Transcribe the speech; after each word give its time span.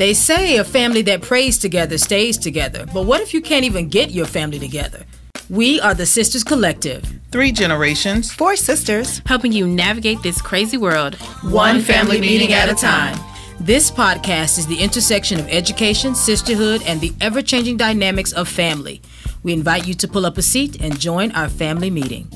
They 0.00 0.14
say 0.14 0.56
a 0.56 0.64
family 0.64 1.02
that 1.02 1.20
prays 1.20 1.58
together 1.58 1.98
stays 1.98 2.38
together, 2.38 2.86
but 2.94 3.04
what 3.04 3.20
if 3.20 3.34
you 3.34 3.42
can't 3.42 3.66
even 3.66 3.90
get 3.90 4.12
your 4.12 4.24
family 4.24 4.58
together? 4.58 5.04
We 5.50 5.78
are 5.78 5.92
the 5.92 6.06
Sisters 6.06 6.42
Collective. 6.42 7.04
Three 7.30 7.52
generations, 7.52 8.32
four 8.32 8.56
sisters, 8.56 9.20
helping 9.26 9.52
you 9.52 9.66
navigate 9.66 10.22
this 10.22 10.40
crazy 10.40 10.78
world, 10.78 11.16
one 11.42 11.82
family 11.82 12.18
meeting 12.18 12.54
at 12.54 12.70
a 12.70 12.74
time. 12.74 13.18
This 13.60 13.90
podcast 13.90 14.58
is 14.58 14.66
the 14.66 14.78
intersection 14.80 15.38
of 15.38 15.46
education, 15.50 16.14
sisterhood, 16.14 16.82
and 16.86 16.98
the 17.02 17.12
ever 17.20 17.42
changing 17.42 17.76
dynamics 17.76 18.32
of 18.32 18.48
family. 18.48 19.02
We 19.42 19.52
invite 19.52 19.86
you 19.86 19.92
to 19.92 20.08
pull 20.08 20.24
up 20.24 20.38
a 20.38 20.42
seat 20.42 20.80
and 20.80 20.98
join 20.98 21.30
our 21.32 21.50
family 21.50 21.90
meeting. 21.90 22.26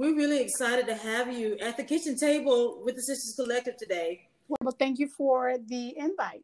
We're 0.00 0.16
really 0.16 0.40
excited 0.40 0.86
to 0.86 0.94
have 0.94 1.30
you 1.30 1.58
at 1.58 1.76
the 1.76 1.84
kitchen 1.84 2.16
table 2.16 2.80
with 2.82 2.96
the 2.96 3.02
Sisters 3.02 3.34
Collective 3.34 3.76
today. 3.76 4.28
Well, 4.48 4.74
thank 4.78 4.98
you 4.98 5.06
for 5.06 5.56
the 5.66 5.92
invite. 5.94 6.42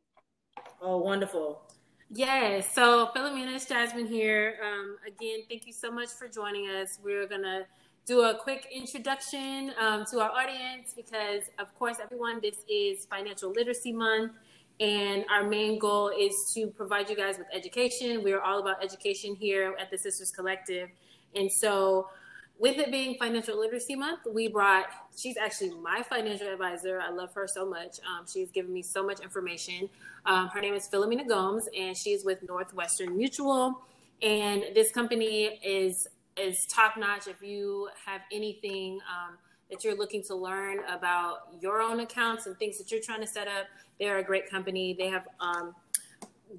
Oh, 0.83 0.99
wonderful. 0.99 1.63
Yes. 2.11 2.71
So, 2.75 3.09
Filomena, 3.17 3.67
Jasmine 3.67 4.09
here. 4.09 4.57
Um, 4.63 4.99
again, 5.07 5.39
thank 5.49 5.67
you 5.67 5.73
so 5.73 5.91
much 5.91 6.11
for 6.11 6.29
joining 6.29 6.69
us. 6.69 6.99
We're 7.03 7.27
going 7.27 7.45
to 7.45 7.65
do 8.05 8.25
a 8.25 8.35
quick 8.35 8.69
introduction 8.71 9.73
um, 9.81 10.05
to 10.11 10.21
our 10.21 10.33
audience 10.33 10.93
because, 10.95 11.45
of 11.59 11.75
course, 11.79 11.97
everyone, 11.99 12.41
this 12.43 12.57
is 12.69 13.07
Financial 13.07 13.51
Literacy 13.51 13.95
Month, 13.95 14.33
and 14.81 15.25
our 15.31 15.45
main 15.45 15.79
goal 15.79 16.11
is 16.11 16.53
to 16.53 16.67
provide 16.67 17.09
you 17.09 17.17
guys 17.17 17.39
with 17.39 17.47
education. 17.55 18.23
We 18.23 18.35
are 18.35 18.43
all 18.43 18.59
about 18.59 18.85
education 18.85 19.35
here 19.35 19.75
at 19.81 19.91
the 19.91 19.97
Sisters 19.97 20.31
Collective. 20.31 20.91
And 21.35 21.51
so, 21.51 22.11
with 22.59 22.79
it 22.79 22.91
being 22.91 23.17
Financial 23.19 23.59
Literacy 23.59 23.97
Month, 23.97 24.21
we 24.33 24.49
brought, 24.49 24.87
she's 25.17 25.37
actually 25.37 25.71
my 25.83 26.03
financial 26.03 26.49
advisor. 26.49 27.01
I 27.01 27.11
love 27.11 27.33
her 27.35 27.47
so 27.47 27.69
much. 27.69 27.99
Um, 28.01 28.25
she's 28.27 28.51
given 28.51 28.73
me 28.73 28.83
so 28.83 29.05
much 29.05 29.21
information. 29.21 29.89
Um, 30.25 30.49
her 30.49 30.61
name 30.61 30.75
is 30.75 30.89
Filomena 30.89 31.29
Gomes, 31.29 31.69
and 31.79 31.97
she's 31.97 32.25
with 32.25 32.43
Northwestern 32.49 33.17
Mutual. 33.17 33.83
And 34.23 34.65
this 34.75 34.91
company 34.91 35.61
is 35.63 36.09
is 36.37 36.67
top 36.67 36.97
notch. 36.99 37.27
If 37.27 37.43
you 37.43 37.89
have 38.05 38.21
anything 38.31 39.01
um, 39.11 39.39
that 39.71 39.85
you're 39.85 39.97
looking 39.97 40.23
to 40.25 40.35
learn 40.35 40.81
about 40.89 41.49
your 41.61 41.81
own 41.81 42.01
accounts 42.01 42.47
and 42.47 42.57
things 42.59 42.77
that 42.79 42.91
you're 42.91 43.01
trying 43.01 43.21
to 43.23 43.27
set 43.27 43.49
up, 43.49 43.67
they're 43.99 44.19
a 44.19 44.23
great 44.23 44.51
company. 44.51 44.95
They 44.95 45.09
have 45.09 45.27
um, 45.41 45.75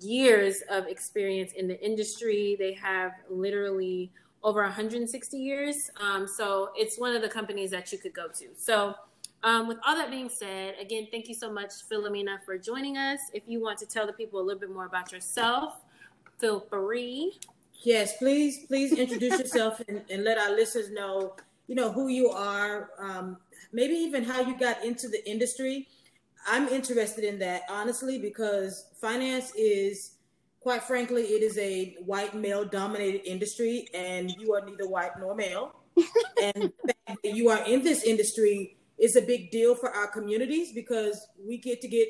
years 0.01 0.63
of 0.69 0.87
experience 0.87 1.51
in 1.53 1.67
the 1.67 1.79
industry. 1.83 2.55
They 2.57 2.73
have 2.73 3.11
literally 3.29 4.11
over 4.47 4.63
160 4.63 5.37
years. 5.37 5.91
Um, 5.99 6.25
so 6.25 6.69
it's 6.73 6.97
one 6.97 7.13
of 7.13 7.21
the 7.21 7.27
companies 7.27 7.69
that 7.71 7.91
you 7.91 7.97
could 7.97 8.13
go 8.13 8.29
to. 8.29 8.45
So 8.55 8.95
um, 9.43 9.67
with 9.67 9.77
all 9.85 9.93
that 9.97 10.09
being 10.09 10.29
said, 10.29 10.75
again, 10.79 11.09
thank 11.11 11.27
you 11.27 11.35
so 11.35 11.51
much, 11.51 11.71
Filomena, 11.91 12.37
for 12.45 12.57
joining 12.57 12.95
us. 12.97 13.19
If 13.33 13.43
you 13.45 13.61
want 13.61 13.77
to 13.79 13.85
tell 13.85 14.07
the 14.07 14.13
people 14.13 14.39
a 14.39 14.41
little 14.41 14.59
bit 14.61 14.71
more 14.71 14.85
about 14.85 15.11
yourself, 15.11 15.81
feel 16.39 16.61
free. 16.61 17.37
Yes, 17.83 18.15
please, 18.15 18.65
please 18.67 18.93
introduce 18.93 19.37
yourself 19.43 19.81
and, 19.89 20.01
and, 20.09 20.23
let 20.23 20.37
our 20.37 20.51
listeners 20.51 20.91
know, 20.91 21.35
you 21.67 21.75
know, 21.75 21.91
who 21.91 22.07
you 22.07 22.29
are, 22.29 22.91
um, 22.99 23.35
maybe 23.73 23.95
even 23.95 24.23
how 24.23 24.39
you 24.39 24.57
got 24.57 24.81
into 24.81 25.09
the 25.09 25.29
industry. 25.29 25.89
I'm 26.47 26.69
interested 26.69 27.25
in 27.25 27.37
that, 27.39 27.63
honestly, 27.69 28.17
because 28.17 28.85
finance 29.01 29.51
is, 29.55 30.11
quite 30.67 30.83
frankly, 30.83 31.23
it 31.23 31.41
is 31.41 31.57
a 31.59 31.95
white 32.03 32.35
male 32.35 32.65
dominated 32.65 33.25
industry, 33.25 33.87
and 33.93 34.29
you 34.37 34.53
are 34.53 34.65
neither 34.65 34.85
white 34.85 35.17
nor 35.17 35.33
male. 35.33 35.73
and 36.43 36.73
you 37.23 37.47
are 37.47 37.65
in 37.65 37.81
this 37.83 38.03
industry 38.03 38.75
is 38.97 39.15
a 39.15 39.21
big 39.21 39.49
deal 39.49 39.75
for 39.75 39.89
our 39.89 40.07
communities 40.07 40.73
because 40.73 41.25
we 41.41 41.57
get 41.57 41.79
to 41.79 41.87
get, 41.87 42.09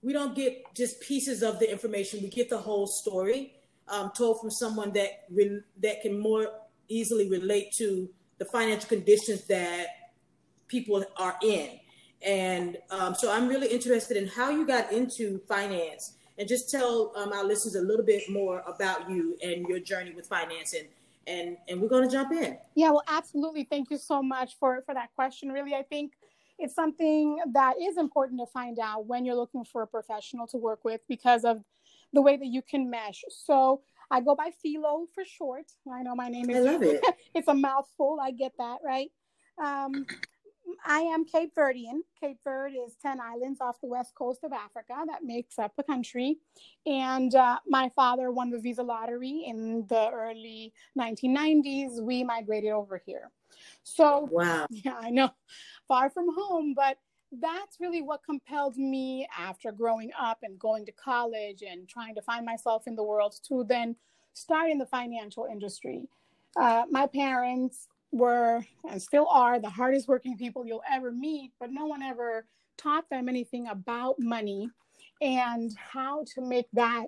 we 0.00 0.14
don't 0.14 0.34
get 0.34 0.74
just 0.74 0.98
pieces 1.02 1.42
of 1.42 1.58
the 1.58 1.70
information, 1.70 2.22
we 2.22 2.30
get 2.30 2.48
the 2.48 2.56
whole 2.56 2.86
story 2.86 3.52
um, 3.88 4.10
told 4.16 4.40
from 4.40 4.50
someone 4.50 4.94
that 4.94 5.24
re- 5.30 5.60
that 5.82 6.00
can 6.00 6.18
more 6.18 6.46
easily 6.88 7.28
relate 7.28 7.70
to 7.70 8.08
the 8.38 8.46
financial 8.46 8.88
conditions 8.88 9.46
that 9.46 9.88
people 10.68 11.04
are 11.18 11.36
in. 11.42 11.68
And 12.22 12.78
um, 12.90 13.14
so 13.14 13.30
I'm 13.30 13.46
really 13.46 13.68
interested 13.68 14.16
in 14.16 14.26
how 14.26 14.48
you 14.48 14.66
got 14.66 14.90
into 14.90 15.40
finance 15.46 16.14
and 16.40 16.48
just 16.48 16.70
tell 16.70 17.12
um, 17.16 17.34
our 17.34 17.44
listeners 17.44 17.74
a 17.74 17.82
little 17.82 18.04
bit 18.04 18.22
more 18.30 18.64
about 18.66 19.10
you 19.10 19.36
and 19.42 19.66
your 19.68 19.78
journey 19.78 20.12
with 20.12 20.26
finance 20.26 20.72
and 20.72 20.88
and 21.26 21.58
and 21.68 21.80
we're 21.80 21.88
going 21.88 22.02
to 22.02 22.10
jump 22.10 22.32
in. 22.32 22.56
Yeah, 22.74 22.90
well, 22.90 23.04
absolutely. 23.06 23.64
Thank 23.64 23.90
you 23.90 23.98
so 23.98 24.22
much 24.22 24.56
for 24.58 24.82
for 24.86 24.94
that 24.94 25.10
question. 25.14 25.50
Really, 25.50 25.74
I 25.74 25.82
think 25.82 26.14
it's 26.58 26.74
something 26.74 27.38
that 27.52 27.74
is 27.80 27.98
important 27.98 28.40
to 28.40 28.46
find 28.46 28.78
out 28.78 29.06
when 29.06 29.26
you're 29.26 29.36
looking 29.36 29.64
for 29.66 29.82
a 29.82 29.86
professional 29.86 30.46
to 30.48 30.56
work 30.56 30.80
with 30.82 31.02
because 31.08 31.44
of 31.44 31.62
the 32.14 32.22
way 32.22 32.38
that 32.38 32.46
you 32.46 32.62
can 32.62 32.88
mesh. 32.88 33.22
So 33.28 33.82
I 34.10 34.20
go 34.22 34.34
by 34.34 34.50
Filo 34.62 35.06
for 35.14 35.24
short. 35.26 35.66
I 35.92 36.02
know 36.02 36.14
my 36.14 36.28
name 36.28 36.48
is. 36.48 36.66
I 36.66 36.72
love 36.72 36.82
it. 36.82 37.04
it's 37.34 37.48
a 37.48 37.54
mouthful. 37.54 38.18
I 38.20 38.30
get 38.30 38.52
that 38.56 38.78
right. 38.82 39.10
Um, 39.62 40.06
I 40.84 41.00
am 41.00 41.24
Cape 41.24 41.54
Verdean. 41.54 42.00
Cape 42.20 42.38
Verde 42.44 42.76
is 42.76 42.96
10 43.02 43.20
islands 43.20 43.60
off 43.60 43.80
the 43.80 43.86
west 43.86 44.14
coast 44.14 44.44
of 44.44 44.52
Africa 44.52 44.94
that 45.06 45.24
makes 45.24 45.58
up 45.58 45.72
a 45.78 45.82
country. 45.82 46.38
And 46.86 47.34
uh, 47.34 47.58
my 47.66 47.90
father 47.94 48.30
won 48.30 48.50
the 48.50 48.58
visa 48.58 48.82
lottery 48.82 49.44
in 49.46 49.86
the 49.88 50.10
early 50.10 50.72
1990s. 50.98 52.00
We 52.00 52.24
migrated 52.24 52.70
over 52.70 53.00
here. 53.04 53.30
So, 53.82 54.28
wow. 54.30 54.66
Yeah, 54.70 54.96
I 55.00 55.10
know, 55.10 55.30
far 55.88 56.10
from 56.10 56.26
home, 56.34 56.74
but 56.74 56.98
that's 57.32 57.78
really 57.80 58.02
what 58.02 58.24
compelled 58.24 58.76
me 58.76 59.26
after 59.38 59.72
growing 59.72 60.10
up 60.18 60.38
and 60.42 60.58
going 60.58 60.84
to 60.86 60.92
college 60.92 61.62
and 61.62 61.88
trying 61.88 62.14
to 62.16 62.22
find 62.22 62.44
myself 62.44 62.86
in 62.86 62.96
the 62.96 63.04
world 63.04 63.36
to 63.48 63.64
then 63.64 63.96
start 64.32 64.70
in 64.70 64.78
the 64.78 64.86
financial 64.86 65.46
industry. 65.50 66.08
Uh, 66.56 66.84
my 66.90 67.06
parents 67.06 67.86
were 68.12 68.64
and 68.90 69.00
still 69.00 69.26
are 69.28 69.60
the 69.60 69.70
hardest 69.70 70.08
working 70.08 70.36
people 70.36 70.66
you'll 70.66 70.82
ever 70.90 71.12
meet, 71.12 71.52
but 71.60 71.70
no 71.70 71.86
one 71.86 72.02
ever 72.02 72.46
taught 72.76 73.08
them 73.10 73.28
anything 73.28 73.68
about 73.68 74.16
money 74.18 74.68
and 75.20 75.72
how 75.76 76.24
to 76.34 76.40
make 76.40 76.66
that 76.72 77.06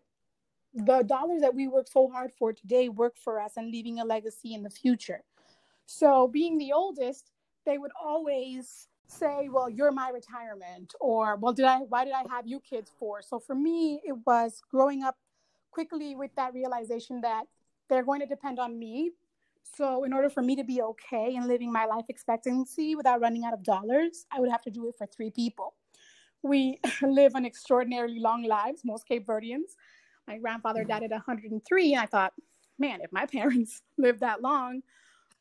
the 0.74 1.02
dollars 1.02 1.42
that 1.42 1.54
we 1.54 1.68
work 1.68 1.86
so 1.86 2.08
hard 2.08 2.32
for 2.38 2.52
today 2.52 2.88
work 2.88 3.14
for 3.16 3.40
us 3.40 3.52
and 3.56 3.70
leaving 3.70 4.00
a 4.00 4.04
legacy 4.04 4.54
in 4.54 4.62
the 4.62 4.70
future. 4.70 5.22
So, 5.86 6.26
being 6.28 6.56
the 6.56 6.72
oldest, 6.72 7.30
they 7.66 7.76
would 7.76 7.90
always 8.02 8.88
say, 9.06 9.48
well, 9.50 9.69
you're 9.69 9.92
my 9.92 10.08
retirement, 10.10 10.94
or 11.00 11.36
well, 11.36 11.52
did 11.52 11.66
I, 11.66 11.78
why 11.78 12.04
did 12.04 12.14
I 12.14 12.24
have 12.30 12.46
you 12.46 12.60
kids 12.60 12.90
for? 12.98 13.20
So 13.22 13.38
for 13.38 13.54
me, 13.54 14.00
it 14.04 14.16
was 14.26 14.62
growing 14.70 15.02
up 15.02 15.16
quickly 15.70 16.14
with 16.14 16.34
that 16.36 16.54
realization 16.54 17.20
that 17.20 17.44
they're 17.88 18.04
going 18.04 18.20
to 18.20 18.26
depend 18.26 18.58
on 18.58 18.78
me. 18.78 19.12
So 19.62 20.04
in 20.04 20.12
order 20.12 20.28
for 20.28 20.42
me 20.42 20.56
to 20.56 20.64
be 20.64 20.82
okay 20.82 21.34
and 21.36 21.48
living 21.48 21.72
my 21.72 21.86
life 21.86 22.04
expectancy 22.08 22.94
without 22.94 23.20
running 23.20 23.44
out 23.44 23.54
of 23.54 23.62
dollars, 23.62 24.26
I 24.30 24.40
would 24.40 24.50
have 24.50 24.62
to 24.62 24.70
do 24.70 24.88
it 24.88 24.94
for 24.96 25.06
three 25.06 25.30
people. 25.30 25.74
We 26.42 26.80
live 27.02 27.34
an 27.34 27.46
extraordinarily 27.46 28.18
long 28.18 28.44
lives, 28.44 28.82
most 28.84 29.06
Cape 29.06 29.26
Verdeans. 29.26 29.76
My 30.28 30.38
grandfather 30.38 30.84
died 30.84 31.02
at 31.02 31.10
103, 31.10 31.92
and 31.92 32.02
I 32.02 32.06
thought, 32.06 32.32
man, 32.78 33.00
if 33.02 33.12
my 33.12 33.26
parents 33.32 33.82
lived 33.98 34.20
that 34.20 34.42
long, 34.42 34.82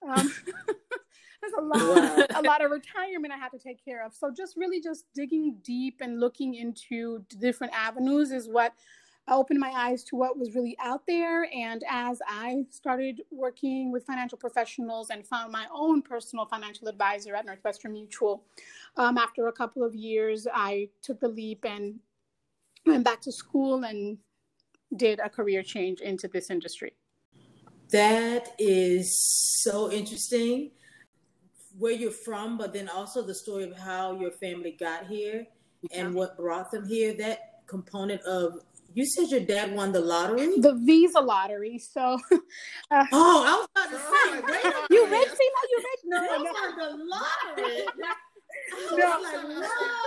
um, 0.08 0.34
there's 1.42 1.54
a 1.58 1.62
lot 1.62 2.32
a 2.36 2.42
lot 2.42 2.64
of 2.64 2.72
retirement 2.72 3.34
I 3.34 3.38
have 3.38 3.52
to 3.52 3.60
take 3.60 3.84
care 3.84 4.06
of. 4.06 4.14
So 4.14 4.32
just 4.32 4.56
really 4.58 4.82
just 4.82 5.06
digging 5.14 5.58
deep 5.64 5.98
and 6.02 6.20
looking 6.20 6.56
into 6.56 7.26
different 7.40 7.74
avenues 7.74 8.32
is 8.32 8.48
what 8.48 8.74
opened 9.30 9.60
my 9.60 9.72
eyes 9.76 10.04
to 10.06 10.16
what 10.16 10.38
was 10.38 10.56
really 10.56 10.76
out 10.80 11.06
there. 11.08 11.48
And 11.54 11.84
as 11.90 12.22
I 12.28 12.66
started 12.70 13.22
working 13.32 13.92
with 13.92 14.06
financial 14.06 14.38
professionals 14.38 15.10
and 15.10 15.26
found 15.26 15.52
my 15.52 15.68
own 15.74 16.02
personal 16.02 16.46
financial 16.46 16.88
advisor 16.88 17.36
at 17.36 17.46
Northwestern 17.46 17.94
Mutual, 17.94 18.44
um, 18.98 19.18
after 19.18 19.48
a 19.48 19.52
couple 19.52 19.84
of 19.84 19.96
years, 19.96 20.48
I 20.54 20.90
took 21.02 21.20
the 21.20 21.28
leap 21.28 21.66
and 21.66 22.00
went 22.86 23.06
back 23.06 23.22
to 23.22 23.32
school 23.32 23.84
and 23.84 24.18
did 24.96 25.20
a 25.20 25.30
career 25.30 25.64
change 25.64 26.02
into 26.02 26.28
this 26.28 26.50
industry. 26.50 26.94
That 27.92 28.54
is 28.58 29.20
so 29.62 29.92
interesting 29.92 30.72
where 31.78 31.92
you're 31.92 32.12
from, 32.12 32.58
but 32.58 32.74
then 32.74 32.90
also 32.90 33.22
the 33.22 33.36
story 33.36 33.64
of 33.64 33.78
how 33.78 34.20
your 34.20 34.32
family 34.32 34.76
got 34.78 35.08
here 35.08 35.48
and 35.92 36.14
what 36.14 36.38
brought 36.38 36.72
them 36.72 36.88
here. 36.88 37.14
That 37.14 37.64
component 37.68 38.22
of 38.24 38.60
you 38.94 39.06
said 39.06 39.30
your 39.30 39.42
dad 39.42 39.76
won 39.76 39.92
the 39.92 40.00
lottery, 40.00 40.60
the 40.60 40.74
Visa 40.86 41.20
lottery. 41.20 41.80
So, 41.80 42.02
uh, 42.92 43.06
oh, 43.12 43.44
I 43.46 43.58
was 43.58 43.68
about 43.76 43.90
to 43.92 43.98
say, 43.98 44.72
you 44.90 45.06
rich, 45.06 45.28
Tina? 45.28 45.62
You 45.70 45.78
rich? 45.78 46.02
No, 46.06 46.18
no, 46.20 46.44
the 46.76 47.06
lottery. 47.06 47.86
no. 48.98 49.08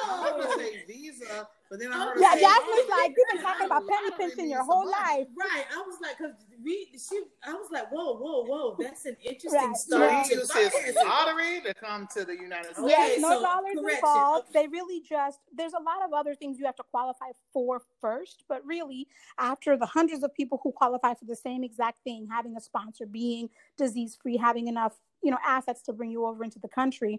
I 0.06 0.32
was 0.36 0.54
say 0.56 0.84
Visa. 0.86 1.48
But 1.74 1.80
then 1.80 1.92
I 1.92 2.04
heard 2.04 2.20
Yeah, 2.20 2.30
her 2.30 2.36
say, 2.36 2.40
Jasmine's 2.42 2.86
oh, 2.86 2.96
like, 3.02 3.14
you've 3.16 3.28
been 3.32 3.42
talking 3.50 3.66
about 3.66 3.82
penny 3.88 4.10
pinching 4.16 4.48
your 4.48 4.62
whole 4.62 4.84
money. 4.84 4.92
life. 4.92 5.26
Right. 5.36 5.64
I 5.74 5.78
was 5.84 5.96
like, 6.00 6.16
because 6.18 6.34
we, 6.62 6.86
she, 6.92 7.20
I 7.44 7.52
was 7.54 7.66
like, 7.72 7.90
whoa, 7.90 8.14
whoa, 8.14 8.44
whoa. 8.44 8.76
That's 8.78 9.04
an 9.06 9.16
interesting 9.24 9.50
Right. 9.60 9.76
So 9.76 9.96
start. 9.98 10.12
Yeah. 10.12 10.22
he 10.22 10.28
to 10.28 10.34
uses 10.36 10.72
his 10.84 10.94
lottery 10.94 11.62
to 11.66 11.74
come 11.74 12.06
to 12.14 12.24
the 12.24 12.34
United 12.36 12.76
States. 12.76 12.78
Okay, 12.78 12.90
Yes, 12.90 13.20
no 13.20 13.30
so 13.30 13.42
dollars 13.42 13.74
correction. 13.74 13.96
involved. 13.96 14.52
They 14.52 14.68
really 14.68 15.00
just 15.00 15.40
there's 15.52 15.72
a 15.72 15.82
lot 15.82 16.04
of 16.04 16.12
other 16.12 16.36
things 16.36 16.60
you 16.60 16.64
have 16.66 16.76
to 16.76 16.84
qualify 16.92 17.30
for 17.52 17.82
first, 18.00 18.44
but 18.48 18.64
really 18.64 19.08
after 19.36 19.76
the 19.76 19.86
hundreds 19.86 20.22
of 20.22 20.32
people 20.32 20.60
who 20.62 20.70
qualify 20.70 21.14
for 21.14 21.24
the 21.24 21.34
same 21.34 21.64
exact 21.64 22.04
thing, 22.04 22.28
having 22.30 22.56
a 22.56 22.60
sponsor, 22.60 23.04
being 23.04 23.48
disease 23.76 24.16
free, 24.22 24.36
having 24.36 24.68
enough, 24.68 24.92
you 25.24 25.32
know, 25.32 25.38
assets 25.44 25.82
to 25.82 25.92
bring 25.92 26.12
you 26.12 26.24
over 26.24 26.44
into 26.44 26.60
the 26.60 26.68
country, 26.68 27.18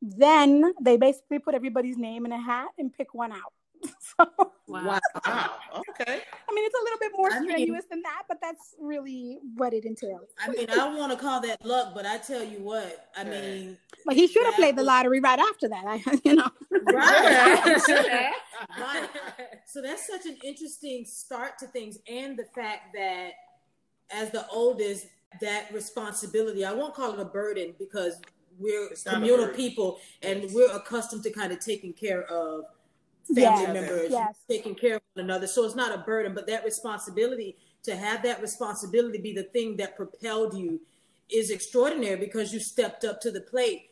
then 0.00 0.72
they 0.80 0.96
basically 0.96 1.40
put 1.40 1.56
everybody's 1.56 1.96
name 1.96 2.24
in 2.24 2.30
a 2.30 2.40
hat 2.40 2.68
and 2.78 2.92
pick 2.92 3.12
one 3.14 3.32
out. 3.32 3.52
so 4.16 4.52
Wow. 4.68 4.98
Wow. 5.24 5.50
Okay. 5.90 6.20
I 6.48 6.54
mean, 6.54 6.64
it's 6.66 6.74
a 6.74 6.82
little 6.82 6.98
bit 6.98 7.12
more 7.16 7.30
I 7.32 7.38
mean- 7.40 7.50
strenuous 7.50 7.84
than 7.88 8.02
that, 8.02 8.22
but 8.28 8.38
that's 8.42 8.74
really 8.80 9.38
what 9.54 9.72
it 9.72 9.84
entails. 9.84 10.28
I 10.40 10.48
mean, 10.50 10.68
I 10.70 10.92
want 10.94 11.12
to 11.12 11.18
call 11.18 11.40
that 11.42 11.64
luck, 11.64 11.92
but 11.94 12.04
I 12.04 12.18
tell 12.18 12.42
you 12.42 12.58
what, 12.60 13.08
I 13.16 13.22
Yeah. 13.22 13.30
mean, 13.30 13.78
But 14.04 14.16
he 14.16 14.26
should 14.26 14.44
have 14.44 14.54
That 14.54 14.58
played 14.60 14.76
the 14.76 14.82
lottery 14.82 15.20
right 15.20 15.38
after 15.38 15.68
that. 15.68 15.84
I, 15.86 16.20
you 16.24 16.34
know. 16.34 16.50
right. 16.82 17.82
Yeah. 17.88 18.32
Right. 18.80 19.08
So 19.66 19.82
that's 19.82 20.06
such 20.06 20.26
an 20.26 20.36
interesting 20.42 21.04
start 21.04 21.58
to 21.60 21.66
things, 21.66 21.98
and 22.08 22.36
the 22.36 22.44
fact 22.54 22.92
that 22.94 23.32
as 24.10 24.30
the 24.30 24.46
oldest, 24.48 25.06
that 25.40 25.72
responsibility, 25.72 26.64
I 26.64 26.72
won't 26.72 26.94
call 26.94 27.12
it 27.14 27.20
a 27.20 27.24
burden 27.24 27.74
because 27.78 28.20
we're 28.58 28.86
It's 28.88 29.02
communal 29.02 29.48
people 29.48 29.98
and 30.22 30.50
we're 30.52 30.70
accustomed 30.74 31.22
to 31.24 31.30
kind 31.30 31.52
of 31.52 31.60
taking 31.60 31.92
care 31.92 32.22
of 32.24 32.64
family 33.34 33.62
Yes, 33.62 33.74
members, 33.74 34.10
yes. 34.10 34.36
taking 34.48 34.74
care 34.74 34.96
of 34.96 35.02
one 35.14 35.24
another. 35.24 35.46
So 35.46 35.64
it's 35.64 35.74
not 35.74 35.94
a 35.94 35.98
burden, 35.98 36.34
but 36.34 36.46
that 36.46 36.64
responsibility 36.64 37.56
to 37.84 37.96
have 37.96 38.22
that 38.22 38.40
responsibility 38.40 39.18
be 39.18 39.32
the 39.32 39.44
thing 39.44 39.76
that 39.76 39.96
propelled 39.96 40.54
you 40.54 40.80
is 41.28 41.50
extraordinary 41.50 42.16
because 42.16 42.52
you 42.52 42.60
stepped 42.60 43.04
up 43.04 43.20
to 43.20 43.30
the 43.30 43.40
plate. 43.40 43.90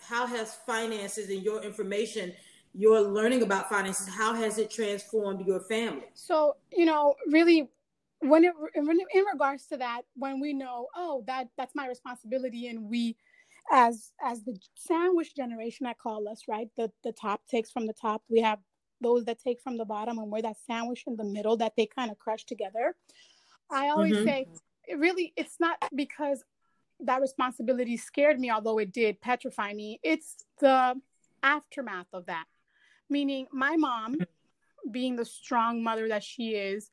How 0.00 0.26
has 0.26 0.54
finances 0.66 1.30
and 1.30 1.42
your 1.42 1.62
information, 1.62 2.32
your 2.74 3.00
learning 3.00 3.42
about 3.42 3.68
finances, 3.68 4.08
how 4.08 4.34
has 4.34 4.58
it 4.58 4.70
transformed 4.70 5.46
your 5.46 5.60
family? 5.60 6.04
So, 6.14 6.56
you 6.72 6.86
know, 6.86 7.14
really 7.28 7.68
when 8.20 8.44
it 8.44 8.52
in 8.74 9.24
regards 9.32 9.66
to 9.66 9.76
that, 9.78 10.02
when 10.14 10.40
we 10.40 10.52
know, 10.52 10.88
oh, 10.96 11.24
that 11.26 11.48
that's 11.56 11.74
my 11.74 11.86
responsibility 11.88 12.68
and 12.68 12.88
we 12.88 13.16
as 13.72 14.12
as 14.22 14.44
the 14.44 14.56
sandwich 14.76 15.34
generation 15.34 15.86
I 15.86 15.94
call 15.94 16.28
us, 16.28 16.42
right? 16.48 16.68
The 16.76 16.90
the 17.04 17.12
top 17.12 17.42
takes 17.48 17.70
from 17.70 17.86
the 17.86 17.92
top. 17.92 18.22
We 18.28 18.40
have 18.40 18.58
those 19.00 19.24
that 19.24 19.38
take 19.38 19.60
from 19.60 19.76
the 19.76 19.84
bottom 19.84 20.18
and 20.18 20.30
we're 20.30 20.42
that 20.42 20.56
sandwich 20.66 21.04
in 21.06 21.16
the 21.16 21.24
middle 21.24 21.56
that 21.58 21.74
they 21.76 21.86
kind 21.86 22.10
of 22.10 22.18
crush 22.18 22.44
together. 22.44 22.96
I 23.70 23.88
always 23.88 24.16
Mhm. 24.16 24.24
say 24.24 24.48
it 24.84 24.98
really 24.98 25.32
it's 25.36 25.58
not 25.58 25.76
because 25.94 26.44
that 27.00 27.20
responsibility 27.20 27.96
scared 27.96 28.40
me, 28.40 28.50
although 28.50 28.78
it 28.78 28.92
did 28.92 29.20
petrify 29.20 29.74
me. 29.74 30.00
It's 30.02 30.44
the 30.60 31.00
aftermath 31.42 32.12
of 32.12 32.26
that. 32.26 32.46
Meaning 33.10 33.46
my 33.52 33.76
mom, 33.76 34.18
being 34.90 35.16
the 35.16 35.24
strong 35.24 35.82
mother 35.82 36.08
that 36.08 36.24
she 36.24 36.54
is, 36.54 36.90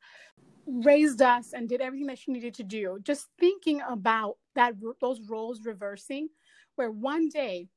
raised 0.66 1.22
us 1.22 1.52
and 1.52 1.68
did 1.68 1.80
everything 1.80 2.06
that 2.08 2.18
she 2.18 2.32
needed 2.32 2.54
to 2.54 2.62
do. 2.62 2.98
Just 3.02 3.28
thinking 3.38 3.80
about 3.88 4.38
that 4.54 4.74
those 5.00 5.20
roles 5.28 5.64
reversing, 5.64 6.28
where 6.76 6.90
one 6.90 7.28
day 7.28 7.68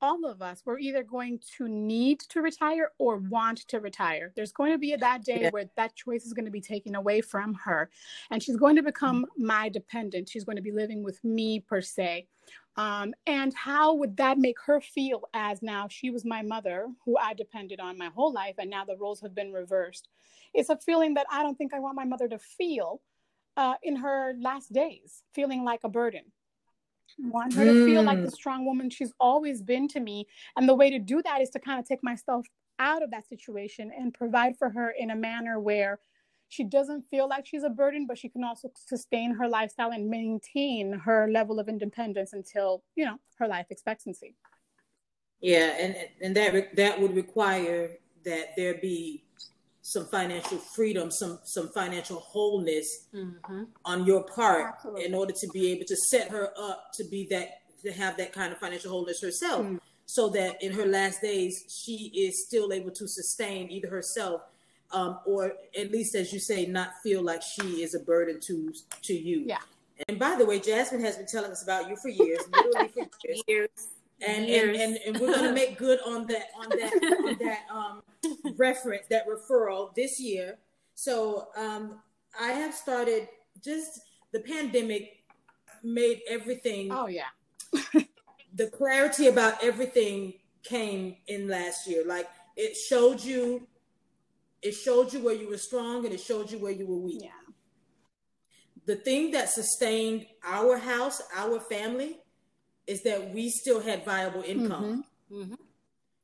all 0.00 0.24
of 0.26 0.42
us 0.42 0.62
were 0.64 0.78
either 0.78 1.02
going 1.02 1.40
to 1.56 1.68
need 1.68 2.20
to 2.20 2.40
retire 2.40 2.90
or 2.98 3.16
want 3.16 3.58
to 3.68 3.80
retire. 3.80 4.32
There's 4.36 4.52
going 4.52 4.72
to 4.72 4.78
be 4.78 4.94
that 5.00 5.24
day 5.24 5.40
Yeah. 5.42 5.50
where 5.50 5.68
that 5.76 5.94
choice 5.96 6.24
is 6.24 6.32
going 6.32 6.44
to 6.44 6.50
be 6.50 6.60
taken 6.60 6.94
away 6.94 7.20
from 7.20 7.54
her, 7.54 7.90
and 8.30 8.42
she's 8.42 8.56
going 8.56 8.76
to 8.76 8.82
become 8.82 9.26
my 9.36 9.68
dependent. 9.68 10.28
She's 10.28 10.44
going 10.44 10.56
to 10.56 10.62
be 10.62 10.72
living 10.72 11.02
with 11.02 11.22
me 11.24 11.60
per 11.60 11.80
se. 11.80 12.26
Um, 12.76 13.12
and 13.26 13.52
how 13.54 13.94
would 13.94 14.16
that 14.18 14.38
make 14.38 14.56
her 14.66 14.80
feel 14.80 15.28
as 15.34 15.62
now 15.62 15.88
she 15.88 16.10
was 16.10 16.24
my 16.24 16.42
mother, 16.42 16.86
who 17.04 17.18
I 17.18 17.34
depended 17.34 17.80
on 17.80 17.98
my 17.98 18.08
whole 18.14 18.32
life, 18.32 18.54
and 18.58 18.70
now 18.70 18.84
the 18.84 18.96
roles 18.96 19.20
have 19.20 19.34
been 19.34 19.52
reversed? 19.52 20.08
It's 20.54 20.70
a 20.70 20.76
feeling 20.78 21.14
that 21.14 21.26
I 21.30 21.42
don't 21.42 21.56
think 21.58 21.74
I 21.74 21.80
want 21.80 21.96
my 21.96 22.04
mother 22.04 22.28
to 22.28 22.38
feel 22.38 23.02
uh, 23.56 23.74
in 23.82 23.96
her 23.96 24.34
last 24.40 24.72
days, 24.72 25.24
feeling 25.34 25.64
like 25.64 25.80
a 25.82 25.88
burden. 25.88 26.22
I 27.24 27.28
want 27.28 27.54
her 27.54 27.64
to 27.64 27.84
feel 27.84 28.02
like 28.02 28.18
mm. 28.18 28.24
the 28.24 28.30
strong 28.30 28.64
woman 28.64 28.90
she's 28.90 29.12
always 29.18 29.62
been 29.62 29.88
to 29.88 30.00
me. 30.00 30.26
And 30.56 30.68
the 30.68 30.74
way 30.74 30.90
to 30.90 30.98
do 30.98 31.22
that 31.22 31.40
is 31.40 31.50
to 31.50 31.58
kind 31.58 31.78
of 31.78 31.86
take 31.86 32.02
myself 32.02 32.46
out 32.78 33.02
of 33.02 33.10
that 33.10 33.28
situation 33.28 33.90
and 33.96 34.14
provide 34.14 34.56
for 34.56 34.70
her 34.70 34.94
in 34.96 35.10
a 35.10 35.16
manner 35.16 35.58
where 35.58 35.98
she 36.48 36.64
doesn't 36.64 37.04
feel 37.10 37.28
like 37.28 37.46
she's 37.46 37.62
a 37.62 37.68
burden, 37.68 38.06
but 38.06 38.18
she 38.18 38.28
can 38.28 38.42
also 38.42 38.70
sustain 38.74 39.34
her 39.34 39.48
lifestyle 39.48 39.90
and 39.90 40.08
maintain 40.08 40.92
her 40.92 41.28
level 41.30 41.60
of 41.60 41.68
independence 41.68 42.32
until, 42.32 42.82
you 42.96 43.04
know, 43.04 43.18
her 43.38 43.46
life 43.46 43.66
expectancy. 43.70 44.34
Yeah, 45.40 45.76
and 45.78 45.96
and 46.20 46.36
that 46.36 46.52
re- 46.52 46.68
that 46.74 47.00
would 47.00 47.14
require 47.14 47.98
that 48.24 48.56
there 48.56 48.74
be 48.74 49.24
some 49.88 50.04
financial 50.06 50.58
freedom, 50.58 51.10
some 51.10 51.38
some 51.44 51.68
financial 51.70 52.18
wholeness 52.20 53.06
hmm 53.10 53.62
on 53.86 54.04
your 54.04 54.22
part 54.22 54.66
Absolutely. 54.74 55.04
in 55.06 55.14
order 55.14 55.32
to 55.32 55.48
be 55.48 55.72
able 55.72 55.86
to 55.86 55.96
set 55.96 56.30
her 56.30 56.50
up 56.58 56.92
to 56.92 57.04
be 57.04 57.26
that 57.30 57.48
to 57.82 57.90
have 57.92 58.16
that 58.18 58.32
kind 58.34 58.52
of 58.52 58.58
financial 58.58 58.90
wholeness 58.90 59.20
herself 59.22 59.64
Mm. 59.64 59.80
so 60.04 60.28
that 60.30 60.62
in 60.62 60.72
her 60.72 60.84
last 60.84 61.22
days 61.22 61.54
she 61.82 61.96
is 62.14 62.44
still 62.46 62.70
able 62.72 62.90
to 63.00 63.06
sustain 63.08 63.70
either 63.70 63.88
herself 63.88 64.42
um, 64.90 65.18
or 65.24 65.52
at 65.82 65.90
least 65.90 66.14
as 66.14 66.32
you 66.34 66.40
say 66.40 66.66
not 66.66 66.90
feel 67.02 67.22
like 67.22 67.40
she 67.42 67.82
is 67.84 67.94
a 67.94 68.00
burden 68.00 68.40
to 68.48 68.56
to 69.08 69.14
you 69.14 69.38
Yeah. 69.46 69.62
and 70.08 70.18
by 70.18 70.34
the 70.36 70.44
way 70.50 70.58
jasmine 70.60 71.00
has 71.08 71.16
been 71.16 71.26
telling 71.36 71.50
us 71.56 71.62
about 71.62 71.88
you 71.88 71.96
for 71.96 72.10
years 72.10 72.40
literally 72.52 72.88
for 72.88 73.06
Years. 73.48 73.70
And, 74.26 74.46
and, 74.46 74.76
and 74.76 74.98
and 75.06 75.18
we're 75.18 75.34
gonna 75.34 75.52
make 75.52 75.78
good 75.86 76.00
on 76.06 76.26
that 76.26 76.46
on 76.58 76.68
that 76.70 76.92
on 77.26 77.38
that 77.38 77.58
um 77.72 78.02
reference 78.56 79.06
that 79.10 79.24
referral 79.28 79.94
this 79.94 80.20
year. 80.20 80.58
So 80.94 81.48
um 81.56 82.00
I 82.40 82.52
have 82.52 82.74
started 82.74 83.28
just 83.64 84.00
the 84.32 84.40
pandemic 84.40 85.24
made 85.82 86.20
everything 86.28 86.90
Oh, 86.90 87.06
yeah. 87.06 87.28
the 88.54 88.66
clarity 88.68 89.28
about 89.28 89.62
everything 89.62 90.34
came 90.64 91.16
in 91.28 91.48
last 91.48 91.86
year. 91.86 92.04
Like 92.04 92.28
it 92.56 92.76
showed 92.76 93.22
you 93.22 93.66
it 94.62 94.72
showed 94.72 95.12
you 95.12 95.20
where 95.20 95.34
you 95.34 95.48
were 95.48 95.58
strong 95.58 96.04
and 96.04 96.12
it 96.12 96.20
showed 96.20 96.50
you 96.50 96.58
where 96.58 96.72
you 96.72 96.86
were 96.86 96.98
weak. 96.98 97.22
Yeah. 97.22 97.30
The 98.86 98.96
thing 98.96 99.30
that 99.32 99.50
sustained 99.50 100.26
our 100.42 100.78
house, 100.78 101.20
our 101.36 101.60
family, 101.60 102.18
is 102.88 103.02
that 103.02 103.30
we 103.34 103.50
still 103.50 103.80
had 103.80 104.04
viable 104.04 104.42
income. 104.42 105.04
Mhm. 105.30 105.46
hmm 105.48 105.54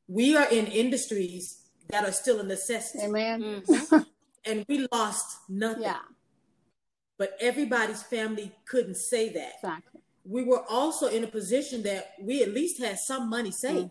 we 0.07 0.37
are 0.37 0.49
in 0.51 0.67
industries 0.67 1.63
that 1.89 2.05
are 2.05 2.13
still 2.13 2.39
a 2.41 2.43
necessity 2.43 3.05
Amen. 3.05 3.41
Mhm. 3.67 4.07
and 4.45 4.65
we 4.69 4.87
lost 4.93 5.39
nothing 5.49 5.83
Yeah, 5.85 6.03
but 7.17 7.31
everybody's 7.41 8.03
family 8.03 8.53
couldn't 8.67 8.97
say 8.97 9.31
that 9.31 9.55
exactly. 9.63 10.01
we 10.27 10.43
were 10.45 10.63
also 10.69 11.07
in 11.09 11.25
a 11.25 11.27
position 11.27 11.83
that 11.85 12.13
we 12.21 12.43
at 12.43 12.51
least 12.53 12.79
had 12.81 12.99
some 12.99 13.31
money 13.31 13.51
saved 13.51 13.91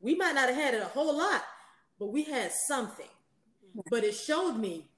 we 0.00 0.14
might 0.16 0.34
not 0.34 0.48
have 0.48 0.56
had 0.64 0.74
it 0.74 0.82
a 0.82 0.86
whole 0.96 1.16
lot 1.16 1.44
but 2.00 2.06
we 2.16 2.24
had 2.24 2.50
something 2.50 3.12
but 3.90 4.02
it 4.02 4.14
showed 4.14 4.56
me 4.66 4.88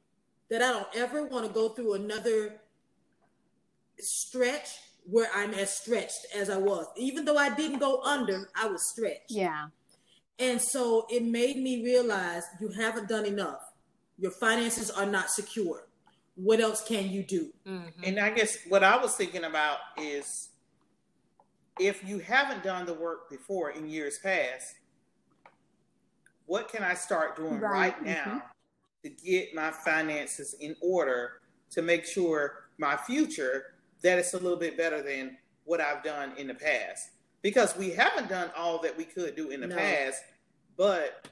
that 0.48 0.62
i 0.62 0.70
don't 0.72 0.88
ever 0.96 1.26
want 1.26 1.46
to 1.46 1.52
go 1.52 1.68
through 1.68 1.92
another 1.94 2.58
stretch 3.98 4.68
where 5.08 5.28
i'm 5.34 5.54
as 5.54 5.72
stretched 5.72 6.26
as 6.34 6.50
i 6.50 6.56
was 6.56 6.86
even 6.96 7.24
though 7.24 7.36
i 7.36 7.54
didn't 7.54 7.78
go 7.78 8.02
under 8.02 8.48
i 8.56 8.66
was 8.66 8.88
stretched 8.90 9.30
Yeah. 9.30 9.68
And 10.38 10.60
so 10.60 11.06
it 11.08 11.24
made 11.24 11.56
me 11.56 11.82
realize 11.82 12.42
you 12.60 12.68
haven't 12.68 13.08
done 13.08 13.24
enough. 13.24 13.72
Your 14.18 14.30
finances 14.32 14.90
are 14.90 15.06
not 15.06 15.30
secure. 15.30 15.88
What 16.34 16.60
else 16.60 16.84
can 16.86 17.08
you 17.10 17.22
do? 17.22 17.54
Mhm. 17.64 17.92
And 18.04 18.20
I 18.20 18.28
guess 18.28 18.58
what 18.68 18.84
I 18.84 18.98
was 18.98 19.16
thinking 19.16 19.44
about 19.44 19.78
is 19.96 20.50
if 21.80 22.04
you 22.04 22.18
haven't 22.18 22.62
done 22.62 22.84
the 22.84 22.92
work 22.92 23.30
before 23.30 23.70
in 23.70 23.88
years 23.88 24.18
past, 24.18 24.74
what 26.44 26.68
can 26.68 26.82
I 26.82 26.92
start 26.92 27.36
doing 27.36 27.58
Right, 27.58 27.94
right, 27.94 28.02
now 28.02 28.42
to 29.04 29.08
get 29.08 29.54
my 29.54 29.70
finances 29.70 30.54
in 30.60 30.76
order 30.82 31.40
to 31.70 31.80
make 31.80 32.04
sure 32.04 32.68
my 32.76 32.98
future 32.98 33.75
that 34.06 34.18
it's 34.18 34.34
a 34.34 34.38
little 34.38 34.58
bit 34.58 34.76
better 34.76 35.02
than 35.02 35.36
what 35.64 35.80
I've 35.80 36.02
done 36.02 36.32
in 36.38 36.46
the 36.46 36.54
past? 36.54 37.10
Because 37.42 37.76
we 37.76 37.90
haven't 37.90 38.28
done 38.28 38.50
all 38.56 38.80
that 38.82 38.96
we 38.96 39.04
could 39.04 39.36
do 39.36 39.50
in 39.50 39.60
the 39.60 39.66
No. 39.66 39.76
past, 39.76 40.22
but 40.76 41.28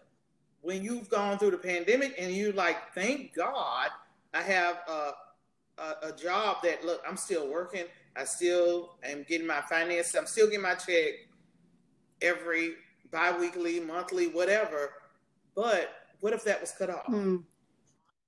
when 0.61 0.83
you've 0.83 1.09
gone 1.09 1.39
through 1.39 1.51
the 1.53 1.59
pandemic 1.59 2.15
and 2.19 2.33
you 2.33 2.53
like, 2.53 2.77
thank 2.95 3.35
God 3.35 3.89
I 4.33 4.43
have 4.43 4.81
a 4.89 5.13
a, 5.77 6.09
a 6.09 6.13
job 6.13 6.59
that 6.63 6.85
look 6.85 7.03
i'm 7.05 7.17
still 7.17 7.49
working 7.49 7.83
i 8.15 8.23
still 8.23 8.97
am 9.03 9.25
getting 9.29 9.45
my 9.45 9.61
finances 9.63 10.15
i'm 10.15 10.25
still 10.25 10.47
getting 10.47 10.63
my 10.63 10.77
check 10.77 11.15
every 12.23 12.75
bi-weekly 13.11 13.81
monthly 13.81 14.29
whatever 14.29 14.93
but 15.57 15.91
what 16.21 16.33
if 16.33 16.43
that 16.45 16.61
was 16.61 16.73
cut 16.73 16.91
off? 16.91 17.07
Mm. 17.07 17.43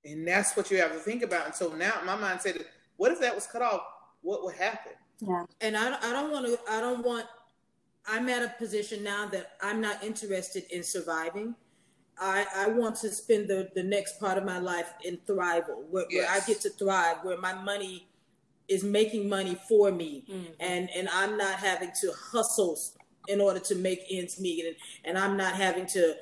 And 0.05 0.27
that's 0.27 0.55
what 0.55 0.69
you 0.71 0.77
have 0.77 0.93
to 0.93 0.99
think 0.99 1.23
about. 1.23 1.45
And 1.47 1.55
so 1.55 1.73
now 1.73 1.93
my 2.05 2.15
mind 2.15 2.41
said, 2.41 2.63
what 2.95 3.11
if 3.11 3.19
that 3.21 3.33
was 3.33 3.47
cut 3.47 3.61
off? 3.63 3.81
What 4.21 4.43
would 4.43 4.55
happen? 4.55 4.93
Yeah. 5.19 5.45
And 5.61 5.77
I, 5.77 5.97
I 6.01 6.11
don't 6.11 6.31
want 6.31 6.45
to, 6.45 6.59
I 6.69 6.79
don't 6.79 7.03
want, 7.03 7.25
I'm 8.07 8.29
at 8.29 8.43
a 8.43 8.53
position 8.57 9.03
now 9.03 9.27
that 9.27 9.53
I'm 9.61 9.81
not 9.81 10.03
interested 10.03 10.65
in 10.71 10.83
surviving. 10.83 11.55
I, 12.19 12.45
I 12.55 12.69
want 12.69 12.95
to 12.97 13.09
spend 13.09 13.47
the, 13.47 13.69
the 13.75 13.83
next 13.83 14.19
part 14.19 14.37
of 14.37 14.45
my 14.45 14.59
life 14.59 14.91
in 15.03 15.17
thrival, 15.27 15.87
where, 15.89 16.05
yes. 16.09 16.25
where 16.25 16.35
I 16.35 16.45
get 16.45 16.61
to 16.61 16.69
thrive, 16.69 17.17
where 17.23 17.37
my 17.37 17.53
money 17.53 18.07
is 18.67 18.83
making 18.83 19.29
money 19.29 19.57
for 19.69 19.91
me, 19.91 20.25
mm-hmm. 20.29 20.51
and 20.59 20.89
and 20.93 21.07
I'm 21.13 21.37
not 21.37 21.57
having 21.57 21.91
to 22.01 22.11
hustle 22.31 22.77
in 23.29 23.39
order 23.39 23.61
to 23.61 23.75
make 23.75 24.01
ends 24.09 24.41
meet, 24.41 24.65
and, 24.65 24.75
and 25.05 25.17
I'm 25.17 25.37
not 25.37 25.53
having 25.53 25.85
to 25.87 26.15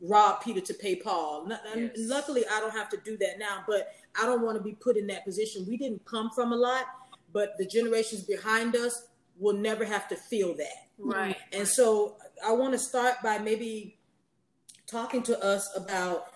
rob 0.00 0.40
Peter 0.40 0.60
to 0.60 0.74
pay 0.74 0.94
Paul. 0.94 1.48
Yes. 1.74 1.90
Luckily, 1.96 2.44
I 2.52 2.60
don't 2.60 2.70
have 2.70 2.88
to 2.90 2.98
do 2.98 3.16
that 3.16 3.40
now, 3.40 3.64
but 3.66 3.88
I 4.20 4.26
don't 4.26 4.42
want 4.42 4.56
to 4.58 4.62
be 4.62 4.74
put 4.74 4.96
in 4.96 5.08
that 5.08 5.24
position. 5.24 5.66
We 5.66 5.76
didn't 5.76 6.04
come 6.04 6.30
from 6.30 6.52
a 6.52 6.56
lot, 6.56 6.84
but 7.32 7.54
the 7.58 7.66
generations 7.66 8.22
behind 8.22 8.76
us 8.76 9.06
will 9.38 9.56
never 9.56 9.84
have 9.84 10.08
to 10.08 10.16
feel 10.16 10.54
that. 10.56 10.88
Right. 10.98 11.36
And 11.52 11.66
so 11.66 12.16
I 12.44 12.52
want 12.52 12.72
to 12.72 12.78
start 12.78 13.16
by 13.22 13.38
maybe 13.38 13.98
talking 14.86 15.22
to 15.24 15.38
us 15.44 15.70
about 15.76 16.26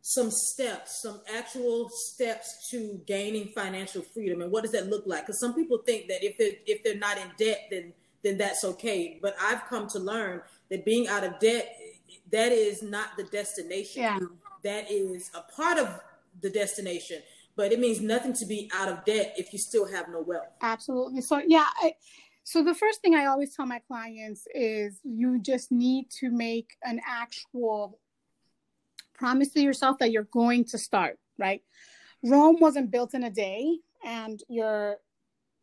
some 0.00 0.30
steps, 0.32 1.00
some 1.02 1.20
actual 1.32 1.88
steps 1.88 2.68
to 2.70 3.00
gaining 3.06 3.48
financial 3.54 4.02
freedom, 4.02 4.42
and 4.42 4.50
what 4.50 4.62
does 4.62 4.72
that 4.72 4.88
look 4.88 5.04
like? 5.06 5.24
Because 5.24 5.38
some 5.38 5.54
people 5.54 5.78
think 5.78 6.08
that 6.08 6.24
if 6.24 6.36
they're 6.36 6.58
if 6.66 6.82
they're 6.82 6.98
not 6.98 7.18
in 7.18 7.30
debt, 7.38 7.68
then 7.70 7.92
then 8.24 8.36
that's 8.36 8.64
okay. 8.64 9.18
But 9.22 9.36
I've 9.40 9.64
come 9.66 9.88
to 9.90 10.00
learn 10.00 10.42
that 10.70 10.84
being 10.84 11.06
out 11.06 11.22
of 11.22 11.38
debt, 11.38 11.76
that 12.32 12.50
is 12.50 12.82
not 12.82 13.16
the 13.16 13.24
destination. 13.24 14.02
Yeah. 14.02 14.18
That 14.64 14.90
is 14.90 15.30
a 15.34 15.42
part 15.52 15.78
of 15.78 16.00
the 16.40 16.50
destination, 16.50 17.22
but 17.56 17.72
it 17.72 17.78
means 17.78 18.00
nothing 18.00 18.32
to 18.34 18.46
be 18.46 18.70
out 18.74 18.88
of 18.88 19.04
debt 19.04 19.34
if 19.36 19.52
you 19.52 19.58
still 19.58 19.86
have 19.86 20.08
no 20.08 20.20
wealth. 20.20 20.48
Absolutely. 20.60 21.20
So 21.20 21.40
yeah, 21.46 21.66
I, 21.82 21.94
so 22.44 22.64
the 22.64 22.74
first 22.74 23.00
thing 23.00 23.14
I 23.14 23.26
always 23.26 23.54
tell 23.54 23.66
my 23.66 23.80
clients 23.80 24.46
is 24.54 25.00
you 25.04 25.40
just 25.40 25.70
need 25.70 26.10
to 26.20 26.30
make 26.30 26.76
an 26.82 27.00
actual 27.06 27.98
promise 29.14 29.50
to 29.50 29.60
yourself 29.60 29.98
that 29.98 30.10
you're 30.10 30.28
going 30.32 30.64
to 30.66 30.78
start, 30.78 31.18
right? 31.38 31.62
Rome 32.24 32.56
wasn't 32.60 32.90
built 32.90 33.14
in 33.14 33.24
a 33.24 33.30
day 33.30 33.78
and 34.04 34.40
your 34.48 34.96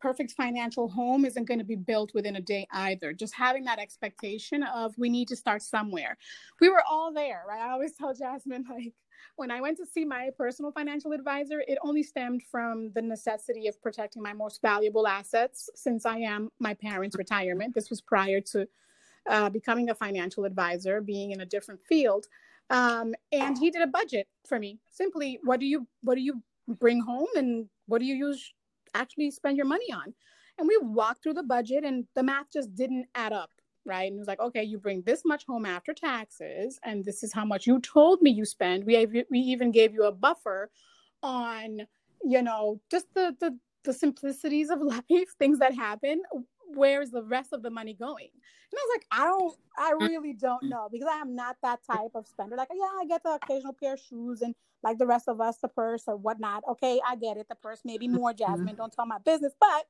perfect 0.00 0.32
financial 0.32 0.88
home 0.88 1.26
isn't 1.26 1.46
going 1.46 1.58
to 1.58 1.64
be 1.64 1.76
built 1.76 2.12
within 2.14 2.36
a 2.36 2.40
day 2.40 2.66
either. 2.72 3.12
Just 3.12 3.34
having 3.34 3.64
that 3.64 3.78
expectation 3.78 4.62
of 4.62 4.94
we 4.96 5.10
need 5.10 5.28
to 5.28 5.36
start 5.36 5.62
somewhere. 5.62 6.16
We 6.60 6.70
were 6.70 6.82
all 6.88 7.12
there, 7.12 7.42
right? 7.46 7.60
I 7.60 7.72
always 7.72 7.94
tell 7.94 8.14
Jasmine 8.14 8.64
like 8.70 8.94
when 9.36 9.50
I 9.50 9.60
went 9.60 9.76
to 9.78 9.86
see 9.86 10.04
my 10.04 10.30
personal 10.36 10.72
financial 10.72 11.12
advisor, 11.12 11.62
it 11.66 11.78
only 11.82 12.02
stemmed 12.02 12.42
from 12.50 12.90
the 12.94 13.02
necessity 13.02 13.68
of 13.68 13.80
protecting 13.82 14.22
my 14.22 14.32
most 14.32 14.60
valuable 14.62 15.06
assets 15.06 15.70
since 15.74 16.06
I 16.06 16.18
am 16.18 16.50
my 16.58 16.74
parents' 16.74 17.16
retirement. 17.16 17.74
This 17.74 17.90
was 17.90 18.00
prior 18.00 18.40
to 18.52 18.66
uh, 19.28 19.50
becoming 19.50 19.90
a 19.90 19.94
financial 19.94 20.44
advisor, 20.44 21.00
being 21.00 21.32
in 21.32 21.40
a 21.40 21.46
different 21.46 21.80
field. 21.88 22.26
Um, 22.70 23.14
and 23.32 23.58
he 23.58 23.70
did 23.70 23.82
a 23.82 23.86
budget 23.86 24.28
for 24.46 24.58
me. 24.58 24.78
Simply, 24.90 25.38
what 25.42 25.60
do 25.60 25.66
you 25.66 25.86
what 26.02 26.14
do 26.14 26.20
you 26.20 26.42
bring 26.68 27.00
home, 27.00 27.28
and 27.34 27.66
what 27.86 27.98
do 27.98 28.04
you 28.06 28.14
use 28.14 28.52
actually 28.94 29.30
spend 29.30 29.56
your 29.56 29.66
money 29.66 29.92
on? 29.92 30.14
And 30.58 30.68
we 30.68 30.78
walked 30.80 31.22
through 31.22 31.34
the 31.34 31.42
budget, 31.42 31.84
and 31.84 32.06
the 32.14 32.22
math 32.22 32.52
just 32.52 32.74
didn't 32.74 33.06
add 33.14 33.32
up 33.32 33.50
right? 33.86 34.10
And 34.10 34.16
it 34.16 34.18
was 34.18 34.28
like, 34.28 34.40
okay, 34.40 34.62
you 34.62 34.78
bring 34.78 35.02
this 35.02 35.22
much 35.24 35.44
home 35.46 35.66
after 35.66 35.92
taxes, 35.92 36.78
and 36.84 37.04
this 37.04 37.22
is 37.22 37.32
how 37.32 37.44
much 37.44 37.66
you 37.66 37.80
told 37.80 38.22
me 38.22 38.30
you 38.30 38.44
spend. 38.44 38.84
We 38.84 38.94
have, 38.94 39.10
we 39.30 39.38
even 39.38 39.70
gave 39.70 39.94
you 39.94 40.04
a 40.04 40.12
buffer 40.12 40.70
on, 41.22 41.80
you 42.22 42.42
know, 42.42 42.80
just 42.90 43.06
the 43.14 43.36
the 43.40 43.58
the 43.84 43.92
simplicities 43.92 44.70
of 44.70 44.80
life, 45.10 45.34
things 45.38 45.58
that 45.58 45.74
happen. 45.74 46.22
Where's 46.74 47.10
the 47.10 47.24
rest 47.24 47.52
of 47.52 47.62
the 47.62 47.70
money 47.70 47.94
going? 47.94 48.28
And 48.72 48.78
I 48.78 48.86
was 48.86 48.98
like, 48.98 49.06
I 49.10 49.24
don't, 49.24 49.56
I 49.76 49.92
mm. 49.92 50.08
really 50.08 50.32
don't 50.32 50.62
know 50.62 50.88
because 50.90 51.08
I 51.10 51.18
am 51.18 51.34
not 51.34 51.56
that 51.62 51.80
type 51.84 52.12
of 52.14 52.28
spender. 52.28 52.54
Like, 52.54 52.68
yeah, 52.72 53.00
I 53.00 53.04
get 53.06 53.24
the 53.24 53.38
occasional 53.42 53.72
pair 53.72 53.94
of 53.94 54.00
shoes 54.00 54.42
and 54.42 54.54
like 54.84 54.98
the 54.98 55.06
rest 55.06 55.28
of 55.28 55.40
us, 55.40 55.56
the 55.58 55.68
purse 55.68 56.04
or 56.06 56.16
whatnot. 56.16 56.62
Okay, 56.68 57.00
I 57.06 57.16
get 57.16 57.36
it. 57.36 57.48
The 57.48 57.56
purse, 57.56 57.80
maybe 57.84 58.06
more 58.06 58.30
mm-hmm. 58.34 58.52
Jasmine. 58.52 58.76
Don't 58.76 58.92
tell 58.92 59.06
my 59.06 59.18
business, 59.18 59.52
but 59.58 59.86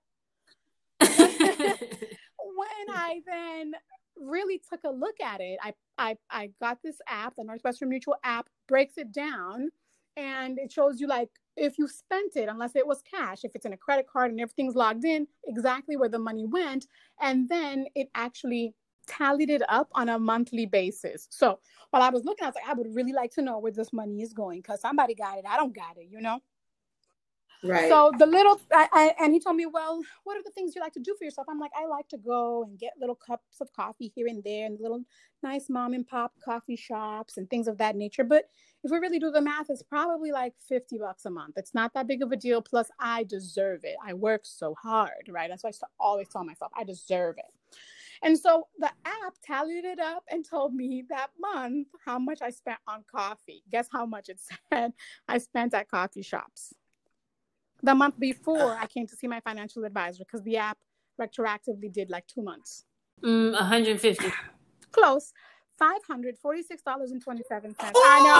when 1.01 2.97
I 3.11 3.21
then 3.27 3.73
really 4.17 4.61
took 4.71 4.81
a 4.85 4.91
look 4.91 5.21
at 5.21 5.41
it, 5.41 5.59
I, 5.63 5.75
I, 5.99 6.17
I 6.31 6.51
got 6.61 6.79
this 6.83 6.99
app, 7.09 7.35
the 7.37 7.45
Northwestern 7.45 7.89
Mutual 7.89 8.17
app 8.23 8.49
breaks 8.69 8.99
it 8.99 9.13
down 9.13 9.71
and 10.17 10.59
it 10.59 10.71
shows 10.71 11.01
you 11.01 11.07
like 11.07 11.31
if 11.57 11.79
you 11.79 11.89
spent 11.89 12.37
it, 12.37 12.49
unless 12.49 12.77
it 12.77 12.87
was 12.87 13.03
cash, 13.03 13.41
if 13.43 13.53
it's 13.55 13.67
in 13.67 13.73
a 13.73 13.77
credit 13.77 14.07
card 14.11 14.31
and 14.31 14.41
everything's 14.41 14.75
logged 14.75 15.05
in, 15.05 15.27
exactly 15.47 15.97
where 15.97 16.09
the 16.09 16.19
money 16.19 16.47
went. 16.47 16.87
And 17.21 17.49
then 17.49 17.87
it 17.95 18.09
actually 18.15 18.75
tallied 19.07 19.51
it 19.51 19.63
up 19.69 19.89
on 19.95 20.09
a 20.09 20.19
monthly 20.19 20.67
basis. 20.67 21.27
So 21.31 21.59
while 21.91 22.03
I 22.03 22.11
was 22.11 22.25
looking, 22.25 22.45
I 22.45 22.49
was 22.49 22.55
like, 22.55 22.69
I 22.69 22.75
would 22.75 22.95
really 22.95 23.13
like 23.13 23.33
to 23.33 23.43
know 23.43 23.59
where 23.59 23.73
this 23.73 23.93
money 23.93 24.23
is 24.23 24.33
going 24.33 24.61
because 24.61 24.81
somebody 24.81 25.15
got 25.15 25.39
it. 25.39 25.45
I 25.49 25.57
don't 25.57 25.75
got 25.75 25.97
it, 25.97 26.07
you 26.11 26.21
know? 26.21 26.41
Right. 27.63 27.91
So 27.91 28.11
the 28.19 28.27
little, 28.27 28.59
I, 28.73 28.89
I, 28.93 29.25
and 29.25 29.35
he 29.35 29.41
told 29.41 29.57
me, 29.57 29.67
well, 29.67 30.01
what 30.25 30.37
are 30.37 30.43
the 30.43 30.51
things 30.51 30.75
you 30.75 30.81
like 30.81 30.95
to 30.95 31.01
do 31.01 31.15
for 31.19 31.25
yourself? 31.25 31.47
I'm 31.51 31.59
like, 31.59 31.73
I 31.79 31.87
like 31.87 32.09
to 32.09 32.17
go 32.17 32.65
and 32.65 32.79
get 32.79 32.93
little 32.99 33.15
cups 33.15 33.61
of 33.61 33.71
coffee 33.73 34.11
here 34.15 34.27
and 34.29 34.43
there, 34.43 34.67
and 34.67 34.79
little 34.81 35.03
nice 35.43 35.69
mom 35.69 35.93
and 35.93 36.07
pop 36.07 36.33
coffee 36.43 36.77
shops 36.77 37.37
and 37.37 37.49
things 37.51 37.69
of 37.69 37.77
that 37.79 37.97
nature. 37.97 38.25
But 38.25 38.45
if 38.83 38.91
we 38.91 38.99
really 38.99 39.19
do 39.19 39.31
the 39.31 39.43
math, 39.43 39.69
it's 39.69 39.83
probably 39.83 40.33
like 40.33 40.55
50 40.69 40.99
bucks 40.99 41.27
a 41.27 41.31
month. 41.31 41.55
It's 41.59 41.75
not 41.75 41.93
that 41.95 42.07
big 42.07 42.23
of 42.23 42.33
a 42.33 42.37
deal. 42.37 42.63
Plus, 42.63 42.89
I 42.99 43.25
deserve 43.25 43.85
it. 43.85 43.97
I 44.05 44.15
work 44.15 44.43
so 44.45 44.75
hard, 44.75 45.29
right? 45.29 45.51
That's 45.51 45.63
why 45.63 45.71
I 45.71 45.87
always 45.99 46.29
tell 46.29 46.45
myself, 46.45 46.73
I 46.77 46.85
deserve 46.85 47.37
it. 47.39 47.53
And 48.23 48.39
so 48.39 48.69
the 48.79 48.91
app 49.05 49.35
tallied 49.47 49.85
it 49.85 49.99
up 49.99 50.25
and 50.31 50.45
told 50.45 50.75
me 50.75 51.05
that 51.09 51.29
month 51.39 51.89
how 52.05 52.19
much 52.19 52.43
I 52.43 52.51
spent 52.51 52.79
on 52.87 53.05
coffee. 53.11 53.63
Guess 53.71 53.89
how 53.91 54.05
much 54.05 54.29
it 54.29 54.41
said 54.73 54.93
I 55.29 55.39
spent 55.39 55.75
at 55.75 55.91
coffee 55.91 56.23
shops? 56.23 56.75
The 57.83 57.95
month 57.95 58.19
before 58.19 58.77
I 58.79 58.87
came 58.87 59.07
to 59.07 59.17
see 59.17 59.27
my 59.27 59.41
financial 59.41 59.85
advisor 59.85 60.25
because 60.25 60.43
the 60.45 60.57
app 60.57 60.79
retroactively 61.21 61.93
did 61.93 62.11
like 62.11 62.27
two 62.27 62.43
months. 62.43 62.85
Mm, 63.23 63.53
150. 63.53 64.33
Close 64.93 65.33
five 65.81 66.05
hundred 66.07 66.37
forty-six 66.39 66.83
dollars 66.83 67.11
and 67.11 67.21
twenty-seven 67.25 67.75
cents. 67.75 67.93
Oh! 67.97 68.07
I 68.07 68.19
know 68.21 68.37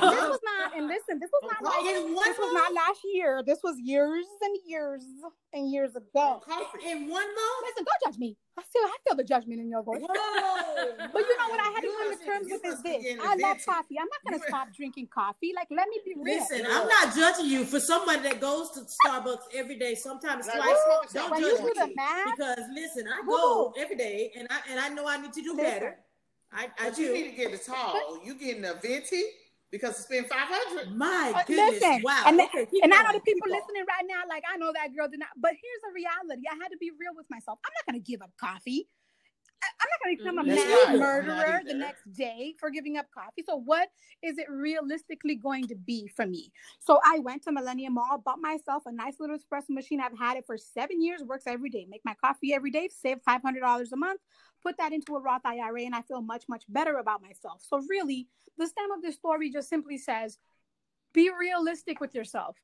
oh! 0.00 0.10
this 0.14 0.28
was 0.30 0.40
not, 0.44 0.76
and 0.78 0.86
listen, 0.86 1.18
this 1.18 1.28
was 1.30 1.42
not 1.50 1.60
like, 1.60 1.84
this 1.84 2.38
was 2.38 2.54
not 2.54 2.72
last 2.72 3.00
year. 3.12 3.42
This 3.44 3.58
was 3.62 3.76
years 3.82 4.24
and 4.40 4.56
years 4.64 5.04
and 5.52 5.70
years 5.70 5.96
ago. 5.96 6.40
In 6.86 7.08
one 7.08 7.26
month. 7.26 7.60
Listen, 7.66 7.84
don't 7.84 8.00
judge 8.06 8.18
me. 8.18 8.36
I 8.56 8.62
feel 8.62 8.82
I 8.84 8.96
feel 9.06 9.16
the 9.16 9.24
judgment 9.24 9.60
in 9.60 9.68
your 9.68 9.82
voice. 9.82 10.00
Whoa, 10.00 11.08
but 11.12 11.20
you 11.20 11.38
know 11.38 11.48
what 11.48 11.60
I 11.60 11.70
had 11.74 11.80
to 11.80 11.92
come 11.98 12.18
to 12.18 12.24
terms 12.24 12.46
with 12.50 12.64
is 12.64 12.82
this. 12.82 13.18
I 13.22 13.34
love 13.36 13.58
coffee. 13.64 13.96
I'm 14.00 14.06
not 14.06 14.22
gonna 14.24 14.42
stop 14.48 14.68
drinking 14.74 15.08
coffee. 15.12 15.52
Like, 15.54 15.68
let 15.70 15.88
me 15.88 16.00
be 16.04 16.14
real. 16.16 16.38
Listen, 16.38 16.66
I'm 16.68 16.86
not 16.88 17.14
judging 17.14 17.46
you 17.46 17.64
for 17.64 17.80
somebody 17.80 18.20
that 18.22 18.40
goes 18.40 18.70
to 18.70 18.80
Starbucks 18.80 19.54
every 19.54 19.78
day, 19.78 19.94
sometimes 19.94 20.46
twice. 20.46 20.76
Don't 21.12 21.30
when 21.30 21.40
judge 21.40 21.60
me 21.60 21.72
because 21.74 22.64
listen, 22.72 23.08
I 23.08 23.26
go 23.26 23.74
every 23.76 23.96
day, 23.96 24.32
and 24.36 24.48
I 24.50 24.60
and 24.70 24.80
I 24.80 24.88
know 24.88 25.06
I 25.08 25.18
need 25.20 25.32
to 25.32 25.42
do 25.42 25.54
listen. 25.56 25.64
better. 25.64 25.98
I, 26.52 26.68
I 26.78 26.90
do. 26.90 27.02
You 27.02 27.14
need 27.14 27.30
to 27.30 27.36
get 27.36 27.52
the 27.52 27.58
tall. 27.58 28.20
You 28.24 28.34
getting 28.34 28.64
a 28.64 28.74
venti 28.74 29.22
because 29.70 29.98
it's 29.98 30.06
been 30.06 30.24
five 30.24 30.48
hundred. 30.48 30.96
My 30.96 31.32
uh, 31.34 31.42
goodness! 31.46 31.80
Listen, 31.80 32.02
wow. 32.02 32.24
And, 32.26 32.40
okay, 32.40 32.66
and 32.82 32.92
I 32.92 33.02
know 33.02 33.12
the 33.12 33.20
people 33.20 33.48
listening 33.48 33.84
right 33.86 34.06
now, 34.08 34.22
like 34.28 34.42
I 34.50 34.56
know 34.56 34.72
that 34.72 34.94
girl 34.96 35.08
did 35.08 35.20
not. 35.20 35.28
But 35.36 35.52
here's 35.52 35.82
the 35.84 35.92
reality: 35.94 36.42
I 36.50 36.56
had 36.60 36.68
to 36.68 36.78
be 36.78 36.90
real 36.98 37.12
with 37.14 37.26
myself. 37.30 37.58
I'm 37.64 37.72
not 37.76 37.92
going 37.92 38.02
to 38.02 38.10
give 38.10 38.22
up 38.22 38.32
coffee. 38.40 38.88
I'm 39.62 39.88
not 39.90 40.04
going 40.04 40.16
to 40.16 40.22
become 40.22 40.38
a 40.38 40.42
mm-hmm. 40.42 40.92
mass 40.92 40.98
murderer 40.98 41.60
the 41.66 41.74
next 41.74 42.12
day 42.12 42.54
for 42.58 42.70
giving 42.70 42.96
up 42.96 43.06
coffee. 43.12 43.42
So, 43.46 43.56
what 43.56 43.88
is 44.22 44.38
it 44.38 44.46
realistically 44.48 45.36
going 45.36 45.66
to 45.68 45.74
be 45.74 46.08
for 46.08 46.26
me? 46.26 46.52
So, 46.80 47.00
I 47.04 47.18
went 47.18 47.42
to 47.44 47.52
Millenia 47.52 47.90
Mall, 47.90 48.22
bought 48.24 48.40
myself 48.40 48.84
a 48.86 48.92
nice 48.92 49.14
little 49.18 49.36
espresso 49.36 49.70
machine. 49.70 50.00
I've 50.00 50.18
had 50.18 50.36
it 50.36 50.46
for 50.46 50.56
seven 50.56 51.02
years, 51.02 51.22
works 51.22 51.44
every 51.46 51.70
day. 51.70 51.86
Make 51.88 52.02
my 52.04 52.14
coffee 52.14 52.54
every 52.54 52.70
day, 52.70 52.88
save 52.88 53.18
$500 53.28 53.92
a 53.92 53.96
month, 53.96 54.20
put 54.62 54.76
that 54.78 54.92
into 54.92 55.16
a 55.16 55.20
Roth 55.20 55.42
IRA, 55.44 55.82
and 55.82 55.94
I 55.94 56.02
feel 56.02 56.22
much, 56.22 56.44
much 56.48 56.64
better 56.68 56.98
about 56.98 57.22
myself. 57.22 57.62
So, 57.68 57.82
really, 57.88 58.28
the 58.56 58.66
stem 58.66 58.90
of 58.92 59.02
this 59.02 59.16
story 59.16 59.50
just 59.50 59.68
simply 59.68 59.98
says 59.98 60.38
be 61.12 61.30
realistic 61.38 62.00
with 62.00 62.14
yourself. 62.14 62.56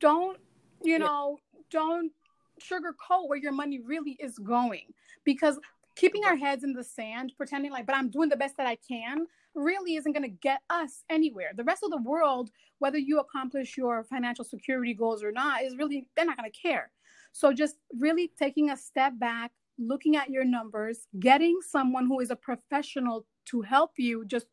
Don't, 0.00 0.38
you 0.82 0.98
know, 0.98 1.38
don't 1.70 2.12
sugarcoat 2.60 3.28
where 3.28 3.38
your 3.38 3.52
money 3.52 3.80
really 3.80 4.16
is 4.20 4.38
going 4.38 4.86
because 5.24 5.58
keeping 5.96 6.24
our 6.24 6.36
heads 6.36 6.64
in 6.64 6.72
the 6.72 6.84
sand, 6.84 7.32
pretending 7.36 7.70
like, 7.70 7.86
but 7.86 7.96
I'm 7.96 8.10
doing 8.10 8.28
the 8.28 8.36
best 8.36 8.56
that 8.56 8.66
I 8.66 8.76
can, 8.76 9.26
really 9.54 9.96
isn't 9.96 10.12
going 10.12 10.22
to 10.22 10.28
get 10.28 10.60
us 10.70 11.04
anywhere. 11.10 11.50
The 11.54 11.64
rest 11.64 11.82
of 11.82 11.90
the 11.90 12.02
world, 12.02 12.50
whether 12.78 12.98
you 12.98 13.18
accomplish 13.18 13.76
your 13.76 14.04
financial 14.04 14.44
security 14.44 14.94
goals 14.94 15.22
or 15.22 15.32
not, 15.32 15.62
is 15.62 15.76
really, 15.76 16.06
they're 16.16 16.24
not 16.24 16.36
going 16.36 16.50
to 16.50 16.58
care. 16.58 16.90
So 17.32 17.52
just 17.52 17.76
really 17.98 18.30
taking 18.38 18.70
a 18.70 18.76
step 18.76 19.18
back, 19.18 19.52
looking 19.78 20.16
at 20.16 20.30
your 20.30 20.44
numbers, 20.44 21.06
getting 21.18 21.58
someone 21.68 22.06
who 22.06 22.20
is 22.20 22.30
a 22.30 22.36
professional 22.36 23.26
to 23.46 23.62
help 23.62 23.92
you 23.96 24.24
just 24.24 24.46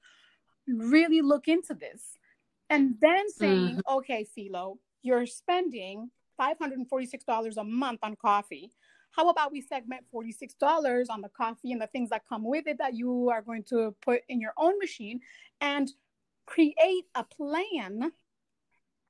really 0.67 1.21
look 1.21 1.47
into 1.47 1.73
this. 1.73 2.17
And 2.69 2.95
then 2.99 3.29
saying, 3.29 3.77
mm-hmm. 3.77 3.97
okay, 3.97 4.25
Filo, 4.25 4.79
you're 5.01 5.25
spending 5.25 6.09
$546 6.39 7.57
a 7.57 7.63
month 7.63 7.99
on 8.03 8.15
coffee. 8.15 8.71
How 9.11 9.29
about 9.29 9.51
we 9.51 9.61
segment 9.61 10.03
$46 10.13 11.05
on 11.09 11.21
the 11.21 11.29
coffee 11.29 11.71
and 11.71 11.81
the 11.81 11.87
things 11.87 12.09
that 12.09 12.27
come 12.27 12.43
with 12.43 12.67
it 12.67 12.77
that 12.77 12.95
you 12.95 13.29
are 13.29 13.41
going 13.41 13.63
to 13.69 13.95
put 14.01 14.21
in 14.29 14.39
your 14.39 14.53
own 14.57 14.77
machine 14.79 15.21
and 15.61 15.89
create 16.45 17.05
a 17.15 17.23
plan 17.23 18.11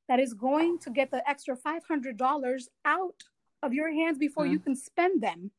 that 0.08 0.20
is 0.20 0.34
going 0.34 0.80
to 0.80 0.90
get 0.90 1.12
the 1.12 1.28
extra 1.30 1.58
$500 1.58 2.62
out 2.86 3.24
of 3.64 3.74
your 3.74 3.92
hands 3.92 4.18
before 4.18 4.46
mm-hmm. 4.46 4.54
you 4.54 4.60
can 4.60 4.76
spend 4.76 5.22
them 5.22 5.52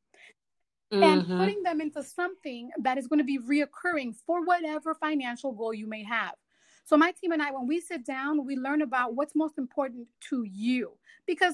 mm-hmm. 0.93 1.03
and 1.03 1.27
putting 1.27 1.63
them 1.63 1.81
into 1.81 2.03
something 2.03 2.71
that 2.81 2.99
is 2.99 3.07
going 3.07 3.19
to 3.19 3.25
be 3.25 3.39
reoccurring 3.39 4.15
for 4.27 4.45
whatever 4.45 4.95
financial 4.95 5.53
goal 5.53 5.75
you 5.75 5.87
may 5.87 6.05
have. 6.05 6.35
So 6.89 6.97
my 6.97 7.13
team 7.13 7.33
and 7.33 7.43
I, 7.43 7.51
when 7.51 7.67
we 7.67 7.81
sit 7.81 8.07
down, 8.07 8.47
we 8.47 8.57
learn 8.57 8.81
about 8.81 9.15
what's 9.15 9.35
most 9.35 9.59
important 9.59 10.09
to 10.31 10.43
you 10.45 10.93
because 11.27 11.53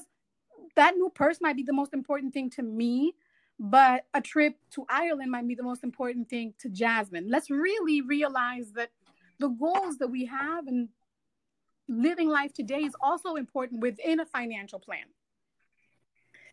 that 0.77 0.95
new 0.95 1.09
purse 1.09 1.41
might 1.41 1.57
be 1.57 1.63
the 1.63 1.73
most 1.73 1.93
important 1.93 2.33
thing 2.33 2.49
to 2.51 2.63
me, 2.63 3.15
but 3.59 4.05
a 4.13 4.21
trip 4.21 4.55
to 4.71 4.85
Ireland 4.87 5.31
might 5.31 5.45
be 5.45 5.53
the 5.53 5.61
most 5.61 5.83
important 5.83 6.29
thing 6.29 6.53
to 6.59 6.69
Jasmine. 6.69 7.27
Let's 7.29 7.49
really 7.49 7.99
realize 7.99 8.71
that 8.75 8.91
the 9.37 9.49
goals 9.49 9.97
that 9.97 10.07
we 10.07 10.23
have 10.23 10.67
and 10.67 10.87
living 11.89 12.29
life 12.29 12.53
today 12.53 12.83
is 12.83 12.95
also 13.01 13.35
important 13.35 13.81
within 13.81 14.21
a 14.21 14.25
financial 14.25 14.79
plan. 14.79 15.03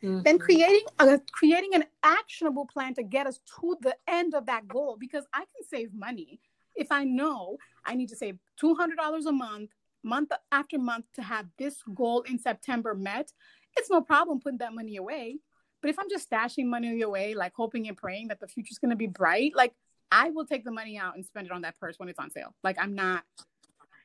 Mm-hmm. 0.02 0.22
Then 0.22 0.40
creating 0.40 0.86
a, 0.98 1.20
creating 1.30 1.76
an 1.76 1.84
actionable 2.02 2.66
plan 2.66 2.94
to 2.94 3.04
get 3.04 3.28
us 3.28 3.38
to 3.60 3.76
the 3.80 3.94
end 4.08 4.34
of 4.34 4.46
that 4.46 4.66
goal 4.66 4.96
because 4.98 5.24
I 5.32 5.38
can 5.38 5.64
save 5.70 5.94
money 5.94 6.40
if 6.74 6.90
I 6.90 7.04
know 7.04 7.56
I 7.84 7.94
need 7.94 8.08
to 8.10 8.16
save 8.16 8.38
$200 8.62 9.26
a 9.26 9.32
month, 9.32 9.70
month 10.02 10.30
after 10.50 10.78
month 10.78 11.06
to 11.14 11.22
have 11.22 11.46
this 11.58 11.76
goal 11.94 12.22
in 12.22 12.38
September 12.38 12.94
met. 12.94 13.32
It's 13.76 13.90
no 13.90 14.00
problem 14.00 14.40
putting 14.40 14.58
that 14.58 14.74
money 14.74 14.96
away. 14.96 15.38
But 15.80 15.90
if 15.90 15.98
I'm 15.98 16.08
just 16.08 16.30
stashing 16.30 16.66
money 16.66 17.02
away, 17.02 17.34
like 17.34 17.52
hoping 17.56 17.88
and 17.88 17.96
praying 17.96 18.28
that 18.28 18.40
the 18.40 18.46
future's 18.46 18.78
going 18.78 18.90
to 18.90 18.96
be 18.96 19.06
bright, 19.06 19.52
like 19.56 19.72
I 20.10 20.30
will 20.30 20.46
take 20.46 20.64
the 20.64 20.70
money 20.70 20.98
out 20.98 21.16
and 21.16 21.24
spend 21.24 21.46
it 21.46 21.52
on 21.52 21.62
that 21.62 21.78
purse 21.78 21.98
when 21.98 22.08
it's 22.08 22.18
on 22.18 22.30
sale. 22.30 22.54
Like 22.62 22.76
I'm 22.80 22.94
not 22.94 23.24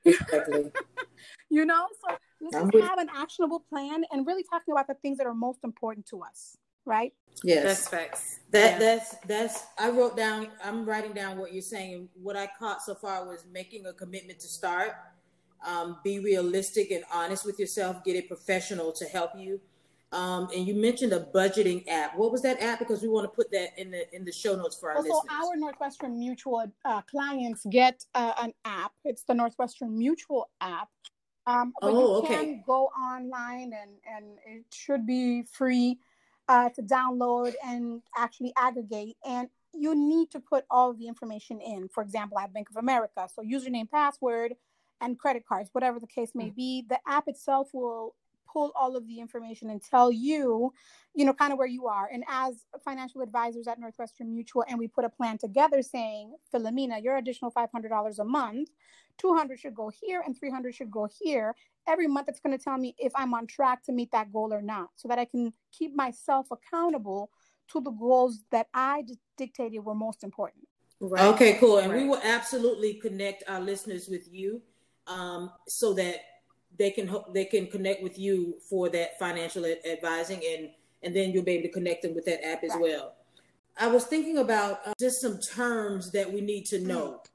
Exactly. 0.05 0.71
you 1.49 1.65
know, 1.65 1.87
so 2.01 2.17
let's 2.41 2.55
have 2.85 2.99
an 2.99 3.09
actionable 3.15 3.59
plan 3.59 4.03
and 4.11 4.25
really 4.25 4.43
talking 4.43 4.71
about 4.71 4.87
the 4.87 4.95
things 4.95 5.17
that 5.17 5.27
are 5.27 5.33
most 5.33 5.59
important 5.63 6.05
to 6.07 6.21
us, 6.23 6.57
right? 6.87 7.13
Yes, 7.43 7.63
that's 7.63 7.87
facts. 7.87 8.39
That 8.51 8.73
yeah. 8.73 8.79
that's 8.79 9.15
that's. 9.27 9.63
I 9.77 9.89
wrote 9.89 10.17
down. 10.17 10.47
I'm 10.63 10.85
writing 10.85 11.13
down 11.13 11.37
what 11.37 11.53
you're 11.53 11.61
saying. 11.61 12.09
What 12.21 12.35
I 12.35 12.49
caught 12.57 12.81
so 12.81 12.95
far 12.95 13.27
was 13.27 13.45
making 13.51 13.85
a 13.85 13.93
commitment 13.93 14.39
to 14.39 14.47
start. 14.47 14.93
Um, 15.65 15.97
be 16.03 16.19
realistic 16.19 16.91
and 16.91 17.03
honest 17.13 17.45
with 17.45 17.59
yourself. 17.59 18.03
Get 18.03 18.15
a 18.15 18.27
professional 18.27 18.91
to 18.93 19.05
help 19.05 19.31
you 19.37 19.59
um, 20.11 20.47
and 20.55 20.65
you 20.65 20.73
mentioned 20.73 21.11
a 21.11 21.19
budgeting 21.19 21.85
app. 21.87 22.17
What 22.17 22.31
was 22.31 22.41
that 22.43 22.61
app? 22.61 22.79
Because 22.79 23.01
we 23.01 23.09
want 23.09 23.25
to 23.25 23.35
put 23.35 23.51
that 23.51 23.77
in 23.77 23.91
the 23.91 24.15
in 24.15 24.23
the 24.23 24.31
show 24.31 24.55
notes 24.55 24.79
for 24.79 24.91
our 24.91 24.97
also, 24.97 25.09
listeners. 25.09 25.31
our 25.31 25.55
Northwestern 25.57 26.17
Mutual 26.17 26.71
uh, 26.85 27.01
clients 27.01 27.65
get 27.69 28.05
uh, 28.15 28.33
an 28.41 28.53
app. 28.63 28.93
It's 29.03 29.23
the 29.23 29.33
Northwestern 29.33 29.97
Mutual 29.97 30.49
app. 30.61 30.87
Um, 31.45 31.73
but 31.81 31.91
oh, 31.91 32.21
you 32.21 32.27
can 32.27 32.39
okay. 32.39 32.63
go 32.65 32.85
online 32.85 33.73
and 33.73 33.91
and 34.09 34.25
it 34.45 34.65
should 34.71 35.05
be 35.05 35.43
free 35.43 35.99
uh, 36.47 36.69
to 36.69 36.81
download 36.81 37.53
and 37.63 38.01
actually 38.15 38.53
aggregate. 38.57 39.15
And 39.25 39.49
you 39.73 39.95
need 39.95 40.31
to 40.31 40.39
put 40.39 40.65
all 40.69 40.93
the 40.93 41.07
information 41.07 41.59
in. 41.61 41.87
For 41.89 42.01
example, 42.01 42.37
have 42.37 42.53
Bank 42.53 42.69
of 42.69 42.77
America, 42.77 43.27
so 43.33 43.41
username, 43.43 43.89
password, 43.89 44.55
and 45.01 45.19
credit 45.19 45.45
cards, 45.47 45.69
whatever 45.73 45.99
the 45.99 46.07
case 46.07 46.31
may 46.33 46.49
mm. 46.49 46.55
be. 46.55 46.85
The 46.89 46.99
app 47.07 47.27
itself 47.27 47.69
will 47.73 48.15
pull 48.51 48.71
all 48.75 48.95
of 48.95 49.05
the 49.07 49.19
information 49.19 49.69
and 49.69 49.81
tell 49.81 50.11
you, 50.11 50.73
you 51.13 51.25
know, 51.25 51.33
kind 51.33 51.51
of 51.51 51.59
where 51.59 51.67
you 51.67 51.87
are. 51.87 52.09
And 52.11 52.23
as 52.27 52.65
financial 52.83 53.21
advisors 53.21 53.67
at 53.67 53.79
Northwestern 53.79 54.33
Mutual, 54.33 54.63
and 54.67 54.79
we 54.79 54.87
put 54.87 55.05
a 55.05 55.09
plan 55.09 55.37
together 55.37 55.81
saying, 55.81 56.33
Filomena, 56.53 57.03
your 57.03 57.17
additional 57.17 57.51
$500 57.51 58.19
a 58.19 58.23
month, 58.23 58.69
200 59.17 59.59
should 59.59 59.75
go 59.75 59.89
here 59.89 60.21
and 60.25 60.37
300 60.37 60.75
should 60.75 60.91
go 60.91 61.07
here. 61.19 61.55
Every 61.87 62.07
month, 62.07 62.27
it's 62.27 62.39
going 62.39 62.57
to 62.57 62.63
tell 62.63 62.77
me 62.77 62.95
if 62.97 63.11
I'm 63.15 63.33
on 63.33 63.47
track 63.47 63.83
to 63.83 63.91
meet 63.91 64.11
that 64.11 64.31
goal 64.33 64.53
or 64.53 64.61
not, 64.61 64.89
so 64.95 65.07
that 65.07 65.19
I 65.19 65.25
can 65.25 65.53
keep 65.71 65.95
myself 65.95 66.47
accountable 66.51 67.29
to 67.69 67.81
the 67.81 67.91
goals 67.91 68.43
that 68.51 68.67
I 68.73 69.03
d- 69.03 69.17
dictated 69.37 69.83
were 69.83 69.95
most 69.95 70.23
important. 70.23 70.67
Right. 70.99 71.25
Okay, 71.33 71.53
cool. 71.59 71.77
And 71.77 71.91
right. 71.91 72.01
we 72.01 72.07
will 72.07 72.21
absolutely 72.23 72.95
connect 72.95 73.43
our 73.47 73.61
listeners 73.61 74.07
with 74.09 74.31
you 74.33 74.61
um, 75.07 75.51
so 75.67 75.93
that 75.93 76.21
they 76.77 76.91
can 76.91 77.13
they 77.33 77.45
can 77.45 77.67
connect 77.67 78.03
with 78.03 78.17
you 78.19 78.57
for 78.69 78.89
that 78.89 79.17
financial 79.19 79.65
advising 79.65 80.41
and 80.53 80.69
and 81.03 81.15
then 81.15 81.31
you'll 81.31 81.43
be 81.43 81.53
able 81.53 81.63
to 81.63 81.73
connect 81.73 82.03
them 82.03 82.13
with 82.15 82.25
that 82.25 82.45
app 82.45 82.63
as 82.63 82.71
right. 82.71 82.81
well 82.81 83.15
i 83.77 83.87
was 83.87 84.05
thinking 84.05 84.37
about 84.37 84.81
uh, 84.85 84.93
just 84.99 85.21
some 85.21 85.39
terms 85.39 86.11
that 86.11 86.31
we 86.31 86.41
need 86.41 86.65
to 86.65 86.79
know 86.79 87.11
mm. 87.11 87.29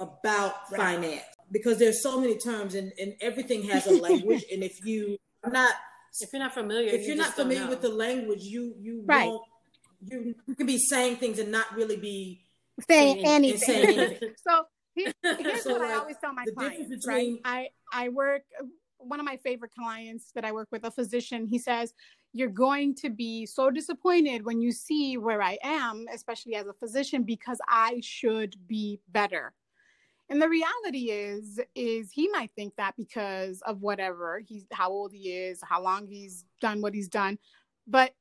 About 0.00 0.54
right. 0.72 0.80
finance 0.80 1.24
because 1.52 1.78
there's 1.78 2.02
so 2.02 2.20
many 2.20 2.36
terms 2.38 2.74
and, 2.74 2.92
and 2.98 3.14
everything 3.20 3.62
has 3.62 3.86
a 3.86 3.92
language 4.02 4.44
and 4.52 4.64
if 4.64 4.84
you 4.84 5.16
are 5.44 5.50
not 5.50 5.74
if 6.20 6.32
you're 6.32 6.42
not 6.42 6.54
familiar 6.54 6.88
if 6.88 7.02
you're 7.02 7.10
you 7.10 7.16
not 7.16 7.34
familiar 7.34 7.68
with 7.68 7.82
the 7.82 7.88
language 7.88 8.42
you 8.42 8.74
you 8.80 9.02
right. 9.06 9.28
won't 9.28 9.42
you, 10.02 10.34
you 10.46 10.54
can 10.54 10.66
be 10.66 10.78
saying 10.78 11.16
things 11.16 11.38
and 11.38 11.52
not 11.52 11.72
really 11.74 11.96
be 11.96 12.42
saying 12.88 13.24
anything. 13.24 13.58
Saying 13.58 13.98
anything. 13.98 14.34
so 14.36 14.64
here's 14.94 15.62
so 15.62 15.72
what 15.72 15.82
like, 15.82 15.90
I 15.90 15.94
always 15.94 16.16
tell 16.22 16.32
my 16.32 16.44
clients. 16.56 16.88
Between... 16.88 17.40
Right? 17.44 17.68
I 17.92 18.04
I 18.04 18.08
work. 18.08 18.42
One 18.98 19.18
of 19.18 19.24
my 19.24 19.38
favorite 19.38 19.72
clients 19.72 20.30
that 20.34 20.44
I 20.44 20.52
work 20.52 20.68
with, 20.70 20.84
a 20.84 20.90
physician, 20.90 21.46
he 21.46 21.58
says, 21.58 21.94
"You're 22.32 22.48
going 22.48 22.94
to 22.96 23.10
be 23.10 23.46
so 23.46 23.70
disappointed 23.70 24.44
when 24.44 24.60
you 24.60 24.72
see 24.72 25.16
where 25.16 25.42
I 25.42 25.58
am, 25.62 26.06
especially 26.12 26.54
as 26.54 26.66
a 26.66 26.74
physician, 26.74 27.22
because 27.22 27.58
I 27.66 28.00
should 28.02 28.56
be 28.66 29.00
better." 29.08 29.54
And 30.30 30.40
the 30.40 30.48
reality 30.48 31.10
is, 31.10 31.60
is 31.74 32.12
he 32.12 32.28
might 32.28 32.52
think 32.54 32.76
that 32.76 32.94
because 32.96 33.60
of 33.62 33.82
whatever 33.82 34.40
he's, 34.46 34.64
how 34.70 34.90
old 34.90 35.12
he 35.12 35.32
is, 35.32 35.60
how 35.60 35.82
long 35.82 36.06
he's 36.06 36.44
done 36.60 36.80
what 36.80 36.94
he's 36.94 37.08
done, 37.08 37.36
but 37.86 38.14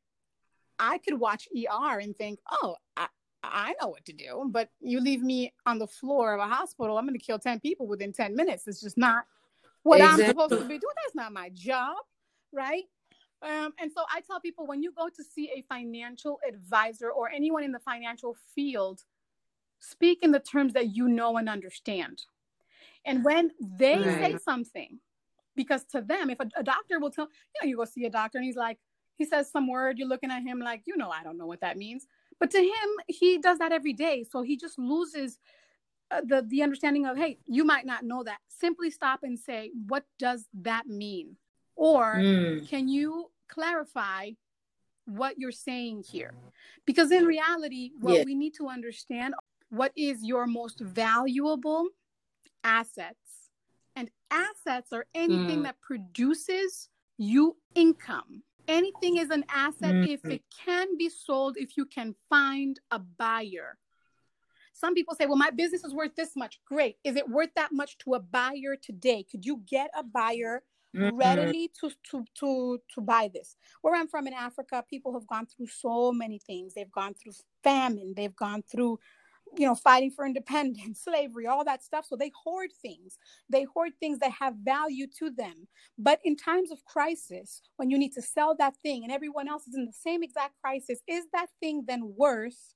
I 0.79 0.97
could 0.97 1.19
watch 1.19 1.47
ER 1.55 1.99
and 1.99 2.17
think, 2.17 2.39
oh, 2.51 2.77
I, 2.97 3.07
I 3.43 3.75
know 3.79 3.89
what 3.89 4.05
to 4.05 4.13
do, 4.13 4.49
but 4.49 4.69
you 4.79 4.99
leave 5.01 5.21
me 5.21 5.53
on 5.67 5.77
the 5.77 5.85
floor 5.85 6.33
of 6.33 6.39
a 6.39 6.51
hospital, 6.51 6.97
I'm 6.97 7.05
going 7.05 7.17
to 7.17 7.23
kill 7.23 7.37
10 7.37 7.59
people 7.59 7.85
within 7.85 8.11
10 8.11 8.35
minutes. 8.35 8.67
It's 8.67 8.81
just 8.81 8.97
not 8.97 9.25
what 9.83 9.99
exactly. 10.01 10.25
I'm 10.25 10.29
supposed 10.29 10.61
to 10.61 10.67
be 10.67 10.79
doing. 10.79 10.93
That's 11.03 11.15
not 11.15 11.31
my 11.31 11.51
job, 11.53 11.97
right? 12.51 12.85
Um, 13.41 13.73
and 13.79 13.91
so 13.95 14.03
I 14.13 14.21
tell 14.21 14.39
people 14.39 14.67
when 14.67 14.83
you 14.83 14.91
go 14.91 15.09
to 15.09 15.23
see 15.23 15.51
a 15.55 15.63
financial 15.69 16.39
advisor 16.47 17.11
or 17.11 17.29
anyone 17.29 17.63
in 17.63 17.71
the 17.71 17.79
financial 17.79 18.35
field, 18.55 19.01
speak 19.79 20.19
in 20.21 20.31
the 20.31 20.39
terms 20.39 20.73
that 20.73 20.95
you 20.95 21.07
know 21.07 21.37
and 21.37 21.49
understand. 21.49 22.23
And 23.05 23.23
when 23.23 23.51
they 23.59 23.97
right. 23.97 24.31
say 24.33 24.37
something, 24.43 24.99
because 25.55 25.83
to 25.85 26.01
them, 26.01 26.29
if 26.29 26.39
a, 26.39 26.47
a 26.55 26.63
doctor 26.63 26.99
will 26.99 27.11
tell, 27.11 27.27
you 27.55 27.61
know, 27.61 27.69
you 27.69 27.77
go 27.77 27.85
see 27.85 28.05
a 28.05 28.09
doctor 28.09 28.37
and 28.37 28.45
he's 28.45 28.55
like, 28.55 28.77
he 29.15 29.25
says 29.25 29.51
some 29.51 29.67
word, 29.67 29.97
you're 29.97 30.07
looking 30.07 30.31
at 30.31 30.43
him 30.43 30.59
like, 30.59 30.83
you 30.85 30.95
know, 30.95 31.09
I 31.09 31.23
don't 31.23 31.37
know 31.37 31.45
what 31.45 31.61
that 31.61 31.77
means. 31.77 32.07
But 32.39 32.51
to 32.51 32.59
him, 32.59 32.89
he 33.07 33.37
does 33.37 33.59
that 33.59 33.71
every 33.71 33.93
day. 33.93 34.25
So 34.29 34.41
he 34.41 34.55
just 34.55 34.79
loses 34.79 35.37
uh, 36.11 36.21
the 36.25 36.45
the 36.47 36.63
understanding 36.63 37.05
of, 37.05 37.17
hey, 37.17 37.37
you 37.45 37.65
might 37.65 37.85
not 37.85 38.03
know 38.03 38.23
that. 38.23 38.39
Simply 38.47 38.89
stop 38.89 39.19
and 39.23 39.37
say, 39.37 39.71
what 39.87 40.05
does 40.17 40.45
that 40.61 40.87
mean? 40.87 41.35
Or 41.75 42.15
mm. 42.15 42.67
can 42.67 42.87
you 42.87 43.29
clarify 43.49 44.31
what 45.05 45.37
you're 45.37 45.51
saying 45.51 46.03
here? 46.09 46.33
Because 46.85 47.11
in 47.11 47.25
reality, 47.25 47.91
what 47.99 48.15
yeah. 48.15 48.23
we 48.25 48.35
need 48.35 48.53
to 48.55 48.67
understand 48.69 49.33
what 49.69 49.91
is 49.95 50.23
your 50.23 50.47
most 50.47 50.79
valuable 50.79 51.87
assets. 52.63 53.15
And 53.95 54.09
assets 54.31 54.93
are 54.93 55.05
anything 55.13 55.59
mm. 55.59 55.63
that 55.63 55.81
produces 55.81 56.89
you 57.17 57.57
income 57.75 58.43
anything 58.69 59.17
is 59.17 59.29
an 59.31 59.43
asset 59.49 59.95
mm-hmm. 59.95 60.11
if 60.11 60.23
it 60.25 60.43
can 60.65 60.95
be 60.97 61.09
sold, 61.09 61.57
if 61.57 61.75
you 61.75 61.85
can 61.85 62.15
find 62.29 62.79
a 62.91 62.99
buyer. 62.99 63.77
Some 64.73 64.93
people 64.93 65.15
say, 65.15 65.25
well, 65.25 65.35
my 65.35 65.49
business 65.49 65.83
is 65.83 65.93
worth 65.93 66.15
this 66.15 66.37
much. 66.37 66.61
Great. 66.65 66.97
Is 67.03 67.17
it 67.17 67.27
worth 67.27 67.49
that 67.55 67.73
much 67.73 67.97
to 67.99 68.13
a 68.13 68.19
buyer 68.19 68.77
today? 68.81 69.25
Could 69.29 69.45
you 69.45 69.61
get 69.67 69.89
a 69.97 70.03
buyer 70.03 70.63
mm-hmm. 70.95 71.17
readily 71.17 71.69
to, 71.81 71.91
to, 72.11 72.23
to, 72.35 72.79
to 72.95 73.01
buy 73.01 73.29
this? 73.33 73.57
Where 73.81 73.95
I'm 73.95 74.07
from 74.07 74.27
in 74.27 74.33
Africa, 74.33 74.85
people 74.89 75.13
have 75.13 75.27
gone 75.27 75.47
through 75.47 75.67
so 75.67 76.13
many 76.13 76.39
things. 76.39 76.73
They've 76.73 76.91
gone 76.91 77.13
through 77.15 77.33
famine, 77.63 78.13
they've 78.15 78.35
gone 78.35 78.63
through 78.71 78.99
you 79.57 79.65
know, 79.65 79.75
fighting 79.75 80.11
for 80.11 80.25
independence, 80.25 81.01
slavery, 81.03 81.47
all 81.47 81.65
that 81.65 81.83
stuff. 81.83 82.05
So 82.07 82.15
they 82.15 82.31
hoard 82.43 82.69
things. 82.81 83.17
They 83.49 83.63
hoard 83.63 83.93
things 83.99 84.19
that 84.19 84.31
have 84.31 84.55
value 84.63 85.07
to 85.19 85.29
them. 85.31 85.67
But 85.97 86.19
in 86.23 86.35
times 86.35 86.71
of 86.71 86.83
crisis, 86.85 87.61
when 87.77 87.89
you 87.89 87.97
need 87.97 88.13
to 88.13 88.21
sell 88.21 88.55
that 88.57 88.75
thing 88.77 89.03
and 89.03 89.11
everyone 89.11 89.47
else 89.47 89.67
is 89.67 89.75
in 89.75 89.85
the 89.85 89.93
same 89.93 90.23
exact 90.23 90.55
crisis, 90.61 90.99
is 91.07 91.25
that 91.33 91.47
thing 91.59 91.83
then 91.87 92.13
worth 92.17 92.73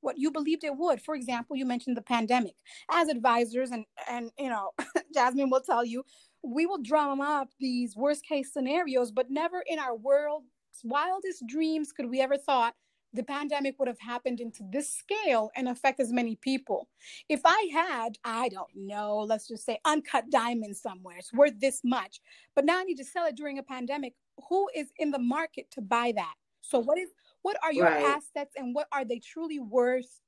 what 0.00 0.18
you 0.18 0.30
believed 0.30 0.64
it 0.64 0.76
would. 0.76 1.02
For 1.02 1.14
example, 1.14 1.56
you 1.56 1.66
mentioned 1.66 1.96
the 1.96 2.02
pandemic. 2.02 2.54
As 2.90 3.08
advisors, 3.08 3.70
and 3.70 3.84
and 4.08 4.30
you 4.38 4.48
know, 4.48 4.70
Jasmine 5.14 5.50
will 5.50 5.60
tell 5.60 5.84
you, 5.84 6.04
we 6.42 6.66
will 6.66 6.80
drum 6.82 7.20
up 7.20 7.48
these 7.58 7.96
worst 7.96 8.24
case 8.24 8.52
scenarios, 8.52 9.10
but 9.10 9.30
never 9.30 9.62
in 9.66 9.78
our 9.78 9.96
world's 9.96 10.46
wildest 10.84 11.44
dreams 11.46 11.92
could 11.92 12.08
we 12.08 12.20
ever 12.20 12.36
thought 12.36 12.74
the 13.16 13.22
pandemic 13.22 13.78
would 13.78 13.88
have 13.88 14.00
happened 14.00 14.40
into 14.40 14.62
this 14.70 14.92
scale 14.92 15.50
and 15.56 15.68
affect 15.68 15.98
as 16.00 16.12
many 16.12 16.36
people. 16.36 16.88
If 17.28 17.40
I 17.44 17.68
had, 17.72 18.18
I 18.24 18.48
don't 18.48 18.74
know, 18.74 19.18
let's 19.18 19.48
just 19.48 19.64
say 19.64 19.78
uncut 19.84 20.30
diamonds 20.30 20.80
somewhere, 20.80 21.16
it's 21.18 21.32
worth 21.32 21.58
this 21.58 21.80
much, 21.82 22.20
but 22.54 22.64
now 22.64 22.78
I 22.78 22.84
need 22.84 22.98
to 22.98 23.04
sell 23.04 23.26
it 23.26 23.36
during 23.36 23.58
a 23.58 23.62
pandemic. 23.62 24.14
Who 24.48 24.68
is 24.74 24.92
in 24.98 25.10
the 25.10 25.18
market 25.18 25.70
to 25.72 25.80
buy 25.80 26.12
that? 26.14 26.34
So 26.60 26.78
what 26.78 26.98
is 26.98 27.08
what 27.42 27.56
are 27.62 27.72
your 27.72 27.86
right. 27.86 28.04
assets 28.04 28.54
and 28.56 28.74
what 28.74 28.88
are 28.92 29.04
they 29.04 29.20
truly 29.20 29.60
worth? 29.60 30.20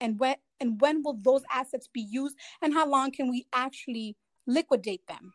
And 0.00 0.18
when 0.18 0.36
and 0.60 0.80
when 0.80 1.02
will 1.02 1.18
those 1.20 1.42
assets 1.52 1.88
be 1.92 2.00
used 2.00 2.36
and 2.62 2.72
how 2.72 2.88
long 2.88 3.12
can 3.12 3.30
we 3.30 3.46
actually 3.52 4.16
liquidate 4.46 5.06
them? 5.06 5.32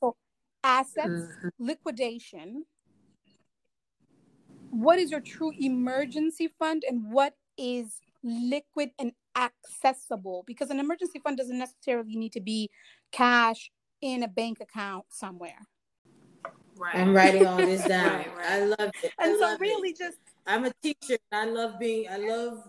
So 0.00 0.16
assets, 0.64 1.08
mm-hmm. 1.08 1.48
liquidation, 1.58 2.64
what 4.70 4.98
is 4.98 5.10
your 5.10 5.20
true 5.20 5.52
emergency 5.58 6.48
fund 6.58 6.82
and 6.88 7.10
what 7.10 7.34
is 7.56 8.00
liquid 8.22 8.90
and 8.98 9.12
accessible? 9.36 10.44
Because 10.46 10.70
an 10.70 10.80
emergency 10.80 11.18
fund 11.18 11.36
doesn't 11.38 11.58
necessarily 11.58 12.16
need 12.16 12.32
to 12.32 12.40
be 12.40 12.70
cash 13.12 13.70
in 14.00 14.22
a 14.22 14.28
bank 14.28 14.58
account 14.60 15.06
somewhere. 15.08 15.66
Right. 16.76 16.94
I'm 16.94 17.14
writing 17.14 17.46
all 17.46 17.56
this 17.56 17.84
down. 17.88 18.18
Right, 18.18 18.36
right. 18.36 18.46
i 18.50 18.64
love 18.64 18.90
it. 19.02 19.12
And 19.18 19.32
I 19.32 19.38
so 19.38 19.58
really 19.58 19.90
it. 19.90 19.98
just 19.98 20.18
i'm 20.46 20.64
a 20.64 20.72
teacher 20.82 21.18
i 21.32 21.44
love 21.44 21.78
being 21.78 22.06
i 22.08 22.16
love 22.16 22.66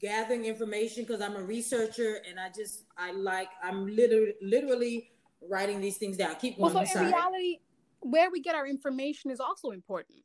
gathering 0.00 0.46
information 0.46 1.04
because 1.04 1.20
i'm 1.20 1.36
a 1.36 1.42
researcher 1.42 2.22
and 2.28 2.40
i 2.40 2.48
just 2.48 2.86
i 2.96 3.12
like 3.12 3.48
i'm 3.62 3.86
literally 3.86 4.34
literally 4.40 5.10
writing 5.48 5.80
these 5.80 5.96
things 5.96 6.16
down. 6.16 6.34
Keep 6.36 6.58
going 6.58 6.74
well, 6.74 6.86
so 6.86 7.00
in 7.00 7.06
reality 7.06 7.58
where 8.00 8.30
we 8.30 8.40
get 8.40 8.54
our 8.54 8.66
information 8.66 9.30
is 9.30 9.40
also 9.40 9.70
important 9.70 10.18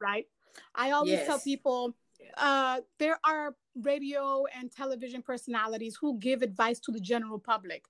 right 0.00 0.26
I 0.74 0.90
always 0.90 1.12
yes. 1.12 1.26
tell 1.26 1.38
people 1.38 1.94
uh, 2.36 2.80
there 2.98 3.18
are 3.24 3.54
radio 3.80 4.44
and 4.56 4.70
television 4.70 5.22
personalities 5.22 5.96
who 6.00 6.18
give 6.18 6.42
advice 6.42 6.78
to 6.80 6.92
the 6.92 7.00
general 7.00 7.38
public, 7.38 7.84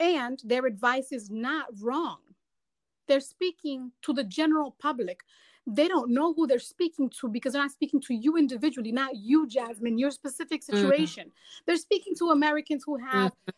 and 0.00 0.40
their 0.44 0.66
advice 0.66 1.12
is 1.12 1.30
not 1.30 1.66
wrong. 1.80 2.18
They're 3.06 3.20
speaking 3.20 3.92
to 4.02 4.12
the 4.12 4.24
general 4.24 4.76
public. 4.78 5.20
They 5.66 5.88
don't 5.88 6.10
know 6.10 6.32
who 6.32 6.46
they're 6.46 6.58
speaking 6.58 7.10
to 7.20 7.28
because 7.28 7.52
they're 7.52 7.62
not 7.62 7.72
speaking 7.72 8.00
to 8.02 8.14
you 8.14 8.36
individually, 8.36 8.92
not 8.92 9.16
you, 9.16 9.46
Jasmine, 9.46 9.98
your 9.98 10.10
specific 10.10 10.62
mm-hmm. 10.62 10.76
situation. 10.76 11.24
Mm-hmm. 11.24 11.64
They're 11.66 11.76
speaking 11.76 12.14
to 12.18 12.30
Americans 12.30 12.84
who 12.86 12.96
have 12.96 13.32
mm-hmm. 13.32 13.50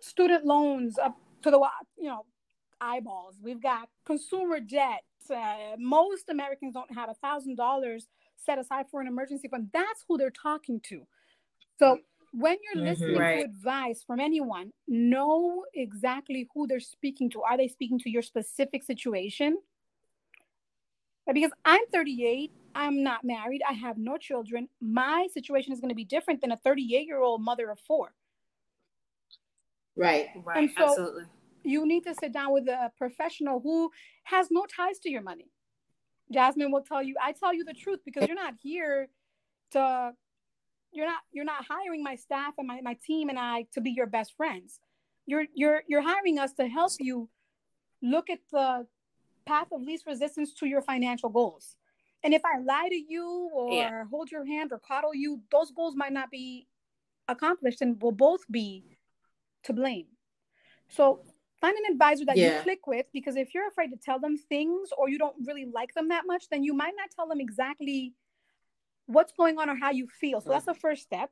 student 0.00 0.44
loans 0.44 0.98
up 0.98 1.16
to 1.42 1.50
the 1.50 1.60
you 1.98 2.08
know 2.08 2.24
eyeballs. 2.80 3.36
We've 3.42 3.62
got 3.62 3.88
consumer 4.04 4.60
debt 4.60 5.04
uh, 5.30 5.76
most 5.78 6.28
Americans 6.28 6.74
don't 6.74 6.92
have 6.94 7.08
a 7.08 7.14
thousand 7.14 7.56
dollars 7.56 8.08
set 8.36 8.58
aside 8.58 8.86
for 8.90 9.00
an 9.00 9.06
emergency 9.06 9.48
fund. 9.48 9.68
That's 9.72 10.04
who 10.08 10.18
they're 10.18 10.30
talking 10.30 10.80
to. 10.88 11.06
So 11.78 11.98
when 12.32 12.56
you're 12.62 12.82
mm-hmm, 12.82 12.90
listening 12.90 13.18
right. 13.18 13.38
to 13.38 13.44
advice 13.44 14.02
from 14.06 14.20
anyone, 14.20 14.72
know 14.86 15.64
exactly 15.74 16.48
who 16.54 16.66
they're 16.66 16.80
speaking 16.80 17.30
to. 17.30 17.42
Are 17.42 17.56
they 17.56 17.68
speaking 17.68 17.98
to 18.00 18.10
your 18.10 18.22
specific 18.22 18.82
situation? 18.82 19.58
Because 21.32 21.52
I'm 21.64 21.80
38, 21.92 22.50
I'm 22.74 23.02
not 23.02 23.24
married, 23.24 23.62
I 23.68 23.72
have 23.74 23.98
no 23.98 24.16
children. 24.16 24.68
My 24.80 25.28
situation 25.32 25.72
is 25.72 25.80
going 25.80 25.90
to 25.90 25.94
be 25.94 26.04
different 26.04 26.40
than 26.40 26.50
a 26.50 26.56
38 26.56 27.06
year 27.06 27.20
old 27.20 27.40
mother 27.40 27.70
of 27.70 27.78
four. 27.78 28.12
Right, 29.96 30.28
right, 30.44 30.56
and 30.56 30.70
so 30.76 30.88
absolutely 30.88 31.24
you 31.64 31.86
need 31.86 32.04
to 32.04 32.14
sit 32.14 32.32
down 32.32 32.52
with 32.52 32.68
a 32.68 32.90
professional 32.96 33.60
who 33.60 33.90
has 34.24 34.48
no 34.50 34.66
ties 34.66 34.98
to 35.00 35.10
your 35.10 35.22
money. 35.22 35.50
Jasmine 36.32 36.70
will 36.70 36.82
tell 36.82 37.02
you, 37.02 37.16
I 37.20 37.32
tell 37.32 37.52
you 37.52 37.64
the 37.64 37.74
truth 37.74 38.00
because 38.04 38.26
you're 38.26 38.36
not 38.36 38.54
here 38.62 39.08
to 39.72 40.12
you're 40.92 41.06
not 41.06 41.20
you're 41.32 41.44
not 41.44 41.64
hiring 41.68 42.02
my 42.02 42.16
staff 42.16 42.54
and 42.58 42.66
my, 42.66 42.80
my 42.82 42.96
team 43.04 43.28
and 43.28 43.38
I 43.38 43.66
to 43.72 43.80
be 43.80 43.90
your 43.90 44.06
best 44.06 44.36
friends. 44.36 44.80
You're 45.26 45.46
you're 45.54 45.82
you're 45.86 46.02
hiring 46.02 46.38
us 46.38 46.52
to 46.54 46.66
help 46.66 46.92
you 46.98 47.28
look 48.02 48.30
at 48.30 48.40
the 48.52 48.86
path 49.46 49.68
of 49.72 49.82
least 49.82 50.06
resistance 50.06 50.52
to 50.54 50.66
your 50.66 50.82
financial 50.82 51.28
goals. 51.28 51.76
And 52.22 52.34
if 52.34 52.42
I 52.44 52.58
lie 52.60 52.88
to 52.88 52.96
you 52.96 53.50
or 53.54 53.72
yeah. 53.72 54.04
hold 54.10 54.30
your 54.30 54.44
hand 54.44 54.72
or 54.72 54.78
coddle 54.78 55.14
you, 55.14 55.40
those 55.50 55.70
goals 55.70 55.94
might 55.96 56.12
not 56.12 56.30
be 56.30 56.66
accomplished 57.28 57.80
and 57.80 58.00
will 58.00 58.12
both 58.12 58.40
be 58.50 58.98
to 59.64 59.72
blame. 59.72 60.06
So 60.88 61.22
find 61.60 61.76
an 61.76 61.92
advisor 61.92 62.24
that 62.24 62.36
yeah. 62.36 62.56
you 62.56 62.62
click 62.62 62.86
with 62.86 63.06
because 63.12 63.36
if 63.36 63.54
you're 63.54 63.68
afraid 63.68 63.88
to 63.88 63.96
tell 63.96 64.18
them 64.18 64.36
things 64.36 64.90
or 64.96 65.08
you 65.08 65.18
don't 65.18 65.36
really 65.44 65.66
like 65.66 65.92
them 65.94 66.08
that 66.08 66.24
much 66.26 66.48
then 66.50 66.62
you 66.62 66.74
might 66.74 66.94
not 66.96 67.10
tell 67.14 67.28
them 67.28 67.40
exactly 67.40 68.14
what's 69.06 69.32
going 69.32 69.58
on 69.58 69.68
or 69.68 69.76
how 69.76 69.90
you 69.90 70.06
feel. 70.06 70.40
So 70.40 70.50
that's 70.50 70.66
the 70.66 70.74
first 70.74 71.02
step. 71.02 71.30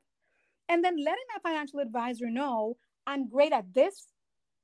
And 0.68 0.84
then 0.84 0.96
letting 0.96 1.24
that 1.32 1.42
financial 1.42 1.80
advisor 1.80 2.28
know 2.30 2.76
i'm 3.06 3.28
great 3.28 3.52
at 3.52 3.72
this. 3.72 4.08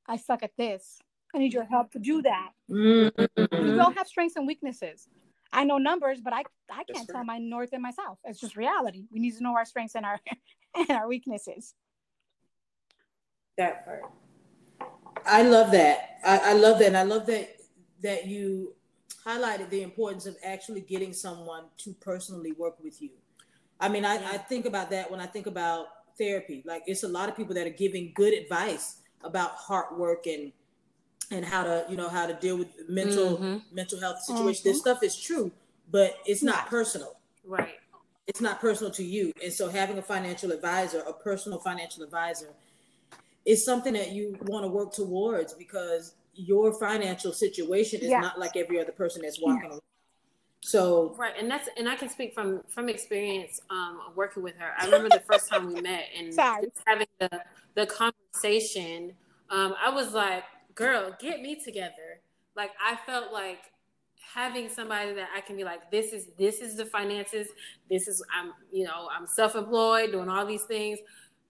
I 0.06 0.18
suck 0.18 0.42
at 0.42 0.50
this. 0.58 0.98
I 1.34 1.38
need 1.38 1.54
your 1.54 1.64
help 1.64 1.90
to 1.92 1.98
do 1.98 2.22
that. 2.22 2.50
Mm-hmm. 2.70 3.64
we 3.64 3.78
all 3.78 3.92
have 3.92 4.06
strengths 4.06 4.36
and 4.36 4.46
weaknesses. 4.46 5.08
I 5.52 5.64
know 5.64 5.78
numbers 5.78 6.20
but 6.20 6.32
i 6.32 6.42
i 6.70 6.84
can't 6.92 7.08
tell 7.08 7.24
my 7.24 7.38
north 7.38 7.70
and 7.72 7.82
my 7.82 7.92
south. 7.92 8.18
It's 8.24 8.40
just 8.40 8.56
reality. 8.56 9.06
We 9.10 9.20
need 9.20 9.36
to 9.36 9.42
know 9.42 9.54
our 9.56 9.64
strengths 9.64 9.94
and 9.94 10.04
our 10.04 10.20
and 10.74 10.90
our 10.90 11.08
weaknesses. 11.08 11.74
That 13.56 13.84
part 13.84 14.02
I 15.26 15.42
love 15.42 15.70
that. 15.72 16.18
I, 16.24 16.50
I 16.50 16.52
love 16.54 16.78
that. 16.78 16.88
And 16.88 16.96
I 16.96 17.02
love 17.02 17.26
that 17.26 17.56
that 18.02 18.26
you 18.26 18.74
highlighted 19.26 19.70
the 19.70 19.82
importance 19.82 20.26
of 20.26 20.36
actually 20.44 20.82
getting 20.82 21.12
someone 21.12 21.64
to 21.78 21.94
personally 21.94 22.52
work 22.52 22.76
with 22.82 23.00
you. 23.00 23.10
I 23.80 23.88
mean, 23.88 24.04
I, 24.04 24.16
I 24.16 24.38
think 24.38 24.66
about 24.66 24.90
that 24.90 25.10
when 25.10 25.20
I 25.20 25.26
think 25.26 25.46
about 25.46 25.86
therapy. 26.18 26.62
Like 26.64 26.82
it's 26.86 27.02
a 27.02 27.08
lot 27.08 27.28
of 27.28 27.36
people 27.36 27.54
that 27.54 27.66
are 27.66 27.70
giving 27.70 28.12
good 28.14 28.34
advice 28.34 29.00
about 29.22 29.52
hard 29.52 29.96
work 29.98 30.26
and 30.26 30.52
and 31.30 31.44
how 31.44 31.64
to 31.64 31.86
you 31.88 31.96
know 31.96 32.08
how 32.08 32.26
to 32.26 32.34
deal 32.34 32.58
with 32.58 32.68
mental 32.88 33.38
mm-hmm. 33.38 33.74
mental 33.74 33.98
health 34.00 34.20
situation. 34.20 34.60
Mm-hmm. 34.60 34.68
This 34.68 34.80
stuff 34.80 35.02
is 35.02 35.18
true, 35.18 35.50
but 35.90 36.18
it's 36.26 36.42
not 36.42 36.66
personal. 36.66 37.16
Right. 37.44 37.76
It's 38.26 38.40
not 38.40 38.60
personal 38.60 38.90
to 38.92 39.04
you. 39.04 39.32
And 39.42 39.52
so 39.52 39.68
having 39.68 39.98
a 39.98 40.02
financial 40.02 40.50
advisor, 40.52 41.00
a 41.00 41.12
personal 41.12 41.58
financial 41.58 42.02
advisor, 42.02 42.48
is 43.44 43.64
something 43.64 43.92
that 43.94 44.12
you 44.12 44.36
want 44.42 44.64
to 44.64 44.68
work 44.68 44.92
towards 44.92 45.52
because 45.54 46.14
your 46.34 46.72
financial 46.72 47.32
situation 47.32 48.00
is 48.00 48.10
not 48.10 48.38
like 48.38 48.56
every 48.56 48.80
other 48.80 48.92
person 48.92 49.22
that's 49.22 49.40
walking 49.40 49.70
around. 49.70 49.80
So 50.62 51.14
right, 51.18 51.34
and 51.38 51.50
that's 51.50 51.68
and 51.76 51.86
I 51.86 51.94
can 51.94 52.08
speak 52.08 52.32
from 52.32 52.62
from 52.68 52.88
experience 52.88 53.60
um, 53.68 54.00
working 54.16 54.42
with 54.42 54.56
her. 54.56 54.72
I 54.78 54.86
remember 54.86 55.10
the 55.10 55.22
first 55.30 55.50
time 55.50 55.68
we 55.68 55.78
met 55.82 56.06
and 56.16 56.34
having 56.86 57.06
the 57.18 57.42
the 57.74 57.86
conversation. 57.86 59.12
Um, 59.50 59.74
I 59.78 59.90
was 59.90 60.14
like, 60.14 60.44
"Girl, 60.74 61.14
get 61.20 61.42
me 61.42 61.60
together." 61.62 62.20
Like 62.56 62.70
I 62.82 62.96
felt 63.04 63.30
like 63.30 63.58
having 64.34 64.70
somebody 64.70 65.12
that 65.12 65.28
I 65.36 65.42
can 65.42 65.54
be 65.54 65.64
like, 65.64 65.90
"This 65.90 66.14
is 66.14 66.28
this 66.38 66.60
is 66.60 66.76
the 66.76 66.86
finances. 66.86 67.48
This 67.90 68.08
is 68.08 68.24
I'm 68.34 68.54
you 68.72 68.84
know 68.84 69.10
I'm 69.14 69.26
self 69.26 69.56
employed, 69.56 70.12
doing 70.12 70.30
all 70.30 70.46
these 70.46 70.62
things. 70.62 70.98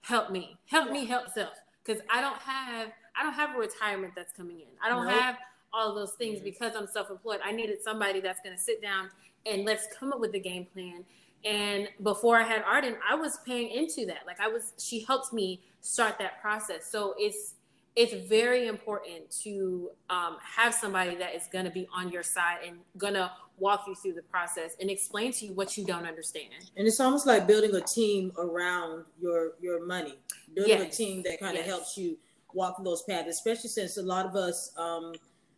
Help 0.00 0.32
me, 0.32 0.56
help 0.66 0.90
me, 0.90 1.04
help 1.04 1.28
self." 1.30 1.54
Because 1.84 2.02
I 2.10 2.20
don't 2.20 2.40
have 2.40 2.92
I 3.18 3.22
don't 3.22 3.34
have 3.34 3.54
a 3.54 3.58
retirement 3.58 4.14
that's 4.16 4.32
coming 4.32 4.60
in. 4.60 4.66
I 4.82 4.88
don't 4.88 5.06
nope. 5.06 5.14
have 5.14 5.36
all 5.72 5.94
those 5.94 6.12
things 6.12 6.36
mm-hmm. 6.36 6.44
because 6.44 6.74
I'm 6.76 6.86
self-employed. 6.86 7.40
I 7.44 7.52
needed 7.52 7.82
somebody 7.82 8.20
that's 8.20 8.40
going 8.40 8.56
to 8.56 8.62
sit 8.62 8.80
down 8.80 9.10
and 9.46 9.64
let's 9.64 9.86
come 9.98 10.12
up 10.12 10.20
with 10.20 10.32
the 10.32 10.40
game 10.40 10.66
plan. 10.72 11.04
And 11.44 11.88
before 12.02 12.36
I 12.38 12.42
had 12.42 12.62
Arden, 12.62 12.96
I 13.08 13.14
was 13.14 13.38
paying 13.44 13.68
into 13.70 14.06
that. 14.06 14.20
Like 14.26 14.40
I 14.40 14.48
was, 14.48 14.72
she 14.78 15.04
helped 15.04 15.32
me 15.32 15.60
start 15.80 16.18
that 16.18 16.40
process. 16.40 16.90
So 16.90 17.14
it's 17.18 17.54
it's 17.96 18.28
very 18.28 18.66
important 18.66 19.30
to 19.42 19.90
um, 20.10 20.36
have 20.42 20.74
somebody 20.74 21.14
that 21.16 21.34
is 21.34 21.46
going 21.52 21.64
to 21.64 21.70
be 21.70 21.86
on 21.94 22.10
your 22.10 22.22
side 22.22 22.58
and 22.66 22.78
going 22.98 23.14
to 23.14 23.30
walk 23.58 23.84
you 23.86 23.94
through 23.94 24.14
the 24.14 24.22
process 24.22 24.74
and 24.80 24.90
explain 24.90 25.32
to 25.32 25.46
you 25.46 25.52
what 25.52 25.76
you 25.76 25.84
don't 25.84 26.04
understand. 26.04 26.48
And 26.76 26.88
it's 26.88 26.98
almost 26.98 27.24
like 27.26 27.46
building 27.46 27.72
a 27.74 27.80
team 27.80 28.32
around 28.36 29.04
your 29.20 29.52
your 29.60 29.86
money, 29.86 30.18
building 30.54 30.78
yes. 30.78 30.94
a 30.94 30.96
team 30.96 31.22
that 31.22 31.38
kind 31.38 31.56
of 31.56 31.64
yes. 31.64 31.66
helps 31.66 31.96
you 31.96 32.18
walk 32.52 32.82
those 32.82 33.02
paths. 33.02 33.28
Especially 33.28 33.70
since 33.70 33.96
a 33.96 34.02
lot 34.02 34.26
of 34.26 34.34
us, 34.34 34.72
um, 34.76 35.12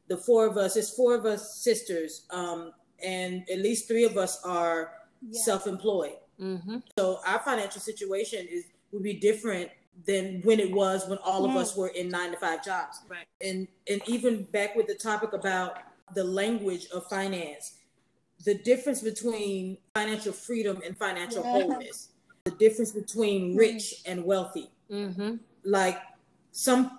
the 0.08 0.16
four 0.16 0.46
of 0.46 0.58
us, 0.58 0.76
it's 0.76 0.90
four 0.90 1.14
of 1.14 1.24
us 1.24 1.56
sisters, 1.56 2.26
um, 2.30 2.72
and 3.02 3.48
at 3.50 3.60
least 3.60 3.88
three 3.88 4.04
of 4.04 4.18
us 4.18 4.42
are 4.44 4.92
yeah. 5.26 5.40
self-employed. 5.42 6.16
Mm-hmm. 6.38 6.76
So 6.98 7.20
our 7.26 7.38
financial 7.38 7.80
situation 7.80 8.46
is 8.50 8.64
would 8.92 9.02
be 9.02 9.14
different 9.14 9.70
than 10.04 10.42
when 10.42 10.60
it 10.60 10.70
was 10.70 11.08
when 11.08 11.18
all 11.18 11.44
of 11.44 11.56
us 11.56 11.76
were 11.76 11.88
in 11.88 12.08
nine 12.08 12.30
to 12.30 12.36
five 12.36 12.64
jobs. 12.64 13.00
Right. 13.08 13.26
And 13.40 13.66
and 13.88 14.02
even 14.06 14.44
back 14.44 14.76
with 14.76 14.86
the 14.86 14.94
topic 14.94 15.32
about 15.32 15.78
the 16.14 16.24
language 16.24 16.86
of 16.92 17.06
finance, 17.08 17.78
the 18.44 18.54
difference 18.54 19.02
between 19.02 19.78
financial 19.94 20.32
freedom 20.32 20.80
and 20.84 20.96
financial 20.96 21.42
yeah. 21.42 21.50
wholeness. 21.50 22.10
the 22.44 22.50
difference 22.52 22.92
between 22.92 23.50
mm-hmm. 23.50 23.58
rich 23.58 24.02
and 24.06 24.24
wealthy. 24.24 24.70
Mm-hmm. 24.90 25.36
Like 25.64 25.98
some, 26.52 26.98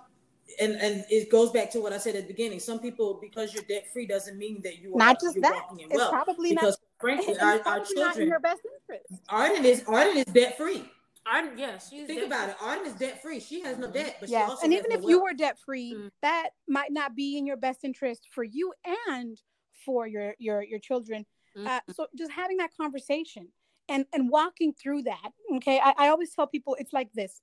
and 0.60 0.72
and 0.74 1.04
it 1.08 1.30
goes 1.30 1.50
back 1.50 1.70
to 1.72 1.80
what 1.80 1.92
I 1.92 1.98
said 1.98 2.16
at 2.16 2.26
the 2.26 2.32
beginning. 2.32 2.60
Some 2.60 2.80
people, 2.80 3.18
because 3.20 3.54
you're 3.54 3.62
debt 3.62 3.86
free, 3.92 4.06
doesn't 4.06 4.36
mean 4.36 4.60
that 4.62 4.78
you 4.78 4.94
are 4.94 4.98
not 4.98 5.20
just 5.20 5.40
that. 5.40 5.68
it's 5.78 5.94
wealth. 5.94 6.10
probably 6.10 6.50
because 6.50 6.78
not. 6.78 7.00
Frankly, 7.00 7.38
our, 7.40 7.60
our 7.64 7.84
children, 7.84 8.22
in 8.22 8.28
your 8.28 8.40
best 8.40 8.60
interest. 8.88 9.22
Arden 9.28 9.64
is 9.64 9.84
Arden 9.86 10.18
is 10.18 10.24
debt 10.26 10.58
free. 10.58 10.84
Arden, 11.30 11.58
yes, 11.58 11.90
yeah, 11.92 12.06
think 12.06 12.24
about 12.24 12.48
it. 12.48 12.56
Arden 12.60 12.86
is 12.86 12.94
debt 12.94 13.22
free. 13.22 13.40
She 13.40 13.60
has 13.62 13.78
no 13.78 13.86
mm-hmm. 13.86 13.94
debt, 13.94 14.16
but 14.20 14.28
yes. 14.28 14.58
and 14.62 14.72
even 14.72 14.92
if 14.92 15.02
no 15.02 15.08
you 15.08 15.22
were 15.22 15.34
debt 15.34 15.58
free, 15.64 15.94
mm-hmm. 15.94 16.08
that 16.22 16.50
might 16.66 16.92
not 16.92 17.14
be 17.14 17.36
in 17.38 17.46
your 17.46 17.56
best 17.56 17.84
interest 17.84 18.26
for 18.30 18.44
you 18.44 18.72
and 19.08 19.40
for 19.84 20.06
your 20.06 20.34
your 20.38 20.62
your 20.62 20.78
children. 20.78 21.26
Uh, 21.56 21.60
mm-hmm. 21.60 21.68
Uh, 21.68 21.92
so 21.92 22.06
just 22.16 22.30
having 22.32 22.56
that 22.58 22.70
conversation 22.76 23.48
and 23.88 24.06
and 24.12 24.30
walking 24.30 24.72
through 24.72 25.02
that. 25.02 25.30
Okay, 25.56 25.80
I, 25.82 25.94
I 25.96 26.08
always 26.08 26.32
tell 26.34 26.46
people 26.46 26.76
it's 26.78 26.92
like 26.92 27.12
this. 27.12 27.40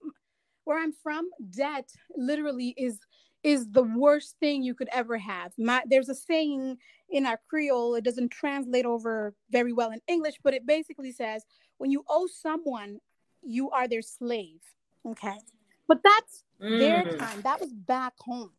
Where 0.63 0.81
I'm 0.81 0.93
from, 1.03 1.29
debt 1.51 1.89
literally 2.15 2.73
is 2.77 2.99
is 3.43 3.69
the 3.69 3.83
worst 3.83 4.37
thing 4.39 4.63
you 4.63 4.73
could 4.73 4.89
ever 4.91 5.19
have. 5.19 5.53
My, 5.59 5.83
there's 5.87 6.09
a 6.09 6.15
saying 6.15 6.77
in 7.09 7.27
our 7.27 7.39
Creole, 7.47 7.93
it 7.93 8.03
doesn't 8.03 8.29
translate 8.29 8.85
over 8.85 9.35
very 9.51 9.71
well 9.71 9.91
in 9.91 10.01
English, 10.07 10.33
but 10.43 10.55
it 10.55 10.65
basically 10.65 11.11
says 11.11 11.43
when 11.77 11.91
you 11.91 12.03
owe 12.09 12.25
someone, 12.25 12.99
you 13.45 13.71
are 13.71 13.87
their 13.87 14.01
slave. 14.01 14.61
Okay. 15.05 15.37
But 15.87 16.01
that's 16.03 16.43
mm. 16.61 16.79
their 16.79 17.17
time. 17.17 17.41
That 17.41 17.59
was 17.59 17.71
back 17.71 18.13
home. 18.19 18.51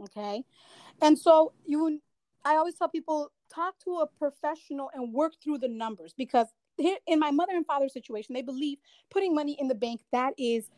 Okay. 0.00 0.44
And 1.00 1.18
so 1.18 1.52
you 1.66 2.00
I 2.44 2.56
always 2.56 2.74
tell 2.74 2.88
people 2.88 3.32
talk 3.52 3.78
to 3.84 3.96
a 3.96 4.06
professional 4.06 4.90
and 4.94 5.12
work 5.12 5.32
through 5.42 5.58
the 5.58 5.68
numbers 5.68 6.14
because 6.16 6.46
here 6.76 6.96
in 7.06 7.18
my 7.18 7.30
mother 7.30 7.52
and 7.54 7.66
father 7.66 7.88
situation, 7.88 8.34
they 8.34 8.42
believe 8.42 8.78
putting 9.10 9.34
money 9.34 9.56
in 9.58 9.68
the 9.68 9.74
bank 9.74 10.00
that 10.12 10.34
is 10.38 10.70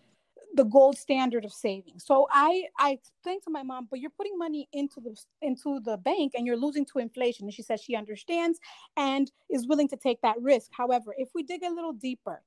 the 0.55 0.65
gold 0.65 0.99
standard 0.99 1.45
of 1.45 1.53
saving. 1.53 1.99
So 1.99 2.27
I 2.31 2.65
I 2.79 2.93
explained 2.93 3.43
to 3.45 3.51
my 3.51 3.63
mom, 3.63 3.87
but 3.91 4.01
you're 4.01 4.11
putting 4.11 4.37
money 4.37 4.69
into 4.73 5.01
the 5.01 5.17
into 5.43 5.81
the 5.81 5.97
bank 5.97 6.33
and 6.35 6.47
you're 6.47 6.57
losing 6.57 6.85
to 6.87 6.99
inflation. 6.99 7.45
And 7.45 7.55
she 7.55 7.63
says 7.63 7.81
she 7.81 7.95
understands 7.95 8.59
and 8.97 9.31
is 9.49 9.67
willing 9.67 9.89
to 9.89 9.97
take 9.97 10.21
that 10.23 10.41
risk. 10.41 10.71
However, 10.73 11.15
if 11.17 11.29
we 11.35 11.43
dig 11.43 11.63
a 11.63 11.71
little 11.71 11.93
deeper, 11.93 12.43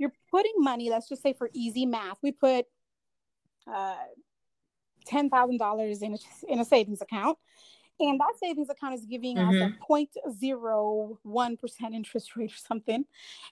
you're 0.00 0.12
putting 0.30 0.54
money. 0.56 0.88
Let's 0.88 1.08
just 1.08 1.22
say 1.22 1.34
for 1.34 1.50
easy 1.52 1.84
math, 1.84 2.18
we 2.22 2.32
put 2.32 2.64
uh, 3.72 3.94
ten 5.06 5.28
thousand 5.28 5.58
dollars 5.58 6.02
in 6.02 6.14
a, 6.14 6.18
in 6.48 6.58
a 6.58 6.64
savings 6.64 7.02
account. 7.02 7.38
And 8.00 8.18
that 8.18 8.32
savings 8.42 8.70
account 8.70 8.94
is 8.94 9.04
giving 9.04 9.36
mm-hmm. 9.36 9.62
us 9.62 9.72
a 10.32 10.42
0.01% 10.42 11.94
interest 11.94 12.34
rate 12.36 12.50
or 12.50 12.56
something. 12.56 13.04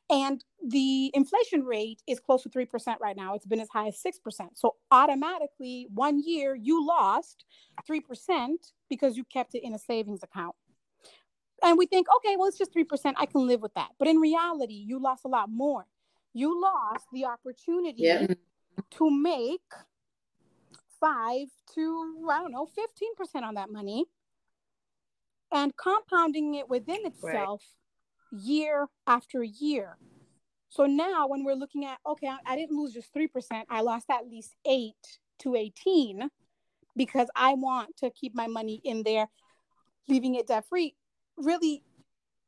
And 0.09 0.43
the 0.67 1.11
inflation 1.13 1.65
rate 1.65 2.03
is 2.09 2.19
close 2.19 2.45
to 2.45 2.49
3% 2.49 2.67
right 2.99 3.15
now. 3.15 3.35
It's 3.35 3.45
been 3.45 3.61
as 3.61 3.69
high 3.69 3.89
as 3.89 4.03
6% 4.03 4.49
so 4.55 4.77
automatically 4.91 5.89
one 5.93 6.23
year 6.25 6.55
you 6.55 6.87
lost 6.87 7.45
3% 7.87 8.57
because 8.89 9.19
you 9.19 9.25
kept 9.25 9.55
it 9.55 9.63
in 9.63 9.75
a 9.75 9.79
savings 9.79 10.23
account. 10.23 10.57
And 11.63 11.77
we 11.77 11.85
think 11.85 12.07
okay 12.17 12.37
well 12.37 12.49
it's 12.49 12.57
just 12.57 12.73
3% 12.73 13.15
i 13.19 13.27
can 13.27 13.47
live 13.47 13.61
with 13.61 13.75
that. 13.75 13.91
But 13.99 14.09
in 14.09 14.17
reality 14.17 14.83
you 14.87 14.99
lost 14.99 15.27
a 15.27 15.29
lot 15.29 15.51
more 15.51 15.85
you 16.33 16.61
lost 16.61 17.07
the 17.13 17.25
opportunity 17.25 18.03
yeah. 18.03 18.27
to 18.91 19.11
make 19.11 19.61
five 21.01 21.47
to 21.75 22.27
I 22.31 22.41
don't 22.41 22.53
know, 22.53 22.67
15% 23.37 23.43
on 23.43 23.55
that 23.55 23.71
money 23.71 24.05
and 25.53 25.73
compounding 25.77 26.55
it 26.55 26.69
within 26.69 27.07
itself 27.07 27.63
right. 28.33 28.43
year 28.43 28.89
after 29.07 29.43
year. 29.43 29.97
So 30.69 30.85
now 30.87 31.27
when 31.29 31.45
we're 31.45 31.55
looking 31.55 31.85
at, 31.85 31.99
okay, 32.07 32.27
I, 32.29 32.39
I 32.45 32.57
didn't 32.57 32.77
lose 32.77 32.93
just 32.93 33.15
3%, 33.15 33.29
I 33.71 33.81
lost 33.81 34.07
at 34.11 34.29
least 34.29 34.55
8 34.67 34.93
to 35.41 35.55
18 35.55 36.29
because 36.97 37.29
I 37.35 37.55
want 37.55 37.97
to 37.99 38.11
keep 38.11 38.35
my 38.35 38.47
money 38.47 38.81
in 38.85 39.03
there, 39.03 39.29
leaving 40.09 40.35
it 40.35 40.49
debt 40.49 40.67
free. 40.69 40.95
Really, 41.37 41.83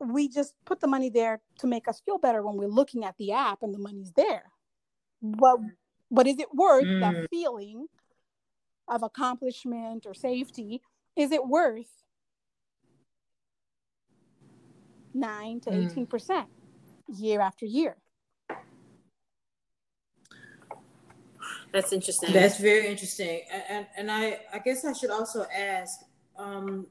we 0.00 0.28
just 0.28 0.54
put 0.64 0.80
the 0.80 0.86
money 0.86 1.10
there 1.10 1.40
to 1.58 1.66
make 1.66 1.88
us 1.88 2.00
feel 2.04 2.18
better 2.18 2.42
when 2.42 2.56
we're 2.56 2.66
looking 2.66 3.04
at 3.04 3.16
the 3.18 3.32
app 3.32 3.62
and 3.62 3.74
the 3.74 3.78
money's 3.78 4.12
there. 4.12 4.44
But 5.22 5.58
but 6.10 6.26
is 6.26 6.38
it 6.38 6.54
worth 6.54 6.84
mm. 6.84 7.00
that 7.00 7.28
feeling 7.30 7.86
of 8.88 9.02
accomplishment 9.02 10.06
or 10.06 10.14
safety? 10.14 10.82
Is 11.16 11.32
it 11.32 11.46
worth 11.46 12.00
nine 15.14 15.60
to 15.60 15.70
18% 15.70 16.06
mm. 16.08 16.46
year 17.08 17.40
after 17.40 17.66
year. 17.66 17.96
That's 21.72 21.92
interesting. 21.92 22.32
That's 22.32 22.58
very 22.58 22.88
interesting. 22.88 23.42
And, 23.68 23.86
and 23.96 24.10
I, 24.10 24.40
I 24.52 24.58
guess 24.58 24.84
I 24.84 24.92
should 24.92 25.10
also 25.10 25.46
ask, 25.56 26.00
um, 26.36 26.86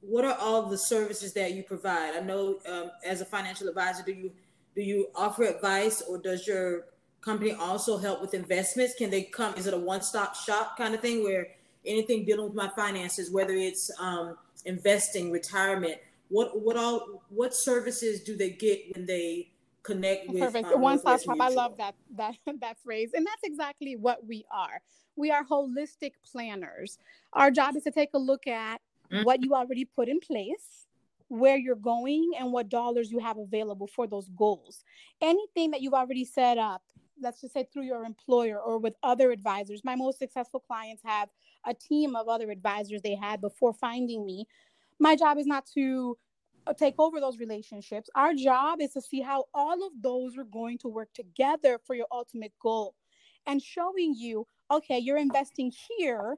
what 0.00 0.24
are 0.24 0.36
all 0.38 0.62
the 0.62 0.78
services 0.78 1.32
that 1.34 1.52
you 1.52 1.62
provide? 1.62 2.16
I 2.16 2.20
know 2.20 2.58
um, 2.68 2.90
as 3.04 3.20
a 3.20 3.24
financial 3.24 3.68
advisor, 3.68 4.02
do 4.04 4.12
you 4.12 4.32
do 4.74 4.82
you 4.82 5.08
offer 5.14 5.44
advice 5.44 6.00
or 6.00 6.18
does 6.18 6.46
your 6.46 6.86
company 7.20 7.52
also 7.52 7.98
help 7.98 8.20
with 8.20 8.34
investments? 8.34 8.94
Can 8.96 9.10
they 9.10 9.22
come? 9.22 9.54
Is 9.54 9.66
it 9.66 9.74
a 9.74 9.78
one 9.78 10.02
stop 10.02 10.34
shop 10.36 10.76
kind 10.78 10.94
of 10.94 11.00
thing 11.00 11.24
where 11.24 11.48
anything 11.84 12.24
dealing 12.24 12.46
with 12.46 12.54
my 12.54 12.68
finances, 12.68 13.30
whether 13.30 13.54
it's 13.54 13.90
um, 13.98 14.36
investing, 14.64 15.30
retirement, 15.30 15.96
what 16.30 16.58
what 16.62 16.76
all 16.76 17.22
what 17.28 17.54
services 17.54 18.22
do 18.22 18.36
they 18.36 18.50
get 18.50 18.80
when 18.94 19.04
they 19.04 19.50
connect 19.82 20.28
with 20.28 20.40
perfect 20.40 20.68
um, 20.68 20.80
one 20.80 20.98
stop 20.98 21.20
shop 21.20 21.36
i 21.40 21.48
love 21.48 21.76
that 21.76 21.94
that 22.16 22.34
that 22.60 22.78
phrase 22.82 23.10
and 23.14 23.26
that's 23.26 23.42
exactly 23.42 23.96
what 23.96 24.26
we 24.26 24.44
are 24.50 24.80
we 25.16 25.30
are 25.30 25.44
holistic 25.44 26.12
planners 26.30 26.98
our 27.32 27.50
job 27.50 27.76
is 27.76 27.82
to 27.82 27.90
take 27.90 28.10
a 28.14 28.18
look 28.18 28.46
at 28.46 28.80
mm-hmm. 29.12 29.24
what 29.24 29.42
you 29.42 29.54
already 29.54 29.84
put 29.84 30.08
in 30.08 30.20
place 30.20 30.86
where 31.28 31.56
you're 31.56 31.76
going 31.76 32.32
and 32.38 32.52
what 32.52 32.68
dollars 32.68 33.10
you 33.10 33.18
have 33.20 33.38
available 33.38 33.86
for 33.86 34.06
those 34.06 34.28
goals 34.30 34.84
anything 35.20 35.70
that 35.70 35.80
you've 35.80 35.94
already 35.94 36.24
set 36.24 36.58
up 36.58 36.82
let's 37.22 37.40
just 37.40 37.52
say 37.52 37.66
through 37.72 37.84
your 37.84 38.04
employer 38.04 38.60
or 38.60 38.78
with 38.78 38.94
other 39.02 39.30
advisors 39.30 39.84
my 39.84 39.94
most 39.94 40.18
successful 40.18 40.60
clients 40.60 41.02
have 41.04 41.28
a 41.66 41.74
team 41.74 42.16
of 42.16 42.28
other 42.28 42.50
advisors 42.50 43.02
they 43.02 43.14
had 43.14 43.40
before 43.40 43.72
finding 43.72 44.24
me 44.24 44.46
my 44.98 45.16
job 45.16 45.38
is 45.38 45.46
not 45.46 45.66
to 45.74 46.16
uh, 46.66 46.74
take 46.74 46.94
over 46.98 47.20
those 47.20 47.38
relationships. 47.38 48.10
Our 48.14 48.34
job 48.34 48.80
is 48.80 48.92
to 48.92 49.00
see 49.00 49.20
how 49.20 49.46
all 49.54 49.86
of 49.86 49.92
those 50.00 50.36
are 50.36 50.44
going 50.44 50.78
to 50.78 50.88
work 50.88 51.12
together 51.14 51.80
for 51.84 51.94
your 51.94 52.06
ultimate 52.12 52.52
goal 52.60 52.94
and 53.46 53.62
showing 53.62 54.14
you, 54.16 54.46
okay, 54.70 54.98
you're 54.98 55.16
investing 55.16 55.72
here. 55.98 56.36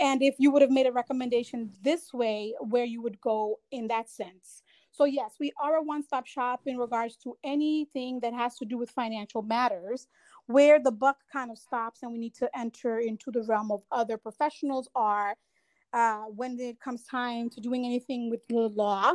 And 0.00 0.22
if 0.22 0.36
you 0.38 0.50
would 0.50 0.62
have 0.62 0.70
made 0.70 0.86
a 0.86 0.92
recommendation 0.92 1.70
this 1.82 2.12
way, 2.12 2.54
where 2.60 2.84
you 2.84 3.02
would 3.02 3.20
go 3.20 3.60
in 3.70 3.88
that 3.88 4.08
sense. 4.08 4.62
So, 4.90 5.04
yes, 5.04 5.34
we 5.38 5.52
are 5.62 5.76
a 5.76 5.82
one 5.82 6.02
stop 6.02 6.26
shop 6.26 6.62
in 6.66 6.78
regards 6.78 7.16
to 7.18 7.36
anything 7.44 8.20
that 8.20 8.32
has 8.32 8.56
to 8.56 8.64
do 8.64 8.78
with 8.78 8.90
financial 8.90 9.42
matters. 9.42 10.08
Where 10.46 10.78
the 10.80 10.92
buck 10.92 11.18
kind 11.30 11.50
of 11.50 11.58
stops 11.58 12.02
and 12.02 12.12
we 12.12 12.18
need 12.18 12.34
to 12.36 12.48
enter 12.56 13.00
into 13.00 13.30
the 13.30 13.42
realm 13.42 13.70
of 13.72 13.82
other 13.90 14.16
professionals 14.16 14.88
are 14.94 15.34
uh, 15.92 16.24
when 16.24 16.58
it 16.60 16.80
comes 16.80 17.02
time 17.04 17.50
to 17.50 17.60
doing 17.60 17.84
anything 17.84 18.30
with 18.30 18.46
the 18.48 18.68
law, 18.68 19.14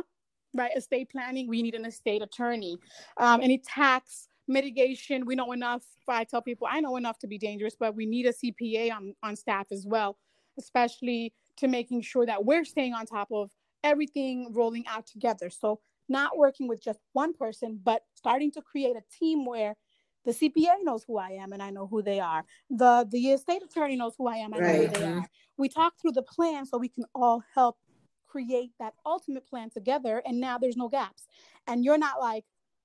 right? 0.54 0.70
Estate 0.76 1.10
planning, 1.10 1.48
we 1.48 1.62
need 1.62 1.74
an 1.74 1.84
estate 1.84 2.22
attorney. 2.22 2.76
Um, 3.16 3.40
any 3.40 3.58
tax 3.58 4.28
mitigation, 4.48 5.24
we 5.24 5.34
know 5.34 5.52
enough. 5.52 5.82
I 6.08 6.24
tell 6.24 6.42
people 6.42 6.66
I 6.70 6.80
know 6.80 6.96
enough 6.96 7.18
to 7.20 7.26
be 7.26 7.38
dangerous, 7.38 7.76
but 7.78 7.94
we 7.94 8.06
need 8.06 8.26
a 8.26 8.32
CPA 8.32 8.92
on, 8.92 9.14
on 9.22 9.36
staff 9.36 9.66
as 9.70 9.86
well, 9.86 10.18
especially 10.58 11.32
to 11.58 11.68
making 11.68 12.02
sure 12.02 12.26
that 12.26 12.44
we're 12.44 12.64
staying 12.64 12.94
on 12.94 13.06
top 13.06 13.28
of 13.32 13.50
everything 13.84 14.52
rolling 14.52 14.86
out 14.86 15.06
together. 15.06 15.50
So 15.50 15.80
not 16.08 16.36
working 16.36 16.68
with 16.68 16.82
just 16.82 17.00
one 17.12 17.32
person, 17.32 17.80
but 17.82 18.02
starting 18.14 18.50
to 18.52 18.62
create 18.62 18.96
a 18.96 19.02
team 19.18 19.44
where 19.44 19.76
the 20.24 20.32
CPA 20.32 20.82
knows 20.82 21.04
who 21.04 21.18
I 21.18 21.30
am 21.30 21.52
and 21.52 21.62
I 21.62 21.70
know 21.70 21.86
who 21.86 22.02
they 22.02 22.20
are. 22.20 22.44
The 22.70 23.06
the 23.10 23.32
estate 23.32 23.62
attorney 23.62 23.96
knows 23.96 24.14
who 24.16 24.28
I 24.28 24.36
am 24.36 24.52
and 24.52 24.64
I 24.64 24.72
know 24.72 24.86
who 24.86 24.88
they 24.88 25.04
are. 25.04 25.28
We 25.56 25.68
talk 25.68 25.94
through 26.00 26.12
the 26.12 26.22
plan 26.22 26.64
so 26.64 26.78
we 26.78 26.88
can 26.88 27.04
all 27.14 27.42
help 27.54 27.78
create 28.26 28.70
that 28.78 28.94
ultimate 29.04 29.46
plan 29.46 29.68
together 29.70 30.22
and 30.24 30.40
now 30.40 30.58
there's 30.58 30.76
no 30.76 30.88
gaps. 30.88 31.26
And 31.66 31.84
you're 31.84 31.98
not 31.98 32.20
like 32.20 32.44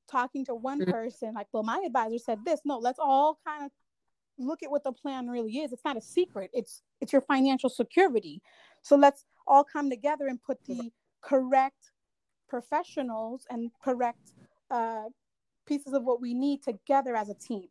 talking 0.09 0.45
to 0.45 0.55
one 0.55 0.81
mm-hmm. 0.81 0.91
person 0.91 1.33
like, 1.33 1.47
well, 1.51 1.63
my 1.63 1.81
advisor 1.85 2.17
said 2.17 2.43
this. 2.43 2.61
No, 2.65 2.79
let's 2.79 2.99
all 2.99 3.39
kind 3.45 3.65
of 3.65 3.71
look 4.37 4.63
at 4.63 4.71
what 4.71 4.83
the 4.83 4.91
plan 4.91 5.27
really 5.27 5.59
is. 5.59 5.71
It's 5.71 5.85
not 5.85 5.97
a 5.97 6.01
secret. 6.01 6.49
It's 6.53 6.81
it's 7.01 7.13
your 7.13 7.21
financial 7.21 7.69
security. 7.69 8.41
So 8.81 8.95
let's 8.95 9.25
all 9.47 9.63
come 9.63 9.89
together 9.89 10.27
and 10.27 10.41
put 10.41 10.63
the 10.65 10.91
correct 11.21 11.91
professionals 12.47 13.45
and 13.49 13.71
correct 13.83 14.33
uh, 14.71 15.05
pieces 15.65 15.93
of 15.93 16.03
what 16.03 16.21
we 16.21 16.33
need 16.33 16.63
together 16.63 17.15
as 17.15 17.29
a 17.29 17.33
team. 17.33 17.67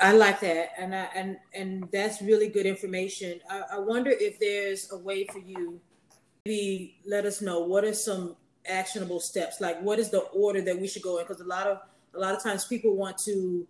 I 0.00 0.12
like 0.12 0.40
that, 0.40 0.70
and 0.78 0.94
I, 0.94 1.08
and 1.14 1.36
and 1.54 1.88
that's 1.92 2.22
really 2.22 2.48
good 2.48 2.66
information. 2.66 3.40
I, 3.50 3.62
I 3.72 3.78
wonder 3.78 4.10
if 4.10 4.38
there's 4.38 4.92
a 4.92 4.98
way 4.98 5.26
for 5.26 5.38
you, 5.38 5.80
maybe 6.44 7.00
let 7.04 7.24
us 7.24 7.42
know 7.42 7.60
what 7.60 7.84
are 7.84 7.94
some 7.94 8.36
actionable 8.66 9.20
steps? 9.20 9.60
Like, 9.60 9.80
what 9.80 9.98
is 9.98 10.10
the 10.10 10.20
order 10.20 10.60
that 10.62 10.78
we 10.78 10.86
should 10.86 11.02
go 11.02 11.18
in? 11.18 11.24
Because 11.26 11.40
a 11.40 11.46
lot 11.46 11.66
of 11.66 11.80
a 12.14 12.18
lot 12.18 12.34
of 12.34 12.42
times 12.42 12.64
people 12.64 12.96
want 12.96 13.18
to 13.18 13.66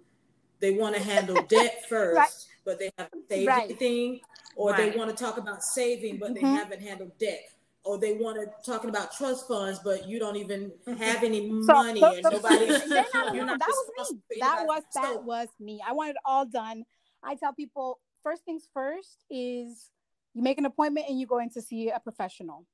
they 0.60 0.72
want 0.72 0.94
to 0.96 1.02
handle 1.02 1.42
debt 1.48 1.84
first, 1.88 2.16
right. 2.16 2.46
but 2.64 2.78
they 2.78 2.90
haven't 2.98 3.28
saved 3.28 3.48
right. 3.48 3.64
anything, 3.64 4.20
or 4.56 4.70
right. 4.70 4.92
they 4.92 4.98
want 4.98 5.16
to 5.16 5.24
talk 5.24 5.38
about 5.38 5.62
saving, 5.62 6.18
but 6.18 6.34
mm-hmm. 6.34 6.44
they 6.44 6.52
haven't 6.52 6.82
handled 6.82 7.12
debt 7.18 7.42
or 7.88 7.96
they 7.96 8.12
want 8.12 8.38
to 8.38 8.70
talking 8.70 8.90
about 8.90 9.16
trust 9.16 9.48
funds, 9.48 9.80
but 9.82 10.06
you 10.06 10.18
don't 10.18 10.36
even 10.36 10.70
have 10.98 11.24
any 11.24 11.48
so, 11.62 11.72
money 11.72 12.02
and 12.02 12.22
nobody. 12.22 12.66
you're 13.32 13.46
not 13.46 13.58
that 13.58 13.72
was 13.96 14.12
me. 14.12 14.36
That 14.40 14.66
was 14.66 14.82
that 14.94 15.24
was 15.24 15.48
me. 15.58 15.80
I 15.86 15.92
want 15.92 16.10
it 16.10 16.16
all 16.24 16.44
done. 16.44 16.84
I 17.22 17.34
tell 17.34 17.54
people 17.54 17.98
first 18.22 18.44
things 18.44 18.68
first 18.74 19.24
is 19.30 19.90
you 20.34 20.42
make 20.42 20.58
an 20.58 20.66
appointment 20.66 21.06
and 21.08 21.18
you 21.18 21.26
go 21.26 21.38
in 21.38 21.48
to 21.50 21.62
see 21.62 21.88
a 21.88 21.98
professional. 21.98 22.66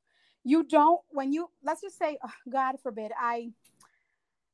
You 0.42 0.64
don't 0.64 1.00
when 1.10 1.32
you 1.32 1.48
let's 1.62 1.80
just 1.80 1.96
say, 1.96 2.18
oh, 2.24 2.32
God 2.50 2.76
forbid, 2.82 3.12
I, 3.16 3.50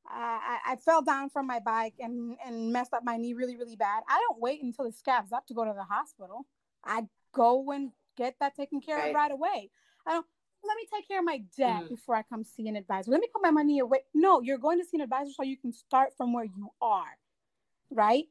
I 0.06 0.58
I 0.66 0.76
fell 0.76 1.02
down 1.02 1.30
from 1.30 1.46
my 1.46 1.60
bike 1.60 1.94
and 2.00 2.36
and 2.44 2.72
messed 2.72 2.92
up 2.92 3.04
my 3.04 3.16
knee 3.16 3.34
really 3.34 3.56
really 3.56 3.76
bad. 3.76 4.02
I 4.08 4.18
don't 4.28 4.40
wait 4.40 4.62
until 4.62 4.86
it 4.86 4.94
scabs 4.94 5.32
up 5.32 5.46
to 5.46 5.54
go 5.54 5.64
to 5.64 5.72
the 5.74 5.84
hospital. 5.84 6.46
I 6.84 7.06
go 7.32 7.70
and 7.70 7.92
get 8.16 8.36
that 8.40 8.56
taken 8.56 8.80
care 8.80 8.96
right. 8.96 9.08
of 9.10 9.14
right 9.14 9.32
away. 9.32 9.70
I 10.06 10.12
don't 10.12 10.26
let 10.64 10.76
me 10.76 10.86
take 10.92 11.08
care 11.08 11.20
of 11.20 11.24
my 11.24 11.42
debt 11.56 11.84
mm. 11.84 11.88
before 11.88 12.14
I 12.14 12.22
come 12.22 12.44
see 12.44 12.68
an 12.68 12.76
advisor. 12.76 13.10
Let 13.10 13.20
me 13.20 13.28
put 13.32 13.42
my 13.42 13.50
money 13.50 13.78
away. 13.78 14.00
No, 14.14 14.40
you're 14.40 14.58
going 14.58 14.78
to 14.78 14.84
see 14.84 14.98
an 14.98 15.02
advisor 15.02 15.30
so 15.32 15.42
you 15.42 15.56
can 15.56 15.72
start 15.72 16.10
from 16.16 16.32
where 16.32 16.44
you 16.44 16.68
are, 16.82 17.16
right? 17.90 18.24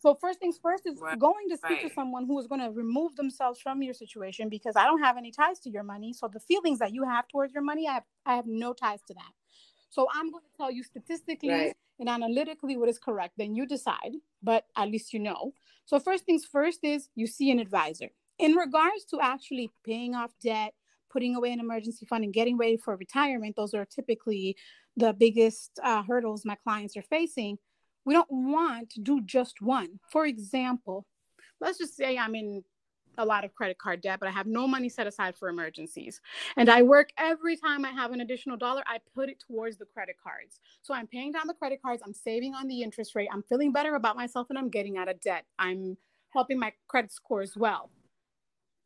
So 0.00 0.14
first 0.14 0.40
things 0.40 0.58
first 0.62 0.86
is 0.86 0.98
right. 0.98 1.18
going 1.18 1.48
to 1.50 1.56
speak 1.56 1.82
right. 1.82 1.88
to 1.88 1.94
someone 1.94 2.26
who 2.26 2.38
is 2.38 2.46
going 2.46 2.60
to 2.62 2.70
remove 2.70 3.16
themselves 3.16 3.60
from 3.60 3.82
your 3.82 3.92
situation 3.92 4.48
because 4.48 4.74
I 4.74 4.84
don't 4.84 5.02
have 5.02 5.18
any 5.18 5.30
ties 5.30 5.60
to 5.60 5.70
your 5.70 5.82
money. 5.82 6.14
So 6.14 6.28
the 6.32 6.40
feelings 6.40 6.78
that 6.78 6.94
you 6.94 7.04
have 7.04 7.28
towards 7.28 7.52
your 7.52 7.62
money, 7.62 7.86
I 7.86 7.94
have 7.94 8.04
I 8.24 8.36
have 8.36 8.46
no 8.46 8.72
ties 8.72 9.00
to 9.08 9.14
that. 9.14 9.32
So 9.90 10.06
I'm 10.14 10.30
going 10.30 10.44
to 10.44 10.56
tell 10.56 10.70
you 10.70 10.82
statistically 10.82 11.50
right. 11.50 11.76
and 11.98 12.08
analytically 12.08 12.76
what 12.76 12.88
is 12.88 12.98
correct. 12.98 13.34
Then 13.36 13.54
you 13.54 13.66
decide, 13.66 14.14
but 14.42 14.64
at 14.76 14.88
least 14.88 15.12
you 15.12 15.18
know. 15.18 15.52
So 15.84 15.98
first 15.98 16.24
things 16.24 16.44
first 16.44 16.80
is 16.82 17.08
you 17.16 17.26
see 17.26 17.50
an 17.50 17.58
advisor. 17.58 18.08
In 18.38 18.52
regards 18.52 19.04
to 19.06 19.20
actually 19.20 19.70
paying 19.84 20.14
off 20.14 20.30
debt, 20.42 20.72
putting 21.10 21.34
away 21.34 21.52
an 21.52 21.60
emergency 21.60 22.06
fund 22.06 22.24
and 22.24 22.32
getting 22.32 22.56
ready 22.56 22.76
for 22.76 22.96
retirement, 22.96 23.56
those 23.56 23.74
are 23.74 23.84
typically 23.84 24.56
the 24.96 25.12
biggest 25.12 25.78
uh, 25.82 26.02
hurdles 26.02 26.44
my 26.44 26.54
clients 26.54 26.96
are 26.96 27.02
facing. 27.02 27.58
We 28.04 28.14
don't 28.14 28.30
want 28.30 28.90
to 28.90 29.00
do 29.00 29.20
just 29.22 29.60
one. 29.60 29.98
For 30.10 30.24
example, 30.24 31.06
let's 31.60 31.78
just 31.78 31.96
say 31.96 32.16
I'm 32.16 32.34
in 32.34 32.62
a 33.20 33.24
lot 33.24 33.44
of 33.44 33.54
credit 33.54 33.78
card 33.78 34.00
debt, 34.00 34.18
but 34.20 34.28
I 34.28 34.32
have 34.32 34.46
no 34.46 34.66
money 34.66 34.88
set 34.88 35.06
aside 35.06 35.36
for 35.36 35.48
emergencies. 35.48 36.20
And 36.56 36.68
I 36.68 36.82
work 36.82 37.10
every 37.18 37.56
time 37.56 37.84
I 37.84 37.90
have 37.90 38.12
an 38.12 38.20
additional 38.20 38.56
dollar, 38.56 38.82
I 38.86 38.98
put 39.14 39.28
it 39.28 39.42
towards 39.46 39.76
the 39.76 39.86
credit 39.86 40.16
cards. 40.22 40.60
So 40.82 40.94
I'm 40.94 41.06
paying 41.06 41.32
down 41.32 41.46
the 41.46 41.54
credit 41.54 41.80
cards, 41.82 42.02
I'm 42.04 42.14
saving 42.14 42.54
on 42.54 42.66
the 42.66 42.82
interest 42.82 43.14
rate, 43.14 43.28
I'm 43.32 43.42
feeling 43.42 43.72
better 43.72 43.94
about 43.94 44.16
myself, 44.16 44.48
and 44.50 44.58
I'm 44.58 44.70
getting 44.70 44.96
out 44.96 45.08
of 45.08 45.20
debt. 45.20 45.44
I'm 45.58 45.96
helping 46.30 46.58
my 46.58 46.72
credit 46.88 47.12
score 47.12 47.42
as 47.42 47.56
well 47.56 47.90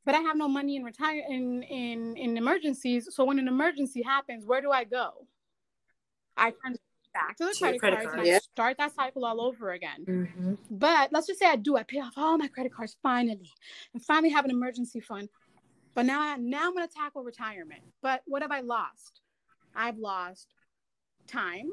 but 0.07 0.14
I 0.14 0.20
have 0.20 0.37
no 0.37 0.49
money 0.49 0.77
in 0.77 0.85
retire 0.85 1.23
in 1.29 1.62
in 1.62 2.16
in 2.16 2.37
emergencies. 2.37 3.09
So 3.14 3.25
when 3.25 3.38
an 3.38 3.49
emergency 3.49 4.03
happens, 4.03 4.44
where 4.44 4.61
do 4.61 4.70
I 4.70 4.85
go? 4.85 5.27
I 6.37 6.51
turn 6.51 6.77
back 7.14 7.37
to 7.37 7.46
the 7.46 7.55
credit, 7.59 7.79
credit 7.81 7.96
cards 7.96 8.09
card. 8.09 8.18
and 8.18 8.27
yeah. 8.27 8.38
Start 8.40 8.77
that 8.79 8.94
cycle 8.94 9.24
all 9.24 9.40
over 9.40 9.72
again. 9.72 10.05
Mm-hmm. 10.07 10.55
But 10.70 11.12
let's 11.12 11.27
just 11.27 11.38
say 11.38 11.46
I 11.46 11.57
do. 11.57 11.77
I 11.77 11.85
pay 11.85 12.00
off 12.00 12.12
all 12.16 12.37
my 12.37 12.48
credit 12.48 12.74
cards 12.74 12.96
finally, 13.03 13.50
and 13.94 14.05
finally 14.05 14.31
have 14.31 14.44
an 14.44 14.50
emergency 14.50 15.00
fund. 15.00 15.29
But 15.94 16.07
now, 16.07 16.20
I, 16.20 16.37
now 16.37 16.66
I'm 16.66 16.74
going 16.74 16.87
to 16.87 16.92
tackle 16.92 17.22
retirement. 17.22 17.81
But 18.03 18.22
what 18.27 18.42
have 18.42 18.50
I 18.50 18.61
lost? 18.61 19.20
I've 19.74 19.96
lost 19.96 20.48
time. 21.27 21.70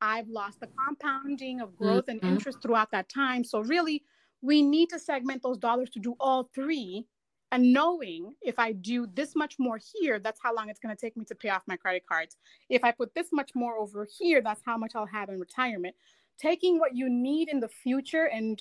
I've 0.00 0.28
lost 0.28 0.60
the 0.60 0.68
compounding 0.68 1.60
of 1.60 1.74
growth 1.76 2.06
mm-hmm. 2.06 2.24
and 2.24 2.36
interest 2.36 2.58
throughout 2.62 2.90
that 2.92 3.08
time. 3.08 3.44
So 3.44 3.60
really, 3.60 4.02
we 4.42 4.62
need 4.62 4.90
to 4.90 4.98
segment 4.98 5.42
those 5.42 5.58
dollars 5.58 5.90
to 5.90 5.98
do 5.98 6.14
all 6.20 6.50
three 6.54 7.06
and 7.52 7.72
knowing 7.72 8.34
if 8.42 8.58
I 8.58 8.72
do 8.72 9.06
this 9.06 9.36
much 9.36 9.56
more 9.58 9.78
here, 9.94 10.18
that's 10.18 10.40
how 10.42 10.54
long 10.54 10.68
it's 10.68 10.80
going 10.80 10.94
to 10.94 11.00
take 11.00 11.16
me 11.16 11.24
to 11.26 11.34
pay 11.34 11.48
off 11.48 11.62
my 11.66 11.76
credit 11.76 12.04
cards. 12.06 12.36
If 12.68 12.82
I 12.82 12.90
put 12.90 13.14
this 13.14 13.28
much 13.32 13.52
more 13.54 13.78
over 13.78 14.06
here, 14.18 14.42
that's 14.42 14.62
how 14.64 14.76
much 14.76 14.92
I'll 14.94 15.06
have 15.06 15.28
in 15.28 15.38
retirement. 15.38 15.94
Taking 16.38 16.78
what 16.78 16.94
you 16.94 17.08
need 17.08 17.48
in 17.48 17.60
the 17.60 17.68
future 17.68 18.24
and 18.24 18.60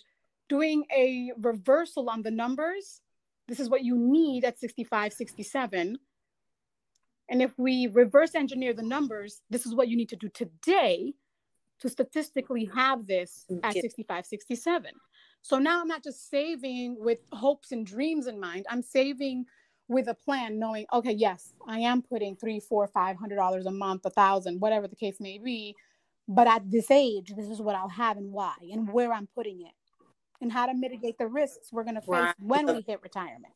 doing 0.50 0.86
a 0.96 1.32
reversal 1.42 2.10
on 2.10 2.22
the 2.22 2.32
numbers. 2.32 3.02
This 3.48 3.60
is 3.60 3.70
what 3.70 3.84
you 3.84 3.98
need 3.98 4.46
at 4.46 4.60
65, 4.60 5.14
67. 5.14 5.98
And 7.28 7.42
if 7.42 7.52
we 7.58 7.88
reverse 7.88 8.36
engineer 8.36 8.74
the 8.74 8.84
numbers, 8.84 9.42
this 9.50 9.66
is 9.66 9.74
what 9.74 9.88
you 9.88 9.98
need 9.98 10.10
to 10.10 10.16
do 10.16 10.30
today 10.30 11.14
to 11.80 11.90
statistically 11.90 12.70
have 12.74 13.08
this 13.08 13.46
mm, 13.52 13.60
at 13.64 13.74
65, 13.74 14.26
67. 14.26 14.92
So 15.46 15.60
now 15.60 15.80
I'm 15.80 15.88
not 15.88 16.04
just 16.04 16.32
saving 16.32 16.96
with 16.98 17.20
hopes 17.32 17.72
and 17.72 17.86
dreams 17.86 18.26
in 18.26 18.40
mind. 18.40 18.66
I'm 18.68 18.82
saving 18.82 19.46
with 19.88 20.08
a 20.08 20.16
plan, 20.16 20.58
knowing, 20.58 20.88
okay, 20.92 21.12
yes, 21.12 21.54
I 21.68 21.82
am 21.82 22.02
putting 22.02 22.36
three, 22.36 22.60
four, 22.60 22.88
five 22.88 23.16
hundred 23.16 23.36
dollars 23.36 23.68
a 23.68 23.72
month, 23.72 24.08
a 24.08 24.10
thousand, 24.10 24.60
whatever 24.60 24.88
the 24.88 24.96
case 24.96 25.18
may 25.20 25.38
be. 25.38 25.76
But 26.28 26.48
at 26.48 26.72
this 26.72 26.90
age, 26.90 27.32
this 27.38 27.48
is 27.48 27.62
what 27.62 27.76
I'll 27.76 27.90
have 27.90 28.18
and 28.18 28.32
why 28.32 28.56
and 28.72 28.92
where 28.92 29.14
I'm 29.14 29.28
putting 29.36 29.62
it 29.62 29.74
and 30.42 30.52
how 30.52 30.66
to 30.66 30.74
mitigate 30.74 31.20
the 31.20 31.28
risks 31.28 31.72
we're 31.72 31.84
going 31.84 31.94
to 31.94 32.02
face 32.02 32.34
when 32.40 32.66
we 32.66 32.82
hit 32.82 33.04
retirement. 33.04 33.54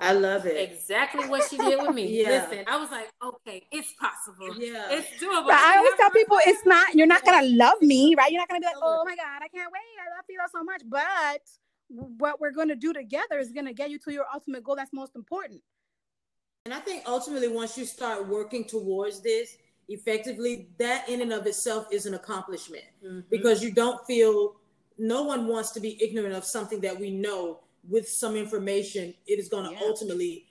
I 0.00 0.12
love 0.12 0.46
it. 0.46 0.56
Exactly 0.56 1.28
what 1.28 1.48
she 1.48 1.58
did 1.58 1.80
with 1.80 1.94
me. 1.94 2.06
yeah. 2.22 2.46
Listen, 2.48 2.64
I 2.66 2.78
was 2.78 2.90
like, 2.90 3.10
okay, 3.22 3.66
it's 3.70 3.92
possible. 3.92 4.56
Yeah. 4.56 4.86
It's 4.90 5.22
doable. 5.22 5.46
But 5.46 5.54
I 5.54 5.76
always 5.76 5.92
tell 5.96 6.10
people 6.10 6.38
it's 6.46 6.64
not, 6.64 6.94
you're 6.94 7.06
not 7.06 7.24
gonna 7.24 7.46
love 7.56 7.80
me, 7.82 8.14
right? 8.16 8.30
You're 8.30 8.40
not 8.40 8.48
gonna 8.48 8.60
be 8.60 8.66
like, 8.66 8.76
oh 8.82 9.04
my 9.04 9.14
God, 9.14 9.42
I 9.42 9.48
can't 9.48 9.70
wait. 9.70 9.80
I 10.00 10.16
love 10.16 10.24
you 10.28 10.38
so 10.52 10.64
much. 10.64 10.82
But 10.88 11.42
what 12.18 12.40
we're 12.40 12.52
gonna 12.52 12.76
do 12.76 12.92
together 12.92 13.38
is 13.38 13.52
gonna 13.52 13.74
get 13.74 13.90
you 13.90 13.98
to 14.00 14.12
your 14.12 14.24
ultimate 14.32 14.64
goal 14.64 14.76
that's 14.76 14.92
most 14.92 15.14
important. 15.16 15.60
And 16.64 16.74
I 16.74 16.80
think 16.80 17.04
ultimately 17.06 17.48
once 17.48 17.76
you 17.76 17.84
start 17.84 18.26
working 18.26 18.64
towards 18.64 19.20
this 19.20 19.56
effectively, 19.88 20.68
that 20.78 21.08
in 21.08 21.20
and 21.20 21.32
of 21.32 21.46
itself 21.46 21.88
is 21.90 22.06
an 22.06 22.14
accomplishment 22.14 22.84
mm-hmm. 23.04 23.20
because 23.28 23.62
you 23.62 23.72
don't 23.72 24.04
feel 24.06 24.56
no 24.98 25.22
one 25.22 25.46
wants 25.46 25.70
to 25.72 25.80
be 25.80 26.02
ignorant 26.02 26.34
of 26.34 26.44
something 26.44 26.80
that 26.80 26.98
we 26.98 27.10
know 27.10 27.60
with 27.88 28.08
some 28.08 28.36
information, 28.36 29.14
it 29.26 29.38
is 29.38 29.48
going 29.48 29.64
to 29.64 29.72
yeah. 29.72 29.86
ultimately 29.86 30.46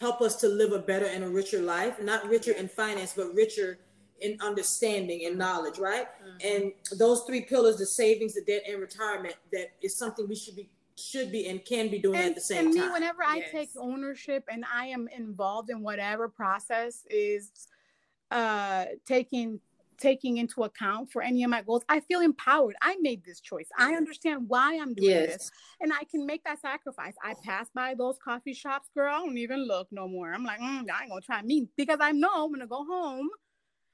help 0.00 0.20
us 0.20 0.36
to 0.36 0.48
live 0.48 0.72
a 0.72 0.78
better 0.78 1.06
and 1.06 1.24
a 1.24 1.28
richer 1.28 1.60
life. 1.60 2.00
Not 2.02 2.28
richer 2.28 2.52
in 2.52 2.68
finance, 2.68 3.14
but 3.16 3.32
richer 3.34 3.78
in 4.20 4.38
understanding 4.40 5.26
and 5.26 5.36
knowledge, 5.36 5.78
right? 5.78 6.06
Mm-hmm. 6.06 6.62
And 6.64 6.98
those 6.98 7.22
three 7.22 7.42
pillars, 7.42 7.76
the 7.78 7.86
savings, 7.86 8.34
the 8.34 8.42
debt, 8.42 8.62
and 8.68 8.80
retirement, 8.80 9.34
that 9.52 9.72
is 9.82 9.96
something 9.96 10.28
we 10.28 10.36
should 10.36 10.56
be 10.56 10.70
should 10.98 11.30
be 11.30 11.46
and 11.48 11.62
can 11.62 11.90
be 11.90 11.98
doing 11.98 12.16
and, 12.16 12.28
at 12.30 12.34
the 12.34 12.40
same 12.40 12.66
and 12.66 12.74
me, 12.74 12.80
time. 12.80 12.92
Whenever 12.92 13.22
I 13.22 13.36
yes. 13.36 13.50
take 13.52 13.68
ownership 13.76 14.44
and 14.50 14.64
I 14.72 14.86
am 14.86 15.08
involved 15.14 15.68
in 15.68 15.82
whatever 15.82 16.26
process 16.26 17.04
is 17.10 17.50
uh 18.30 18.86
taking 19.04 19.60
taking 19.98 20.38
into 20.38 20.64
account 20.64 21.10
for 21.10 21.22
any 21.22 21.44
of 21.44 21.50
my 21.50 21.62
goals. 21.62 21.82
I 21.88 22.00
feel 22.00 22.20
empowered. 22.20 22.76
I 22.82 22.96
made 23.00 23.24
this 23.24 23.40
choice. 23.40 23.68
I 23.78 23.94
understand 23.94 24.48
why 24.48 24.78
I'm 24.80 24.94
doing 24.94 25.10
yes. 25.10 25.32
this, 25.32 25.50
and 25.80 25.92
I 25.92 26.04
can 26.04 26.26
make 26.26 26.44
that 26.44 26.60
sacrifice. 26.60 27.14
I 27.22 27.34
pass 27.44 27.68
by 27.74 27.94
those 27.94 28.18
coffee 28.22 28.54
shops, 28.54 28.88
girl. 28.94 29.14
I 29.14 29.18
don't 29.18 29.38
even 29.38 29.66
look 29.66 29.88
no 29.90 30.08
more. 30.08 30.32
I'm 30.32 30.44
like, 30.44 30.60
mm, 30.60 30.84
I 30.90 31.02
ain't 31.02 31.10
gonna 31.10 31.20
try 31.20 31.42
me 31.42 31.68
because 31.76 31.98
I 32.00 32.12
know 32.12 32.44
I'm 32.44 32.52
gonna 32.52 32.66
go 32.66 32.84
home. 32.84 33.28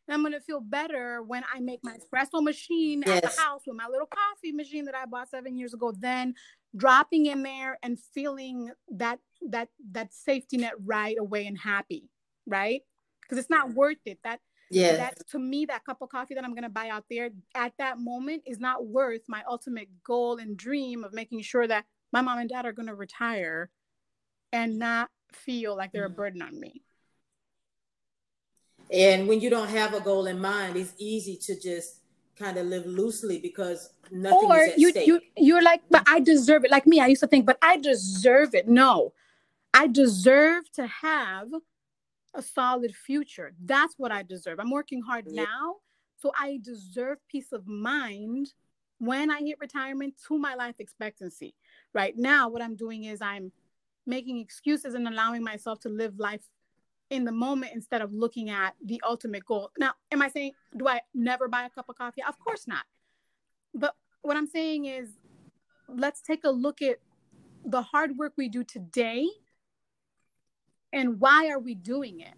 And 0.09 0.15
I'm 0.15 0.23
gonna 0.25 0.41
feel 0.41 0.61
better 0.61 1.23
when 1.23 1.45
I 1.55 1.61
make 1.61 1.81
my 1.85 1.97
espresso 1.97 2.43
machine 2.43 3.05
yes. 3.07 3.19
at 3.19 3.23
the 3.23 3.41
house 3.41 3.63
with 3.67 3.77
my 3.77 3.87
little 3.87 4.09
coffee 4.09 4.51
machine 4.51 4.85
that 4.87 4.97
I 4.97 5.07
bought 5.07 5.31
seven 5.31 5.57
years 5.57 5.75
ago. 5.75 5.93
Then 5.97 6.35
dropping 6.77 7.27
in 7.27 7.43
there 7.43 7.79
and 7.83 7.99
feeling 8.15 8.71
that 8.91 9.21
that 9.51 9.69
that 9.93 10.13
safety 10.13 10.57
net 10.57 10.73
right 10.85 11.17
away 11.19 11.47
and 11.47 11.59
happy, 11.59 12.09
right? 12.47 12.81
Because 13.21 13.39
it's 13.39 13.51
not 13.51 13.75
worth 13.75 13.99
it. 14.05 14.19
That 14.25 14.41
yeah 14.73 14.97
that 14.97 15.29
to 15.29 15.39
me 15.39 15.65
that 15.67 15.85
cup 15.85 16.01
of 16.01 16.09
coffee 16.09 16.35
that 16.35 16.45
i'm 16.45 16.53
going 16.53 16.63
to 16.63 16.69
buy 16.69 16.89
out 16.89 17.05
there 17.11 17.31
at 17.55 17.73
that 17.79 17.99
moment 17.99 18.43
is 18.47 18.59
not 18.59 18.87
worth 18.87 19.23
my 19.29 19.43
ultimate 19.49 19.89
goal 20.05 20.39
and 20.39 20.57
dream 20.57 21.05
of 21.05 21.13
making 21.13 21.41
sure 21.43 21.67
that 21.67 21.85
my 22.13 22.21
mom 22.21 22.39
and 22.39 22.49
dad 22.49 22.67
are 22.67 22.73
going 22.73 22.89
to 22.89 22.95
retire 22.95 23.71
and 24.53 24.79
not 24.79 25.11
feel 25.33 25.77
like 25.77 25.93
they're 25.93 26.05
a 26.05 26.09
mm-hmm. 26.09 26.17
burden 26.17 26.43
on 26.43 26.59
me 26.59 26.83
and 28.93 29.29
when 29.29 29.41
you 29.41 29.51
don't 29.51 29.69
have 29.69 29.95
a 29.95 30.01
goal 30.01 30.27
in 30.27 30.41
mind 30.41 30.77
it's 30.77 30.95
easy 30.99 31.37
to 31.37 31.59
just 31.59 32.01
kind 32.39 32.57
of 32.57 32.67
live 32.67 32.87
loosely 32.87 33.39
because 33.39 33.91
nothing 34.11 34.51
or 34.51 34.67
you 34.77 34.91
stake. 34.91 35.07
you 35.07 35.21
you're 35.37 35.63
like 35.63 35.83
but 35.91 36.03
i 36.07 36.19
deserve 36.19 36.65
it 36.65 36.71
like 36.71 36.87
me 36.87 36.99
i 36.99 37.07
used 37.07 37.21
to 37.21 37.27
think 37.27 37.45
but 37.45 37.59
i 37.63 37.77
deserve 37.77 38.55
it 38.55 38.69
no 38.69 39.13
i 39.75 39.87
deserve 39.87 40.71
to 40.73 40.87
have 40.87 41.49
a 42.35 42.43
solid 42.43 42.95
future. 42.95 43.53
That's 43.65 43.95
what 43.99 44.13
I 44.13 44.23
deserve. 44.23 44.59
I'm 44.61 44.71
working 44.71 45.03
hard 45.03 45.27
yeah. 45.29 45.45
now, 45.45 45.77
so 46.17 46.33
I 46.39 46.59
deserve 46.63 47.19
peace 47.29 47.53
of 47.53 47.67
mind 47.67 48.53
when 48.99 49.31
I 49.31 49.41
hit 49.41 49.59
retirement 49.61 50.15
to 50.29 50.39
my 50.39 50.55
life 50.55 50.77
expectancy. 50.79 51.55
Right 51.93 52.15
now, 52.17 52.49
what 52.49 52.63
I'm 52.63 52.77
doing 52.77 53.05
is 53.05 53.21
I'm 53.21 53.53
making 54.07 54.39
excuses 54.39 54.95
and 54.95 55.07
allowing 55.07 55.43
myself 55.43 55.81
to 55.81 55.89
live 55.89 56.19
life 56.19 56.43
in 57.11 57.25
the 57.25 57.33
moment 57.33 57.73
instead 57.75 58.01
of 58.01 58.13
looking 58.13 58.49
at 58.49 58.75
the 58.85 59.01
ultimate 59.07 59.45
goal. 59.45 59.71
Now, 59.79 59.93
am 60.11 60.23
I 60.23 60.29
saying 60.29 60.53
do 60.77 60.89
I 60.89 61.01
never 61.15 61.49
buy 61.49 61.65
a 61.65 61.71
cup 61.71 61.89
of 61.89 61.97
coffee? 61.97 62.23
Of 62.27 62.39
course 62.39 62.67
not. 62.67 62.85
But 63.75 63.95
what 64.23 64.37
I'm 64.37 64.47
saying 64.47 64.87
is 64.87 65.11
let's 65.89 66.23
take 66.23 66.45
a 66.45 66.51
look 66.51 66.81
at 66.81 66.99
the 67.65 67.83
hard 67.83 68.17
work 68.17 68.33
we 68.37 68.49
do 68.49 68.65
today 68.65 69.29
and 70.93 71.21
why 71.21 71.49
are 71.49 71.59
we 71.59 71.75
doing 71.75 72.21
it? 72.21 72.35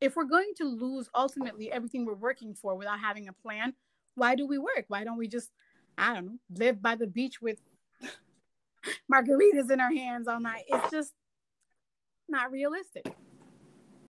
If 0.00 0.16
we're 0.16 0.24
going 0.24 0.52
to 0.56 0.64
lose 0.64 1.08
ultimately 1.14 1.70
everything 1.70 2.06
we're 2.06 2.14
working 2.14 2.54
for 2.54 2.74
without 2.74 3.00
having 3.00 3.28
a 3.28 3.32
plan, 3.32 3.74
why 4.14 4.34
do 4.34 4.46
we 4.46 4.58
work? 4.58 4.86
Why 4.88 5.04
don't 5.04 5.18
we 5.18 5.28
just, 5.28 5.50
I 5.98 6.14
don't 6.14 6.26
know, 6.26 6.38
live 6.54 6.80
by 6.80 6.94
the 6.94 7.06
beach 7.06 7.42
with 7.42 7.58
margaritas 9.12 9.70
in 9.70 9.80
our 9.80 9.92
hands 9.92 10.26
all 10.26 10.40
night? 10.40 10.64
It's 10.68 10.90
just 10.90 11.12
not 12.28 12.50
realistic. 12.50 13.12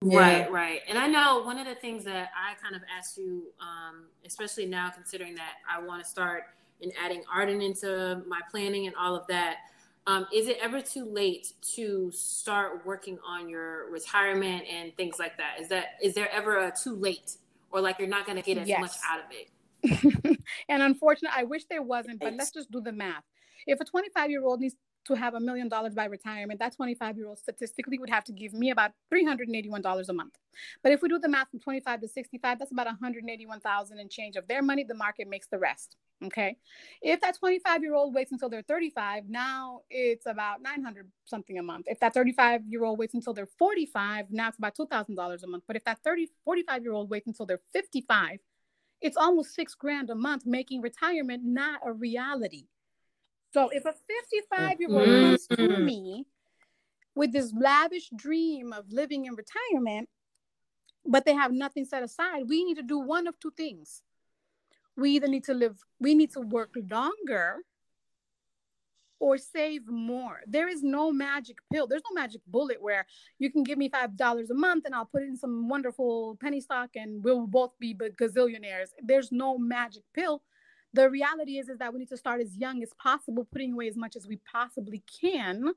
Yeah. 0.03 0.19
Right, 0.19 0.53
right. 0.53 0.81
And 0.89 0.97
I 0.97 1.09
know 1.09 1.43
one 1.43 1.59
of 1.59 1.67
the 1.67 1.75
things 1.75 2.05
that 2.05 2.31
I 2.35 2.55
kind 2.63 2.75
of 2.75 2.83
asked 2.97 3.19
you, 3.19 3.49
um, 3.61 4.07
especially 4.25 4.67
now 4.67 4.91
considering 4.91 5.35
that 5.35 5.55
I 5.69 5.83
want 5.85 6.03
to 6.03 6.09
start 6.09 6.45
in 6.81 6.91
adding 7.03 7.23
Arden 7.33 7.61
into 7.61 8.23
my 8.27 8.41
planning 8.51 8.87
and 8.87 8.97
all 8.97 9.15
of 9.15 9.27
that. 9.27 9.59
Um, 10.07 10.27
is 10.33 10.49
it 10.49 10.59
ever 10.61 10.81
too 10.81 11.05
late 11.05 11.53
to 11.75 12.11
start 12.11 12.85
working 12.87 13.19
on 13.27 13.49
your 13.49 13.91
retirement 13.91 14.65
and 14.71 14.97
things 14.97 15.19
like 15.19 15.37
that? 15.37 15.61
Is 15.61 15.69
that 15.69 15.99
is 16.03 16.15
there 16.15 16.31
ever 16.33 16.59
a 16.59 16.73
too 16.73 16.95
late 16.95 17.37
or 17.71 17.81
like 17.81 17.99
you're 17.99 18.09
not 18.09 18.27
going 18.27 18.37
to 18.37 18.43
get 18.43 18.59
as 18.59 18.69
yes. 18.69 18.81
much 18.81 18.93
out 19.09 19.21
of 19.21 19.27
it? 19.31 20.39
and 20.69 20.83
unfortunately, 20.83 21.39
I 21.39 21.45
wish 21.45 21.65
there 21.67 21.83
wasn't, 21.83 22.21
but 22.21 22.35
let's 22.35 22.51
just 22.51 22.71
do 22.71 22.81
the 22.81 22.93
math. 22.93 23.25
If 23.67 23.81
a 23.81 23.85
25 23.85 24.31
year 24.31 24.43
old 24.43 24.61
needs 24.61 24.75
to 25.11 25.17
have 25.17 25.35
a 25.35 25.41
million 25.41 25.69
dollars 25.69 25.95
by 25.95 26.05
retirement, 26.07 26.59
that 26.61 26.75
25 26.75 27.17
year 27.17 27.27
old 27.27 27.39
statistically 27.39 27.99
would 27.99 28.11
have 28.11 28.25
to 28.25 28.33
give 28.33 28.53
me 28.53 28.71
about 28.71 28.93
$381 29.13 30.09
a 30.09 30.13
month. 30.13 30.35
But 30.83 30.93
if 30.93 31.03
we 31.03 31.09
do 31.09 31.19
the 31.19 31.29
math 31.29 31.51
from 31.51 31.61
25 31.61 32.01
to 32.01 32.09
65, 32.09 32.59
that's 32.59 32.73
about 32.73 32.87
181,000 32.87 33.99
and 33.99 34.11
change 34.11 34.37
of 34.37 34.47
their 34.49 34.63
money. 34.63 34.85
The 34.85 34.95
market 34.95 35.29
makes 35.29 35.49
the 35.49 35.59
rest. 35.59 35.97
Okay. 36.25 36.57
If 37.01 37.21
that 37.23 37.39
25 37.39 37.83
year 37.83 37.95
old 37.95 38.15
waits 38.15 38.33
until 38.33 38.49
they're 38.49 38.63
35, 38.63 39.29
now 39.29 39.81
it's 39.89 40.27
about 40.27 40.61
900 40.63 41.11
something 41.25 41.59
a 41.59 41.63
month. 41.63 41.87
If 41.89 41.99
that 42.01 42.15
35 42.15 42.63
year 42.69 42.85
old 42.85 42.99
waits 42.99 43.15
until 43.15 43.33
they're 43.33 43.49
45, 43.59 44.27
now 44.31 44.49
it's 44.49 44.59
about 44.59 44.77
$2,000 44.77 45.43
a 45.43 45.47
month. 45.47 45.65
But 45.67 45.77
if 45.77 45.85
that 45.85 45.99
30, 46.05 46.29
45 46.45 46.83
year 46.83 46.93
old 46.93 47.11
waits 47.11 47.27
until 47.27 47.47
they're 47.47 47.63
55, 47.73 48.39
it's 49.01 49.17
almost 49.17 49.55
six 49.55 49.75
grand 49.75 50.11
a 50.11 50.15
month, 50.15 50.45
making 50.45 50.83
retirement 50.83 51.43
not 51.45 51.81
a 51.85 51.93
reality. 51.93 52.67
So 53.53 53.69
if 53.71 53.85
a 53.85 53.93
55 53.93 54.81
year 54.81 54.91
old 54.91 55.07
comes 55.07 55.47
to 55.49 55.57
mm-hmm. 55.57 55.85
me 55.85 56.27
with 57.15 57.33
this 57.33 57.53
lavish 57.53 58.11
dream 58.15 58.73
of 58.73 58.85
living 58.91 59.27
in 59.27 59.35
retirement, 59.35 60.09
but 61.05 61.25
they 61.25 61.35
have 61.35 61.53
nothing 61.53 61.85
set 61.85 62.03
aside, 62.03 62.45
we 62.49 62.65
need 62.65 62.77
to 62.77 62.83
do 62.83 62.99
one 62.99 63.27
of 63.27 63.39
two 63.41 63.53
things. 63.57 64.03
We 64.97 65.13
either 65.13 65.29
need 65.29 65.45
to 65.45 65.55
live, 65.55 65.79
we 65.99 66.15
need 66.15 66.33
to 66.33 66.41
work 66.41 66.75
longer 66.91 67.59
or 69.19 69.37
save 69.37 69.87
more. 69.87 70.41
There 70.47 70.69
is 70.69 70.83
no 70.83 71.13
magic 71.13 71.57
pill. 71.73 71.87
There's 71.87 72.03
no 72.11 72.21
magic 72.21 72.41
bullet 72.47 72.81
where 72.81 73.07
you 73.39 73.51
can 73.51 73.63
give 73.63 73.77
me 73.77 73.91
$5 73.91 74.51
a 74.51 74.55
month 74.55 74.87
and 74.87 74.95
I'll 74.95 75.05
put 75.05 75.23
it 75.23 75.29
in 75.29 75.37
some 75.37 75.69
wonderful 75.69 76.39
penny 76.41 76.61
stock 76.61 76.91
and 76.95 77.23
we'll 77.23 77.47
both 77.47 77.73
be 77.79 77.95
gazillionaires. 77.95 78.89
There's 79.03 79.31
no 79.31 79.59
magic 79.59 80.05
pill 80.15 80.43
the 80.93 81.09
reality 81.09 81.59
is 81.59 81.69
is 81.69 81.79
that 81.79 81.93
we 81.93 82.01
need 82.01 82.09
to 82.09 82.17
start 82.17 82.41
as 82.41 82.57
young 82.57 82.83
as 82.83 82.91
possible 82.95 83.47
putting 83.51 83.73
away 83.73 83.89
as 83.89 83.97
much 83.97 84.17
as 84.17 84.27
we 84.27 84.41
possibly 84.51 85.03
can 85.21 85.73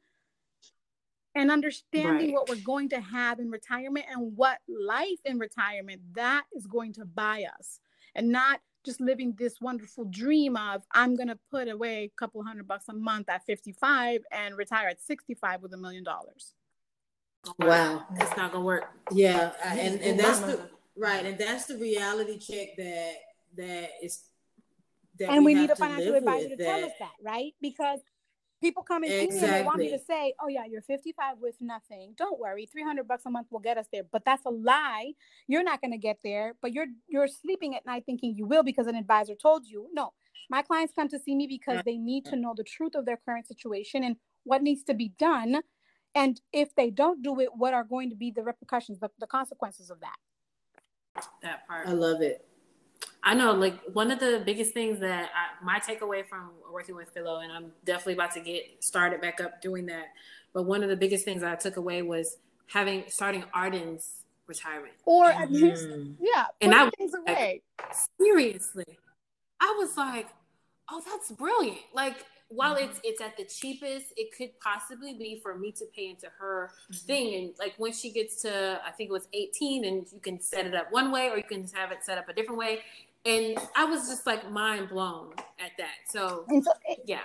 and 1.35 1.51
understanding 1.51 2.27
right. 2.27 2.33
what 2.33 2.49
we're 2.49 2.63
going 2.63 2.89
to 2.89 2.99
have 2.99 3.39
in 3.39 3.49
retirement 3.49 4.05
and 4.09 4.35
what 4.35 4.59
life 4.67 5.19
in 5.25 5.39
retirement 5.39 6.01
that 6.13 6.43
is 6.55 6.67
going 6.67 6.93
to 6.93 7.05
buy 7.05 7.43
us. 7.59 7.79
And 8.15 8.29
not 8.29 8.59
just 8.85 9.01
living 9.01 9.33
this 9.37 9.61
wonderful 9.61 10.03
dream 10.05 10.57
of 10.57 10.83
i'm 10.91 11.15
going 11.15 11.29
to 11.29 11.39
put 11.49 11.69
away 11.69 12.03
a 12.03 12.11
couple 12.19 12.43
hundred 12.43 12.67
bucks 12.67 12.89
a 12.89 12.93
month 12.93 13.29
at 13.29 13.41
55 13.45 14.21
and 14.31 14.57
retire 14.57 14.89
at 14.89 15.01
65 15.01 15.61
with 15.61 15.73
a 15.73 15.77
million 15.77 16.03
dollars. 16.03 16.53
Wow. 17.59 18.03
It's 18.15 18.35
not 18.37 18.51
going 18.51 18.61
to 18.61 18.65
work. 18.65 18.89
Yeah 19.11 19.53
and 19.65 20.01
and 20.01 20.19
that's 20.19 20.39
the 20.39 20.59
right 20.97 21.25
and 21.25 21.37
that's 21.37 21.65
the 21.65 21.77
reality 21.77 22.37
check 22.37 22.75
that 22.77 23.13
that 23.55 23.89
is 24.01 24.23
and 25.19 25.45
we, 25.45 25.53
we 25.53 25.61
need 25.61 25.69
a 25.69 25.75
financial 25.75 26.15
advisor 26.15 26.49
to 26.49 26.55
that. 26.55 26.63
tell 26.63 26.83
us 26.83 26.91
that, 26.99 27.11
right? 27.21 27.53
Because 27.61 27.99
people 28.61 28.83
come 28.83 29.03
in 29.03 29.11
exactly. 29.11 29.39
See 29.39 29.41
me 29.41 29.47
and 29.47 29.53
they 29.61 29.65
want 29.65 29.79
me 29.79 29.89
to 29.91 29.99
say, 29.99 30.33
"Oh 30.41 30.47
yeah, 30.47 30.65
you're 30.65 30.81
55 30.81 31.37
with 31.39 31.55
nothing. 31.59 32.13
Don't 32.17 32.39
worry, 32.39 32.65
300 32.65 33.07
bucks 33.07 33.23
a 33.25 33.29
month 33.29 33.47
will 33.51 33.59
get 33.59 33.77
us 33.77 33.87
there." 33.91 34.03
But 34.11 34.25
that's 34.25 34.45
a 34.45 34.49
lie. 34.49 35.13
You're 35.47 35.63
not 35.63 35.81
going 35.81 35.91
to 35.91 35.97
get 35.97 36.19
there. 36.23 36.55
But 36.61 36.73
you're 36.73 36.87
you're 37.07 37.27
sleeping 37.27 37.75
at 37.75 37.85
night 37.85 38.03
thinking 38.05 38.35
you 38.35 38.45
will 38.45 38.63
because 38.63 38.87
an 38.87 38.95
advisor 38.95 39.35
told 39.35 39.67
you. 39.67 39.87
No, 39.93 40.13
my 40.49 40.61
clients 40.61 40.93
come 40.95 41.09
to 41.09 41.19
see 41.19 41.35
me 41.35 41.47
because 41.47 41.81
they 41.85 41.97
need 41.97 42.25
to 42.25 42.35
know 42.35 42.53
the 42.55 42.63
truth 42.63 42.95
of 42.95 43.05
their 43.05 43.19
current 43.25 43.47
situation 43.47 44.03
and 44.03 44.15
what 44.43 44.61
needs 44.61 44.83
to 44.85 44.93
be 44.93 45.09
done. 45.17 45.61
And 46.15 46.39
if 46.51 46.75
they 46.75 46.91
don't 46.91 47.23
do 47.23 47.39
it, 47.39 47.49
what 47.55 47.73
are 47.73 47.83
going 47.83 48.09
to 48.11 48.15
be 48.15 48.29
the 48.29 48.43
repercussions, 48.43 48.99
the, 48.99 49.09
the 49.19 49.25
consequences 49.25 49.89
of 49.89 49.99
that? 50.01 51.25
That 51.41 51.67
part. 51.67 51.87
I 51.87 51.93
love 51.93 52.21
it. 52.21 52.45
I 53.23 53.33
know, 53.35 53.53
like 53.53 53.79
one 53.93 54.11
of 54.11 54.19
the 54.19 54.41
biggest 54.45 54.73
things 54.73 54.99
that 54.99 55.29
I, 55.33 55.63
my 55.63 55.79
takeaway 55.79 56.27
from 56.27 56.49
working 56.71 56.95
with 56.95 57.09
Filo, 57.13 57.39
and 57.39 57.51
I'm 57.51 57.71
definitely 57.85 58.13
about 58.13 58.31
to 58.33 58.41
get 58.41 58.83
started 58.83 59.21
back 59.21 59.39
up 59.39 59.61
doing 59.61 59.85
that. 59.85 60.07
But 60.53 60.63
one 60.63 60.83
of 60.83 60.89
the 60.89 60.97
biggest 60.97 61.23
things 61.23 61.41
I 61.41 61.55
took 61.55 61.77
away 61.77 62.01
was 62.01 62.37
having 62.67 63.05
starting 63.07 63.45
Arden's 63.53 64.25
retirement, 64.45 64.93
or 65.05 65.27
at 65.27 65.49
mm-hmm. 65.49 65.53
least, 65.53 65.87
yeah, 66.19 66.45
and 66.59 66.75
I 66.75 66.89
things 66.97 67.13
away. 67.13 67.61
Like, 67.79 67.95
seriously, 68.19 68.97
I 69.61 69.73
was 69.79 69.95
like, 69.95 70.27
oh, 70.91 71.01
that's 71.05 71.31
brilliant. 71.31 71.79
Like 71.93 72.25
while 72.49 72.75
mm-hmm. 72.75 72.89
it's 72.89 72.99
it's 73.05 73.21
at 73.21 73.37
the 73.37 73.45
cheapest, 73.45 74.07
it 74.17 74.35
could 74.37 74.59
possibly 74.59 75.13
be 75.13 75.39
for 75.41 75.57
me 75.57 75.71
to 75.71 75.85
pay 75.95 76.09
into 76.09 76.27
her 76.39 76.71
mm-hmm. 76.91 77.07
thing. 77.07 77.35
And 77.35 77.53
like 77.57 77.73
when 77.77 77.93
she 77.93 78.11
gets 78.11 78.41
to, 78.41 78.81
I 78.85 78.91
think 78.91 79.09
it 79.09 79.13
was 79.13 79.29
18, 79.33 79.85
and 79.85 80.05
you 80.11 80.19
can 80.19 80.41
set 80.41 80.67
it 80.67 80.75
up 80.75 80.91
one 80.91 81.11
way 81.11 81.29
or 81.29 81.37
you 81.37 81.43
can 81.43 81.65
have 81.73 81.93
it 81.93 82.03
set 82.03 82.17
up 82.17 82.27
a 82.27 82.33
different 82.33 82.59
way 82.59 82.81
and 83.25 83.57
I 83.75 83.85
was 83.85 84.07
just 84.07 84.25
like 84.25 84.49
mind 84.51 84.89
blown 84.89 85.33
at 85.59 85.71
that. 85.77 85.95
So, 86.09 86.45
yeah, 87.05 87.21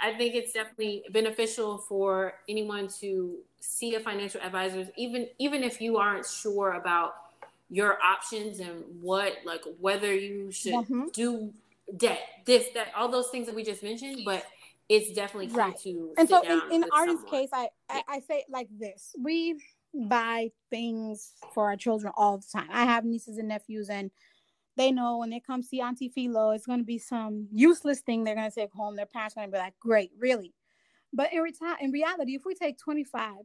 I 0.00 0.14
think 0.14 0.34
it's 0.34 0.52
definitely 0.52 1.04
beneficial 1.10 1.78
for 1.78 2.34
anyone 2.48 2.88
to 3.00 3.36
see 3.60 3.94
a 3.94 4.00
financial 4.00 4.40
advisor, 4.40 4.88
even 4.96 5.28
even 5.38 5.62
if 5.62 5.80
you 5.80 5.98
aren't 5.98 6.26
sure 6.26 6.72
about 6.72 7.14
your 7.70 8.00
options 8.02 8.60
and 8.60 8.84
what 9.00 9.34
like 9.44 9.62
whether 9.80 10.14
you 10.14 10.50
should 10.50 10.74
mm-hmm. 10.74 11.06
do 11.12 11.52
debt, 11.96 12.20
this, 12.44 12.68
that, 12.74 12.88
all 12.96 13.08
those 13.08 13.28
things 13.28 13.46
that 13.46 13.54
we 13.54 13.62
just 13.62 13.82
mentioned, 13.82 14.22
but 14.24 14.44
it's 14.88 15.12
definitely 15.12 15.48
key 15.48 15.54
right. 15.54 15.78
to 15.78 16.12
and 16.18 16.28
so 16.28 16.42
in, 16.42 16.60
in 16.70 16.84
Arden's 16.92 17.24
case 17.24 17.48
I, 17.54 17.68
I 17.88 18.02
I 18.06 18.20
say 18.20 18.44
like 18.50 18.68
this 18.78 19.14
we 19.18 19.58
buy 19.94 20.50
things 20.68 21.32
for 21.54 21.64
our 21.64 21.76
children 21.76 22.12
all 22.16 22.36
the 22.36 22.46
time 22.52 22.68
I 22.70 22.84
have 22.84 23.04
nieces 23.04 23.38
and 23.38 23.48
nephews 23.48 23.88
and 23.88 24.10
they 24.76 24.90
know 24.90 25.18
when 25.18 25.30
they 25.30 25.40
come 25.40 25.62
see 25.62 25.80
Auntie 25.80 26.08
Filo, 26.08 26.50
it's 26.50 26.66
going 26.66 26.80
to 26.80 26.84
be 26.84 26.98
some 26.98 27.48
useless 27.52 28.00
thing 28.00 28.24
they're 28.24 28.34
going 28.34 28.50
to 28.50 28.54
take 28.54 28.72
home. 28.72 28.96
Their 28.96 29.06
parents 29.06 29.36
are 29.36 29.40
going 29.40 29.50
to 29.50 29.56
be 29.56 29.58
like, 29.58 29.78
great, 29.80 30.10
really. 30.18 30.54
But 31.12 31.32
in, 31.32 31.42
reti- 31.42 31.80
in 31.80 31.92
reality, 31.92 32.34
if 32.34 32.42
we 32.44 32.54
take 32.54 32.78
25 32.78 33.36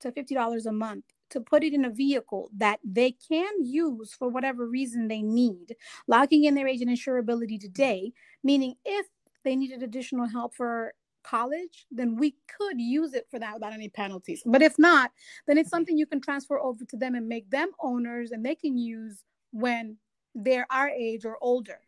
to 0.00 0.12
$50 0.12 0.66
a 0.66 0.72
month 0.72 1.04
to 1.30 1.40
put 1.40 1.62
it 1.62 1.74
in 1.74 1.84
a 1.84 1.90
vehicle 1.90 2.50
that 2.56 2.80
they 2.82 3.12
can 3.28 3.50
use 3.60 4.14
for 4.14 4.28
whatever 4.28 4.66
reason 4.66 5.08
they 5.08 5.22
need, 5.22 5.76
locking 6.06 6.44
in 6.44 6.54
their 6.54 6.66
age 6.66 6.80
and 6.80 6.90
insurability 6.90 7.60
today, 7.60 8.12
meaning 8.42 8.74
if 8.84 9.06
they 9.44 9.56
needed 9.56 9.82
additional 9.82 10.26
help 10.26 10.54
for 10.54 10.94
college, 11.22 11.86
then 11.90 12.16
we 12.16 12.34
could 12.56 12.80
use 12.80 13.12
it 13.12 13.26
for 13.30 13.38
that 13.38 13.54
without 13.54 13.74
any 13.74 13.88
penalties. 13.88 14.42
But 14.46 14.62
if 14.62 14.78
not, 14.78 15.12
then 15.46 15.58
it's 15.58 15.68
something 15.68 15.98
you 15.98 16.06
can 16.06 16.20
transfer 16.20 16.58
over 16.58 16.84
to 16.84 16.96
them 16.96 17.14
and 17.14 17.28
make 17.28 17.50
them 17.50 17.70
owners 17.80 18.30
and 18.30 18.44
they 18.44 18.54
can 18.54 18.78
use 18.78 19.24
when 19.50 19.98
they're 20.34 20.66
our 20.70 20.88
age 20.88 21.24
or 21.24 21.38
older. 21.40 21.80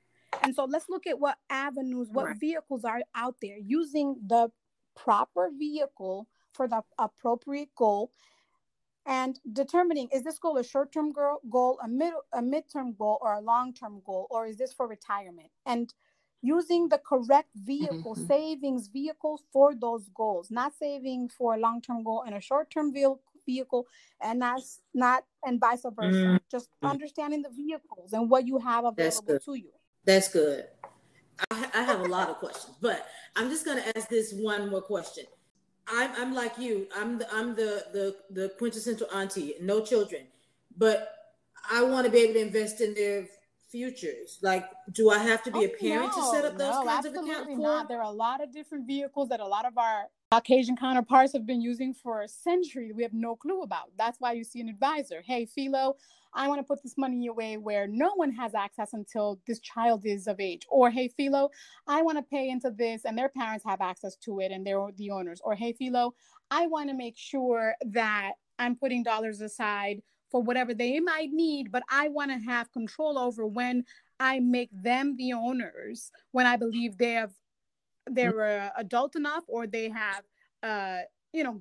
And 0.42 0.54
so 0.54 0.64
let's 0.64 0.88
look 0.88 1.06
at 1.06 1.18
what 1.18 1.38
avenues, 1.48 2.08
what 2.10 2.26
right. 2.26 2.36
vehicles 2.36 2.84
are 2.84 3.02
out 3.14 3.36
there 3.42 3.58
using 3.58 4.16
the 4.26 4.50
proper 4.96 5.50
vehicle 5.56 6.28
for 6.52 6.68
the 6.68 6.82
appropriate 6.98 7.74
goal 7.76 8.12
and 9.06 9.40
determining 9.52 10.08
is 10.12 10.22
this 10.22 10.38
goal 10.38 10.58
a 10.58 10.64
short-term 10.64 11.12
goal, 11.12 11.78
a 11.82 11.88
mid 11.88 12.12
a 12.32 12.40
midterm 12.40 12.96
goal 12.96 13.18
or 13.20 13.34
a 13.34 13.40
long-term 13.40 14.02
goal 14.04 14.26
or 14.30 14.46
is 14.46 14.56
this 14.56 14.72
for 14.72 14.86
retirement? 14.86 15.50
And 15.66 15.92
using 16.42 16.88
the 16.88 16.98
correct 16.98 17.50
vehicle, 17.54 18.14
mm-hmm. 18.14 18.26
savings 18.26 18.88
vehicle 18.88 19.40
for 19.52 19.74
those 19.74 20.08
goals, 20.14 20.50
not 20.50 20.72
saving 20.78 21.28
for 21.28 21.54
a 21.54 21.58
long-term 21.58 22.02
goal 22.04 22.22
and 22.26 22.34
a 22.34 22.40
short-term 22.40 22.92
vehicle 22.92 23.20
vehicle 23.50 23.82
and 24.22 24.42
that's 24.42 24.80
not 24.94 25.24
and 25.44 25.60
vice 25.60 25.84
versa 25.98 26.18
mm-hmm. 26.18 26.36
just 26.54 26.68
understanding 26.82 27.42
the 27.42 27.54
vehicles 27.62 28.12
and 28.12 28.30
what 28.32 28.46
you 28.46 28.58
have 28.58 28.84
available 28.84 29.38
to 29.48 29.54
you 29.54 29.72
that's 30.04 30.28
good 30.40 30.64
I, 31.50 31.56
I 31.74 31.82
have 31.90 32.00
a 32.00 32.10
lot 32.16 32.28
of 32.32 32.36
questions 32.44 32.76
but 32.80 33.06
i'm 33.36 33.48
just 33.54 33.64
going 33.64 33.78
to 33.82 33.86
ask 33.96 34.08
this 34.08 34.32
one 34.34 34.70
more 34.70 34.82
question 34.82 35.24
I'm, 35.88 36.10
I'm 36.20 36.32
like 36.34 36.58
you 36.58 36.86
i'm 36.96 37.18
the 37.18 37.26
i'm 37.38 37.54
the 37.54 37.72
the 37.96 38.06
the 38.38 38.44
quintessential 38.58 39.08
auntie 39.20 39.54
no 39.60 39.80
children 39.80 40.22
but 40.76 40.98
I 41.70 41.82
want 41.82 42.06
to 42.06 42.10
be 42.10 42.18
able 42.18 42.34
to 42.34 42.40
invest 42.40 42.80
in 42.80 42.94
their 42.94 43.26
futures. 43.70 44.38
Like, 44.42 44.68
do 44.92 45.10
I 45.10 45.18
have 45.18 45.42
to 45.44 45.50
be 45.50 45.58
Oh, 45.58 45.64
a 45.64 45.68
parent 45.68 46.12
no, 46.16 46.22
to 46.22 46.36
set 46.36 46.44
up 46.44 46.58
those 46.58 46.74
no, 46.74 46.84
kinds 46.84 47.06
of 47.06 47.14
absolutely 47.14 47.32
accounts? 47.32 47.58
not. 47.60 47.88
There 47.88 47.98
are 47.98 48.10
a 48.10 48.10
lot 48.10 48.42
of 48.42 48.52
different 48.52 48.86
vehicles 48.86 49.28
that 49.28 49.40
a 49.40 49.46
lot 49.46 49.66
of 49.66 49.76
our 49.78 50.06
Caucasian 50.32 50.76
counterparts 50.76 51.32
have 51.32 51.44
been 51.44 51.60
using 51.60 51.92
for 51.92 52.22
a 52.22 52.28
century. 52.28 52.92
We 52.92 53.02
have 53.02 53.12
no 53.12 53.34
clue 53.34 53.62
about. 53.62 53.90
That's 53.98 54.20
why 54.20 54.34
you 54.34 54.44
see 54.44 54.60
an 54.60 54.68
advisor. 54.68 55.24
Hey, 55.26 55.44
Filo, 55.44 55.96
I 56.32 56.46
want 56.46 56.60
to 56.60 56.64
put 56.64 56.84
this 56.84 56.96
money 56.96 57.26
away 57.26 57.56
where 57.56 57.88
no 57.88 58.12
one 58.14 58.30
has 58.34 58.54
access 58.54 58.92
until 58.92 59.40
this 59.48 59.58
child 59.58 60.06
is 60.06 60.28
of 60.28 60.38
age. 60.38 60.64
Or 60.70 60.88
hey, 60.88 61.08
Filo, 61.08 61.50
I 61.88 62.02
want 62.02 62.18
to 62.18 62.22
pay 62.22 62.48
into 62.48 62.70
this 62.70 63.04
and 63.04 63.18
their 63.18 63.28
parents 63.28 63.64
have 63.64 63.80
access 63.80 64.14
to 64.18 64.38
it 64.38 64.52
and 64.52 64.64
they're 64.64 64.86
the 64.96 65.10
owners. 65.10 65.40
Or 65.42 65.56
hey, 65.56 65.72
Filo, 65.72 66.14
I 66.48 66.68
want 66.68 66.90
to 66.90 66.96
make 66.96 67.16
sure 67.16 67.74
that 67.86 68.34
I'm 68.56 68.76
putting 68.76 69.02
dollars 69.02 69.40
aside 69.40 70.00
for 70.30 70.40
whatever 70.40 70.74
they 70.74 71.00
might 71.00 71.30
need, 71.32 71.72
but 71.72 71.82
I 71.90 72.06
want 72.06 72.30
to 72.30 72.38
have 72.38 72.70
control 72.70 73.18
over 73.18 73.48
when 73.48 73.84
I 74.20 74.38
make 74.38 74.70
them 74.70 75.16
the 75.16 75.32
owners 75.32 76.12
when 76.30 76.46
I 76.46 76.56
believe 76.56 76.98
they 76.98 77.12
have 77.12 77.32
they're 78.14 78.62
uh, 78.62 78.70
adult 78.76 79.16
enough 79.16 79.44
or 79.48 79.66
they 79.66 79.88
have 79.88 80.22
uh 80.62 80.98
you 81.32 81.44
know 81.44 81.60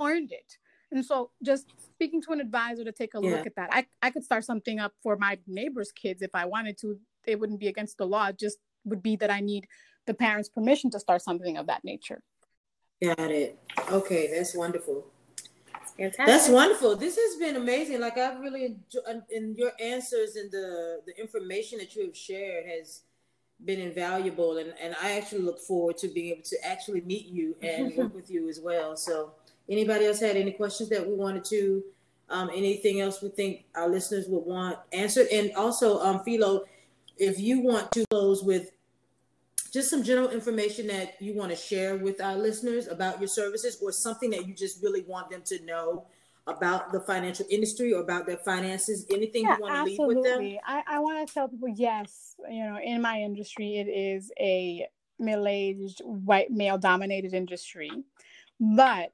earned 0.00 0.32
it. 0.32 0.58
And 0.90 1.04
so 1.04 1.30
just 1.42 1.66
speaking 1.78 2.22
to 2.22 2.32
an 2.32 2.40
advisor 2.40 2.84
to 2.84 2.92
take 2.92 3.14
a 3.14 3.20
Yeah. 3.20 3.30
look 3.30 3.46
at 3.46 3.56
that. 3.56 3.70
I 3.72 3.86
I 4.02 4.10
could 4.10 4.24
start 4.24 4.44
something 4.44 4.78
up 4.78 4.92
for 5.02 5.16
my 5.16 5.38
neighbor's 5.46 5.92
kids 5.92 6.22
if 6.22 6.30
I 6.34 6.44
wanted 6.44 6.78
to. 6.78 6.98
It 7.26 7.40
wouldn't 7.40 7.60
be 7.60 7.68
against 7.68 7.98
the 7.98 8.06
law. 8.06 8.26
It 8.28 8.38
just 8.38 8.58
would 8.84 9.02
be 9.02 9.16
that 9.16 9.30
I 9.30 9.40
need 9.40 9.66
the 10.06 10.14
parents' 10.14 10.48
permission 10.48 10.90
to 10.90 11.00
start 11.00 11.22
something 11.22 11.56
of 11.56 11.66
that 11.66 11.84
nature. 11.84 12.22
Got 13.02 13.30
it. 13.30 13.58
Okay, 13.90 14.30
that's 14.32 14.54
wonderful. 14.54 15.06
Fantastic. 15.96 16.26
That's 16.26 16.48
wonderful. 16.48 16.96
This 16.96 17.16
has 17.16 17.36
been 17.36 17.56
amazing. 17.56 18.00
Like 18.00 18.18
I've 18.18 18.40
really 18.40 18.64
enjoyed, 18.66 19.22
and 19.30 19.56
your 19.56 19.72
answers 19.80 20.36
and 20.36 20.50
the 20.50 21.00
the 21.06 21.18
information 21.18 21.78
that 21.78 21.94
you 21.94 22.04
have 22.06 22.16
shared 22.16 22.66
has 22.66 23.02
been 23.64 23.80
invaluable, 23.80 24.58
and 24.58 24.74
and 24.80 24.94
I 25.02 25.12
actually 25.12 25.42
look 25.42 25.60
forward 25.60 25.98
to 25.98 26.08
being 26.08 26.32
able 26.32 26.42
to 26.44 26.56
actually 26.64 27.00
meet 27.02 27.26
you 27.26 27.56
and 27.62 27.94
work 27.96 28.14
with 28.16 28.30
you 28.30 28.48
as 28.48 28.60
well. 28.60 28.96
So, 28.96 29.32
anybody 29.68 30.06
else 30.06 30.20
had 30.20 30.36
any 30.36 30.52
questions 30.52 30.88
that 30.90 31.06
we 31.06 31.14
wanted 31.14 31.44
to, 31.46 31.82
um, 32.28 32.50
anything 32.50 33.00
else 33.00 33.22
we 33.22 33.28
think 33.28 33.64
our 33.74 33.88
listeners 33.88 34.26
would 34.28 34.44
want 34.44 34.78
answered, 34.92 35.28
and 35.32 35.52
also, 35.56 36.00
um, 36.00 36.22
Filo, 36.24 36.64
if 37.16 37.38
you 37.38 37.60
want 37.60 37.92
to 37.92 38.04
close 38.10 38.42
with 38.42 38.70
just 39.72 39.90
some 39.90 40.04
general 40.04 40.30
information 40.30 40.86
that 40.86 41.20
you 41.20 41.34
want 41.34 41.50
to 41.50 41.56
share 41.56 41.96
with 41.96 42.20
our 42.20 42.36
listeners 42.36 42.86
about 42.86 43.18
your 43.18 43.26
services 43.26 43.76
or 43.82 43.90
something 43.90 44.30
that 44.30 44.46
you 44.46 44.54
just 44.54 44.80
really 44.82 45.02
want 45.02 45.28
them 45.30 45.42
to 45.44 45.60
know 45.64 46.06
about 46.46 46.92
the 46.92 47.00
financial 47.00 47.46
industry 47.50 47.92
or 47.92 48.02
about 48.02 48.26
their 48.26 48.36
finances 48.36 49.06
anything 49.10 49.44
yeah, 49.44 49.56
you 49.56 49.62
want 49.62 49.74
to 49.74 49.84
leave 49.84 49.98
with 49.98 50.16
them 50.16 50.26
absolutely. 50.26 50.60
I, 50.66 50.82
I 50.86 50.98
want 50.98 51.26
to 51.26 51.32
tell 51.32 51.48
people, 51.48 51.68
yes, 51.68 52.34
you 52.50 52.64
know, 52.64 52.78
in 52.82 53.00
my 53.00 53.20
industry, 53.20 53.78
it 53.78 53.88
is 53.88 54.30
a 54.38 54.86
middle-aged 55.18 56.02
white 56.04 56.50
male-dominated 56.50 57.32
industry, 57.32 57.90
but 58.60 59.12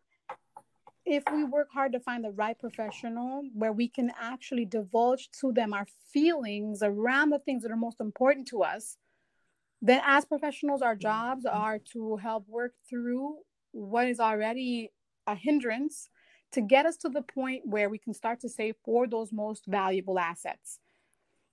if 1.06 1.22
we 1.32 1.44
work 1.44 1.68
hard 1.72 1.92
to 1.92 2.00
find 2.00 2.24
the 2.24 2.30
right 2.30 2.58
professional 2.58 3.42
where 3.54 3.72
we 3.72 3.88
can 3.88 4.12
actually 4.20 4.64
divulge 4.64 5.30
to 5.40 5.52
them 5.52 5.72
our 5.72 5.86
feelings 6.12 6.82
around 6.82 7.30
the 7.30 7.38
things 7.38 7.62
that 7.62 7.72
are 7.72 7.76
most 7.76 8.00
important 8.00 8.46
to 8.48 8.62
us, 8.62 8.96
then 9.82 10.02
as 10.04 10.24
professionals, 10.24 10.82
our 10.82 10.94
jobs 10.94 11.46
are 11.46 11.78
to 11.92 12.16
help 12.16 12.46
work 12.48 12.74
through 12.88 13.38
what 13.72 14.08
is 14.08 14.20
already 14.20 14.90
a 15.26 15.34
hindrance 15.34 16.10
to 16.52 16.60
get 16.60 16.86
us 16.86 16.96
to 16.98 17.08
the 17.08 17.22
point 17.22 17.62
where 17.64 17.88
we 17.88 17.98
can 17.98 18.14
start 18.14 18.40
to 18.40 18.48
save 18.48 18.76
for 18.84 19.06
those 19.06 19.32
most 19.32 19.66
valuable 19.66 20.18
assets. 20.18 20.78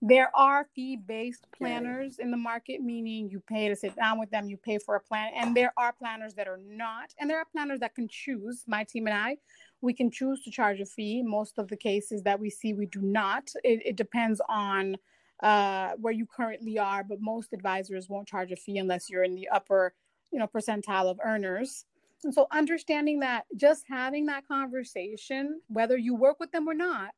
There 0.01 0.29
are 0.35 0.67
fee 0.75 0.95
based 0.95 1.47
planners 1.57 2.19
in 2.19 2.29
the 2.29 2.37
market, 2.37 2.81
meaning 2.81 3.29
you 3.29 3.39
pay 3.39 3.67
to 3.67 3.75
sit 3.75 3.95
down 3.95 4.19
with 4.19 4.29
them, 4.29 4.47
you 4.47 4.55
pay 4.55 4.77
for 4.77 4.95
a 4.95 4.99
plan. 4.99 5.31
And 5.35 5.57
there 5.57 5.73
are 5.75 5.91
planners 5.91 6.35
that 6.35 6.47
are 6.47 6.59
not. 6.63 7.15
And 7.19 7.27
there 7.27 7.39
are 7.39 7.45
planners 7.51 7.79
that 7.79 7.95
can 7.95 8.07
choose. 8.07 8.63
My 8.67 8.83
team 8.83 9.07
and 9.07 9.15
I, 9.17 9.37
we 9.81 9.93
can 9.93 10.11
choose 10.11 10.43
to 10.43 10.51
charge 10.51 10.79
a 10.79 10.85
fee. 10.85 11.23
Most 11.23 11.57
of 11.57 11.67
the 11.67 11.77
cases 11.77 12.21
that 12.23 12.39
we 12.39 12.51
see, 12.51 12.73
we 12.73 12.85
do 12.85 13.01
not. 13.01 13.49
It, 13.63 13.81
it 13.85 13.95
depends 13.95 14.39
on 14.47 14.97
uh, 15.41 15.93
where 15.99 16.13
you 16.13 16.27
currently 16.27 16.77
are, 16.77 17.03
but 17.03 17.19
most 17.19 17.53
advisors 17.53 18.07
won't 18.07 18.27
charge 18.27 18.51
a 18.51 18.55
fee 18.55 18.77
unless 18.77 19.09
you're 19.09 19.23
in 19.23 19.33
the 19.33 19.47
upper, 19.49 19.95
you 20.31 20.37
know, 20.37 20.47
percentile 20.47 21.09
of 21.09 21.19
earners. 21.23 21.85
And 22.23 22.33
so 22.33 22.47
understanding 22.51 23.19
that 23.19 23.45
just 23.55 23.83
having 23.87 24.25
that 24.25 24.47
conversation, 24.47 25.61
whether 25.67 25.97
you 25.97 26.15
work 26.15 26.39
with 26.39 26.51
them 26.51 26.67
or 26.67 26.73
not, 26.73 27.11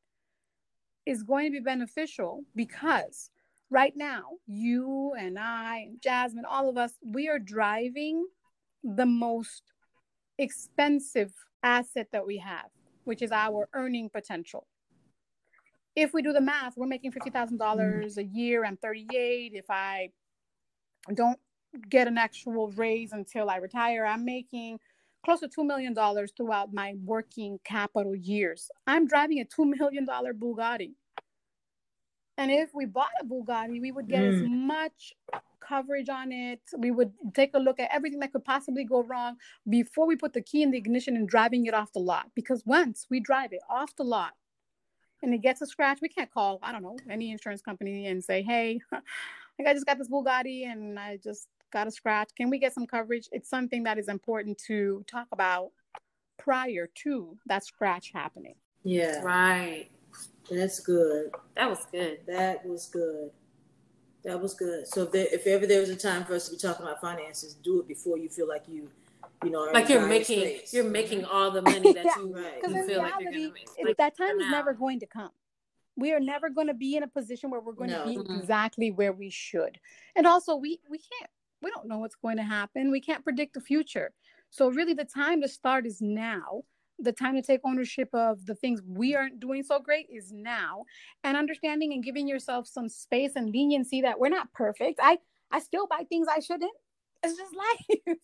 is 1.05 1.23
going 1.23 1.45
to 1.51 1.59
be 1.59 1.63
beneficial 1.63 2.43
because 2.55 3.31
right 3.69 3.93
now, 3.95 4.23
you 4.45 5.13
and 5.17 5.39
I 5.39 5.85
and 5.87 6.01
Jasmine, 6.01 6.45
all 6.45 6.69
of 6.69 6.77
us, 6.77 6.93
we 7.03 7.29
are 7.29 7.39
driving 7.39 8.27
the 8.83 9.05
most 9.05 9.63
expensive 10.37 11.31
asset 11.63 12.07
that 12.11 12.25
we 12.25 12.37
have, 12.37 12.67
which 13.03 13.21
is 13.21 13.31
our 13.31 13.69
earning 13.73 14.09
potential. 14.09 14.67
If 15.95 16.13
we 16.13 16.21
do 16.21 16.33
the 16.33 16.41
math, 16.41 16.77
we're 16.77 16.87
making 16.87 17.11
$50,000 17.11 18.17
a 18.17 18.23
year. 18.23 18.65
I'm 18.65 18.77
38. 18.77 19.51
If 19.53 19.69
I 19.69 20.09
don't 21.13 21.39
get 21.89 22.07
an 22.07 22.17
actual 22.17 22.71
raise 22.71 23.11
until 23.11 23.49
I 23.49 23.57
retire, 23.57 24.05
I'm 24.05 24.23
making 24.23 24.79
close 25.23 25.39
to 25.41 25.47
$2 25.47 25.65
million 25.65 25.95
throughout 26.35 26.73
my 26.73 26.93
working 27.03 27.59
capital 27.63 28.15
years. 28.15 28.69
I'm 28.87 29.07
driving 29.07 29.39
a 29.39 29.45
$2 29.45 29.77
million 29.77 30.05
Bugatti. 30.05 30.93
And 32.37 32.51
if 32.51 32.69
we 32.73 32.85
bought 32.85 33.09
a 33.21 33.25
Bugatti, 33.25 33.81
we 33.81 33.91
would 33.91 34.07
get 34.07 34.23
as 34.23 34.35
mm. 34.35 34.49
much 34.49 35.13
coverage 35.59 36.07
on 36.07 36.31
it. 36.31 36.61
We 36.77 36.89
would 36.89 37.11
take 37.33 37.51
a 37.53 37.59
look 37.59 37.79
at 37.79 37.89
everything 37.91 38.19
that 38.19 38.31
could 38.31 38.45
possibly 38.45 38.85
go 38.85 39.03
wrong 39.03 39.35
before 39.67 40.07
we 40.07 40.15
put 40.15 40.33
the 40.33 40.41
key 40.41 40.63
in 40.63 40.71
the 40.71 40.77
ignition 40.77 41.17
and 41.17 41.27
driving 41.27 41.65
it 41.65 41.73
off 41.73 41.91
the 41.91 41.99
lot. 41.99 42.27
Because 42.35 42.63
once 42.65 43.07
we 43.09 43.19
drive 43.19 43.51
it 43.51 43.61
off 43.69 43.93
the 43.97 44.03
lot 44.03 44.31
and 45.21 45.33
it 45.33 45.41
gets 45.41 45.61
a 45.61 45.67
scratch, 45.67 45.99
we 46.01 46.07
can't 46.07 46.31
call, 46.31 46.59
I 46.63 46.71
don't 46.71 46.81
know, 46.81 46.97
any 47.09 47.31
insurance 47.31 47.61
company 47.61 48.07
and 48.07 48.23
say, 48.23 48.41
hey, 48.41 48.79
like 48.91 49.67
I 49.67 49.73
just 49.73 49.85
got 49.85 49.97
this 49.97 50.09
Bugatti 50.09 50.65
and 50.65 50.97
I 50.97 51.17
just 51.17 51.49
got 51.71 51.87
a 51.87 51.91
scratch. 51.91 52.29
Can 52.35 52.49
we 52.49 52.59
get 52.59 52.73
some 52.73 52.85
coverage? 52.87 53.27
It's 53.31 53.49
something 53.49 53.83
that 53.83 53.97
is 53.97 54.07
important 54.07 54.57
to 54.67 55.03
talk 55.07 55.27
about 55.31 55.71
prior 56.37 56.89
to 57.03 57.37
that 57.47 57.65
scratch 57.65 58.11
happening. 58.13 58.55
yeah 58.83 59.21
Right. 59.21 59.89
that's 60.49 60.79
good 60.79 61.31
That 61.55 61.69
was 61.69 61.85
good. 61.91 62.19
that 62.27 62.65
was 62.65 62.87
good 62.87 63.31
that 64.23 64.41
was 64.41 64.53
good 64.53 64.87
so 64.87 65.03
if, 65.03 65.11
there, 65.11 65.27
if 65.33 65.45
ever 65.47 65.65
there 65.67 65.81
was 65.81 65.89
a 65.89 65.95
time 65.95 66.23
for 66.25 66.33
us 66.35 66.45
to 66.45 66.51
be 66.51 66.57
talking 66.57 66.85
about 66.85 66.99
finances 67.01 67.55
do 67.55 67.81
it 67.81 67.87
before 67.89 68.17
you 68.17 68.29
feel 68.29 68.47
like 68.47 68.63
you 68.69 68.89
you 69.43 69.49
know 69.49 69.63
Like 69.73 69.89
you're 69.89 70.07
making 70.07 70.39
straits. 70.39 70.73
you're 70.73 70.89
making 70.89 71.25
all 71.25 71.51
the 71.51 71.61
money 71.61 71.91
that 71.93 72.05
Yeah. 72.05 72.13
you, 72.17 72.33
Right. 72.33 72.53
You 72.65 72.75
in 72.81 72.87
feel 72.87 72.97
like 72.99 73.13
you're 73.19 73.31
reality, 73.31 73.41
gonna 73.41 73.53
make. 73.53 73.85
Like, 73.85 73.97
that 73.97 74.17
time 74.17 74.39
is 74.39 74.45
now. 74.45 74.51
never 74.51 74.73
going 74.73 74.99
to 75.01 75.05
come. 75.07 75.31
We 75.97 76.13
are 76.13 76.19
never 76.21 76.49
going 76.49 76.67
to 76.67 76.73
be 76.73 76.95
in 76.95 77.03
a 77.03 77.07
position 77.07 77.49
where 77.49 77.59
we're 77.59 77.73
going 77.73 77.89
No. 77.91 78.03
to 78.03 78.09
be 78.09 78.17
Mhm. 78.17 78.39
exactly 78.39 78.91
where 78.91 79.11
we 79.13 79.29
should. 79.29 79.77
And 80.15 80.25
also, 80.25 80.55
we 80.55 80.79
we 80.89 80.97
can't. 80.99 81.29
We 81.61 81.71
don't 81.71 81.87
know 81.87 81.99
what's 81.99 82.15
going 82.15 82.37
to 82.37 82.43
happen. 82.43 82.91
We 82.91 83.01
can't 83.01 83.23
predict 83.23 83.53
the 83.53 83.61
future. 83.61 84.11
So 84.49 84.69
really, 84.69 84.93
the 84.93 85.05
time 85.05 85.41
to 85.41 85.47
start 85.47 85.85
is 85.85 86.01
now. 86.01 86.63
The 87.01 87.13
time 87.13 87.35
to 87.35 87.41
take 87.41 87.61
ownership 87.63 88.09
of 88.13 88.45
the 88.45 88.55
things 88.55 88.81
we 88.85 89.15
aren't 89.15 89.39
doing 89.39 89.63
so 89.63 89.79
great 89.79 90.07
is 90.11 90.33
now, 90.33 90.83
and 91.23 91.37
understanding 91.37 91.93
and 91.93 92.03
giving 92.03 92.27
yourself 92.27 92.67
some 92.67 92.89
space 92.89 93.31
and 93.35 93.49
leniency 93.49 94.01
that 94.01 94.19
we're 94.19 94.29
not 94.29 94.51
perfect. 94.53 94.99
I 95.01 95.19
I 95.51 95.59
still 95.59 95.87
buy 95.87 96.03
things 96.09 96.27
I 96.29 96.39
shouldn't. 96.39 96.71
It's 97.23 97.37
just 97.37 97.55
life. 98.07 98.17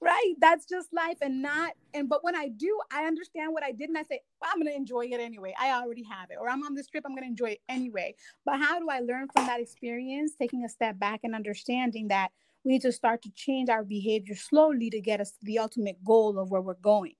Right? 0.00 0.34
That's 0.40 0.66
just 0.66 0.92
life 0.92 1.18
and 1.22 1.42
not 1.42 1.72
and 1.94 2.08
but 2.08 2.22
when 2.24 2.36
i 2.36 2.48
do 2.48 2.78
i 2.92 3.04
understand 3.04 3.52
what 3.52 3.62
i 3.62 3.72
did 3.72 3.88
and 3.88 3.96
i 3.96 4.02
say 4.02 4.20
well, 4.40 4.50
i'm 4.52 4.60
going 4.60 4.70
to 4.70 4.76
enjoy 4.76 5.06
it 5.06 5.20
anyway. 5.20 5.54
I 5.58 5.70
already 5.70 6.04
have 6.04 6.30
it. 6.30 6.36
Or 6.40 6.48
i'm 6.48 6.62
on 6.62 6.74
this 6.74 6.88
trip 6.88 7.04
i'm 7.06 7.12
going 7.12 7.22
to 7.22 7.28
enjoy 7.28 7.50
it 7.50 7.60
anyway. 7.68 8.14
But 8.44 8.60
how 8.60 8.78
do 8.78 8.88
i 8.90 9.00
learn 9.00 9.28
from 9.34 9.46
that 9.46 9.60
experience 9.60 10.32
taking 10.38 10.64
a 10.64 10.68
step 10.68 10.98
back 10.98 11.20
and 11.22 11.34
understanding 11.34 12.08
that 12.08 12.30
we 12.64 12.72
need 12.72 12.82
to 12.82 12.92
start 12.92 13.22
to 13.22 13.30
change 13.34 13.68
our 13.68 13.84
behavior 13.84 14.34
slowly 14.34 14.90
to 14.90 15.00
get 15.00 15.20
us 15.20 15.32
to 15.32 15.38
the 15.42 15.58
ultimate 15.58 16.02
goal 16.04 16.38
of 16.38 16.50
where 16.50 16.62
we're 16.62 16.74
going? 16.74 17.14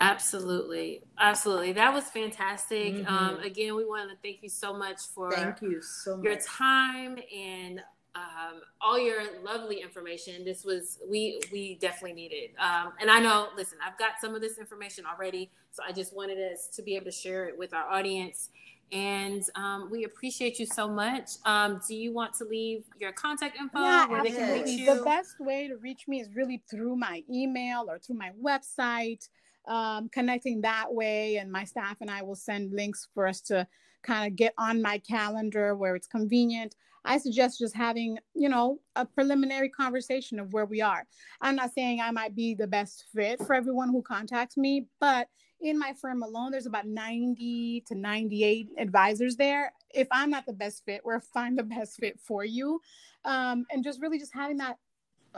Absolutely, 0.00 1.02
absolutely. 1.18 1.72
That 1.72 1.92
was 1.92 2.04
fantastic. 2.04 2.94
Mhm. 2.94 3.10
Um, 3.10 3.38
again, 3.40 3.74
we 3.74 3.84
want 3.84 4.10
to 4.10 4.16
thank 4.22 4.42
you 4.42 4.48
so 4.48 4.72
much 4.72 5.00
for 5.14 5.32
thank 5.32 5.60
you 5.60 5.82
so 5.82 6.16
much. 6.16 6.24
your 6.24 6.36
time 6.36 7.18
and 7.34 7.82
um, 8.18 8.60
all 8.80 8.98
your 8.98 9.22
lovely 9.42 9.80
information. 9.80 10.44
This 10.44 10.64
was 10.64 10.98
we 11.08 11.40
we 11.52 11.76
definitely 11.80 12.14
needed. 12.14 12.50
Um, 12.58 12.92
and 13.00 13.10
I 13.10 13.20
know, 13.20 13.48
listen, 13.56 13.78
I've 13.84 13.98
got 13.98 14.12
some 14.20 14.34
of 14.34 14.40
this 14.40 14.58
information 14.58 15.04
already, 15.06 15.50
so 15.70 15.82
I 15.86 15.92
just 15.92 16.14
wanted 16.14 16.38
us 16.52 16.68
to 16.74 16.82
be 16.82 16.96
able 16.96 17.06
to 17.06 17.12
share 17.12 17.46
it 17.46 17.58
with 17.58 17.74
our 17.74 17.88
audience. 17.88 18.50
And 18.90 19.42
um, 19.54 19.90
we 19.90 20.04
appreciate 20.04 20.58
you 20.58 20.64
so 20.64 20.88
much. 20.88 21.32
Um, 21.44 21.78
do 21.86 21.94
you 21.94 22.10
want 22.12 22.32
to 22.34 22.44
leave 22.44 22.84
your 22.98 23.12
contact 23.12 23.58
info 23.58 23.80
yeah 23.80 24.06
where 24.06 24.22
they 24.22 24.30
can 24.30 24.50
reach 24.50 24.60
absolutely 24.62 24.84
you? 24.84 24.94
the 24.94 25.02
best 25.02 25.38
way 25.40 25.68
to 25.68 25.76
reach 25.76 26.08
me 26.08 26.20
is 26.20 26.28
really 26.34 26.62
through 26.70 26.96
my 26.96 27.22
email 27.30 27.84
or 27.88 27.98
through 27.98 28.16
my 28.16 28.30
website 28.42 29.28
um, 29.66 30.08
connecting 30.08 30.62
that 30.62 30.92
way. 30.92 31.36
And 31.36 31.52
my 31.52 31.64
staff 31.64 31.98
and 32.00 32.10
I 32.10 32.22
will 32.22 32.34
send 32.34 32.72
links 32.72 33.08
for 33.14 33.28
us 33.28 33.42
to 33.42 33.66
kind 34.02 34.26
of 34.26 34.36
get 34.36 34.54
on 34.58 34.80
my 34.80 34.98
calendar 34.98 35.74
where 35.74 35.94
it's 35.94 36.06
convenient. 36.06 36.74
I 37.08 37.16
suggest 37.16 37.58
just 37.58 37.74
having, 37.74 38.18
you 38.34 38.50
know, 38.50 38.80
a 38.94 39.06
preliminary 39.06 39.70
conversation 39.70 40.38
of 40.38 40.52
where 40.52 40.66
we 40.66 40.82
are. 40.82 41.06
I'm 41.40 41.56
not 41.56 41.72
saying 41.72 42.02
I 42.02 42.10
might 42.10 42.36
be 42.36 42.54
the 42.54 42.66
best 42.66 43.06
fit 43.14 43.40
for 43.46 43.54
everyone 43.54 43.88
who 43.88 44.02
contacts 44.02 44.58
me, 44.58 44.86
but 45.00 45.26
in 45.62 45.78
my 45.78 45.94
firm 45.94 46.22
alone, 46.22 46.50
there's 46.50 46.66
about 46.66 46.86
90 46.86 47.82
to 47.86 47.94
98 47.94 48.68
advisors 48.78 49.36
there. 49.36 49.72
If 49.94 50.06
I'm 50.12 50.28
not 50.28 50.44
the 50.44 50.52
best 50.52 50.84
fit, 50.84 51.00
we're 51.02 51.18
find 51.20 51.58
the 51.58 51.62
best 51.62 51.96
fit 51.96 52.20
for 52.20 52.44
you. 52.44 52.78
Um, 53.24 53.64
and 53.72 53.82
just 53.82 54.02
really 54.02 54.18
just 54.18 54.34
having 54.34 54.58
that 54.58 54.76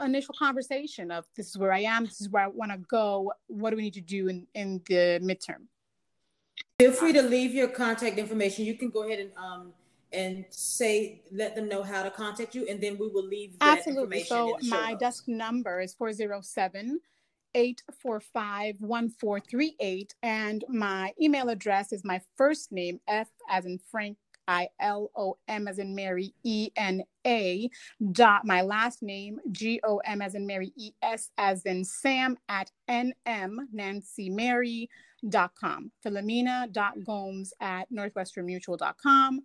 initial 0.03 0.35
conversation 0.37 1.09
of 1.09 1.25
this 1.37 1.47
is 1.47 1.57
where 1.57 1.71
I 1.71 1.83
am, 1.83 2.03
this 2.03 2.19
is 2.19 2.29
where 2.29 2.43
I 2.43 2.47
want 2.47 2.73
to 2.73 2.79
go. 2.79 3.31
What 3.47 3.69
do 3.69 3.77
we 3.77 3.83
need 3.83 3.93
to 3.93 4.01
do 4.01 4.27
in, 4.27 4.45
in 4.55 4.81
the 4.89 5.21
midterm? 5.23 5.67
Feel 6.79 6.91
free 6.91 7.13
to 7.13 7.21
leave 7.21 7.53
your 7.53 7.69
contact 7.69 8.17
information. 8.17 8.65
You 8.65 8.75
can 8.75 8.89
go 8.89 9.03
ahead 9.03 9.19
and 9.19 9.31
um 9.37 9.73
and 10.13 10.45
say 10.49 11.21
let 11.31 11.55
them 11.55 11.67
know 11.67 11.83
how 11.83 12.03
to 12.03 12.11
contact 12.11 12.55
you, 12.55 12.67
and 12.67 12.81
then 12.81 12.97
we 12.97 13.07
will 13.07 13.25
leave 13.25 13.57
that 13.59 13.79
Absolutely. 13.79 14.23
So 14.23 14.57
my 14.63 14.95
desk 14.95 15.27
number 15.27 15.79
is 15.79 15.93
407 15.93 16.99
845 17.53 18.75
1438. 18.79 20.15
And 20.23 20.63
my 20.69 21.13
email 21.21 21.49
address 21.49 21.91
is 21.91 22.03
my 22.03 22.21
first 22.37 22.71
name, 22.71 22.99
F 23.07 23.29
as 23.49 23.65
in 23.65 23.79
Frank, 23.89 24.17
I 24.47 24.69
L 24.79 25.11
O 25.15 25.37
M 25.47 25.67
as 25.67 25.79
in 25.79 25.95
Mary, 25.95 26.33
E 26.43 26.69
N 26.75 27.03
A, 27.25 27.69
dot 28.11 28.45
my 28.45 28.61
last 28.61 29.01
name, 29.03 29.39
G 29.51 29.79
O 29.83 29.97
M 29.99 30.21
as 30.21 30.35
in 30.35 30.45
Mary, 30.47 30.73
E 30.75 30.91
S 31.01 31.29
as 31.37 31.63
in 31.63 31.85
Sam, 31.85 32.37
at 32.49 32.71
N 32.87 33.13
M, 33.25 33.69
Nancy 33.71 34.29
Mary, 34.29 34.89
dot 35.29 35.51
com. 35.59 35.91
Filomena 36.05 36.71
dot 36.71 36.93
Gomes 37.05 37.53
at 37.61 37.91
northwesternmutual.com. 37.91 39.41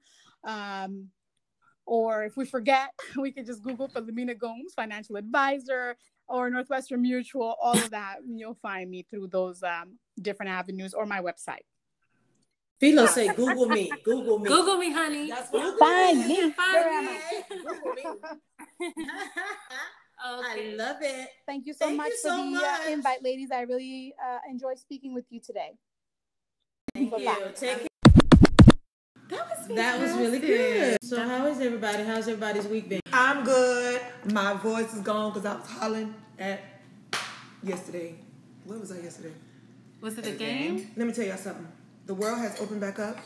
Um, 0.46 1.08
or 1.84 2.24
if 2.24 2.36
we 2.36 2.46
forget, 2.46 2.90
we 3.16 3.32
can 3.32 3.44
just 3.44 3.62
Google 3.62 3.88
Filomena 3.88 4.36
Gomes, 4.36 4.72
financial 4.74 5.16
advisor, 5.16 5.96
or 6.28 6.50
Northwestern 6.50 7.02
Mutual, 7.02 7.56
all 7.60 7.76
of 7.76 7.90
that. 7.90 8.16
You'll 8.26 8.54
find 8.54 8.90
me 8.90 9.06
through 9.10 9.28
those 9.28 9.62
um, 9.62 9.98
different 10.20 10.50
avenues 10.52 10.94
or 10.94 11.06
my 11.06 11.20
website. 11.20 11.66
Filo 12.80 13.06
say, 13.06 13.28
Google 13.28 13.68
me, 13.68 13.90
Google 14.04 14.38
me. 14.38 14.48
Google 14.48 14.76
me, 14.76 14.92
honey. 14.92 15.28
That's 15.30 15.50
what 15.50 15.78
Find 15.78 16.26
me. 16.26 16.50
Find 16.50 17.06
me. 17.06 17.18
Google 17.62 17.92
me. 17.94 18.92
Okay. 20.24 20.72
I 20.72 20.76
love 20.76 20.96
it. 21.02 21.28
Thank 21.46 21.66
you 21.66 21.74
so 21.74 21.86
Thank 21.86 21.98
much 21.98 22.08
you 22.08 22.16
for 22.22 22.28
so 22.28 22.36
the 22.36 22.50
much. 22.52 22.62
Uh, 22.86 22.90
invite, 22.90 23.22
ladies. 23.22 23.50
I 23.52 23.60
really 23.62 24.14
uh, 24.22 24.38
enjoyed 24.50 24.78
speaking 24.78 25.14
with 25.14 25.26
you 25.28 25.40
today. 25.40 25.72
Thank 26.94 27.10
Bye-bye. 27.10 27.22
you. 27.22 27.52
Take 27.54 27.78
care. 27.78 27.86
That 29.28 29.48
was 29.48 29.76
That 29.76 30.00
was 30.00 30.12
really 30.12 30.38
good. 30.38 30.98
So, 31.02 31.26
how 31.26 31.46
is 31.46 31.60
everybody? 31.60 32.04
How's 32.04 32.28
everybody's 32.28 32.66
week 32.66 32.88
been? 32.88 33.00
I'm 33.12 33.44
good. 33.44 34.00
My 34.32 34.54
voice 34.54 34.94
is 34.94 35.00
gone 35.00 35.32
because 35.32 35.46
I 35.46 35.56
was 35.56 35.66
hollering 35.66 36.14
at 36.38 36.60
yesterday. 37.62 38.14
Where 38.64 38.78
was 38.78 38.92
I 38.92 39.00
yesterday? 39.00 39.32
Was 40.00 40.18
it 40.18 40.26
a 40.26 40.32
game? 40.32 40.90
Let 40.96 41.06
me 41.06 41.12
tell 41.12 41.24
y'all 41.24 41.36
something. 41.36 41.66
The 42.06 42.14
world 42.14 42.38
has 42.38 42.60
opened 42.60 42.80
back 42.80 42.98
up. 42.98 43.18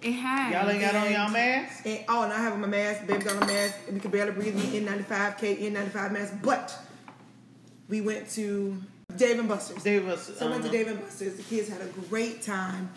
It 0.00 0.12
had. 0.12 0.52
Y'all 0.52 0.70
ain't 0.70 0.80
got 0.80 0.94
on 0.94 1.12
y'all 1.12 1.30
mask? 1.30 1.86
And, 1.86 2.04
oh, 2.08 2.24
and 2.24 2.32
I 2.32 2.38
have 2.38 2.52
on 2.52 2.60
my 2.60 2.66
mask. 2.66 3.06
Baby 3.06 3.24
got 3.24 3.36
on 3.36 3.42
a 3.44 3.46
mask. 3.46 3.76
And 3.86 3.94
we 3.94 4.00
can 4.00 4.10
barely 4.10 4.32
breathe 4.32 4.74
in 4.74 4.84
the 4.84 4.90
N95, 4.90 5.38
K-N95 5.38 6.12
mask. 6.12 6.34
But 6.42 6.76
we 7.88 8.00
went 8.00 8.28
to 8.30 8.80
Dave 9.16 9.38
and 9.38 9.48
Buster's. 9.48 9.82
Dave 9.82 10.00
and 10.00 10.10
Buster's. 10.10 10.38
So 10.38 10.46
I 10.46 10.50
went 10.50 10.62
to 10.62 10.68
uh-huh. 10.68 10.76
Dave 10.76 10.88
and 10.88 11.00
Buster's. 11.00 11.36
The 11.36 11.42
kids 11.42 11.68
had 11.68 11.80
a 11.80 11.86
great 12.08 12.42
time. 12.42 12.90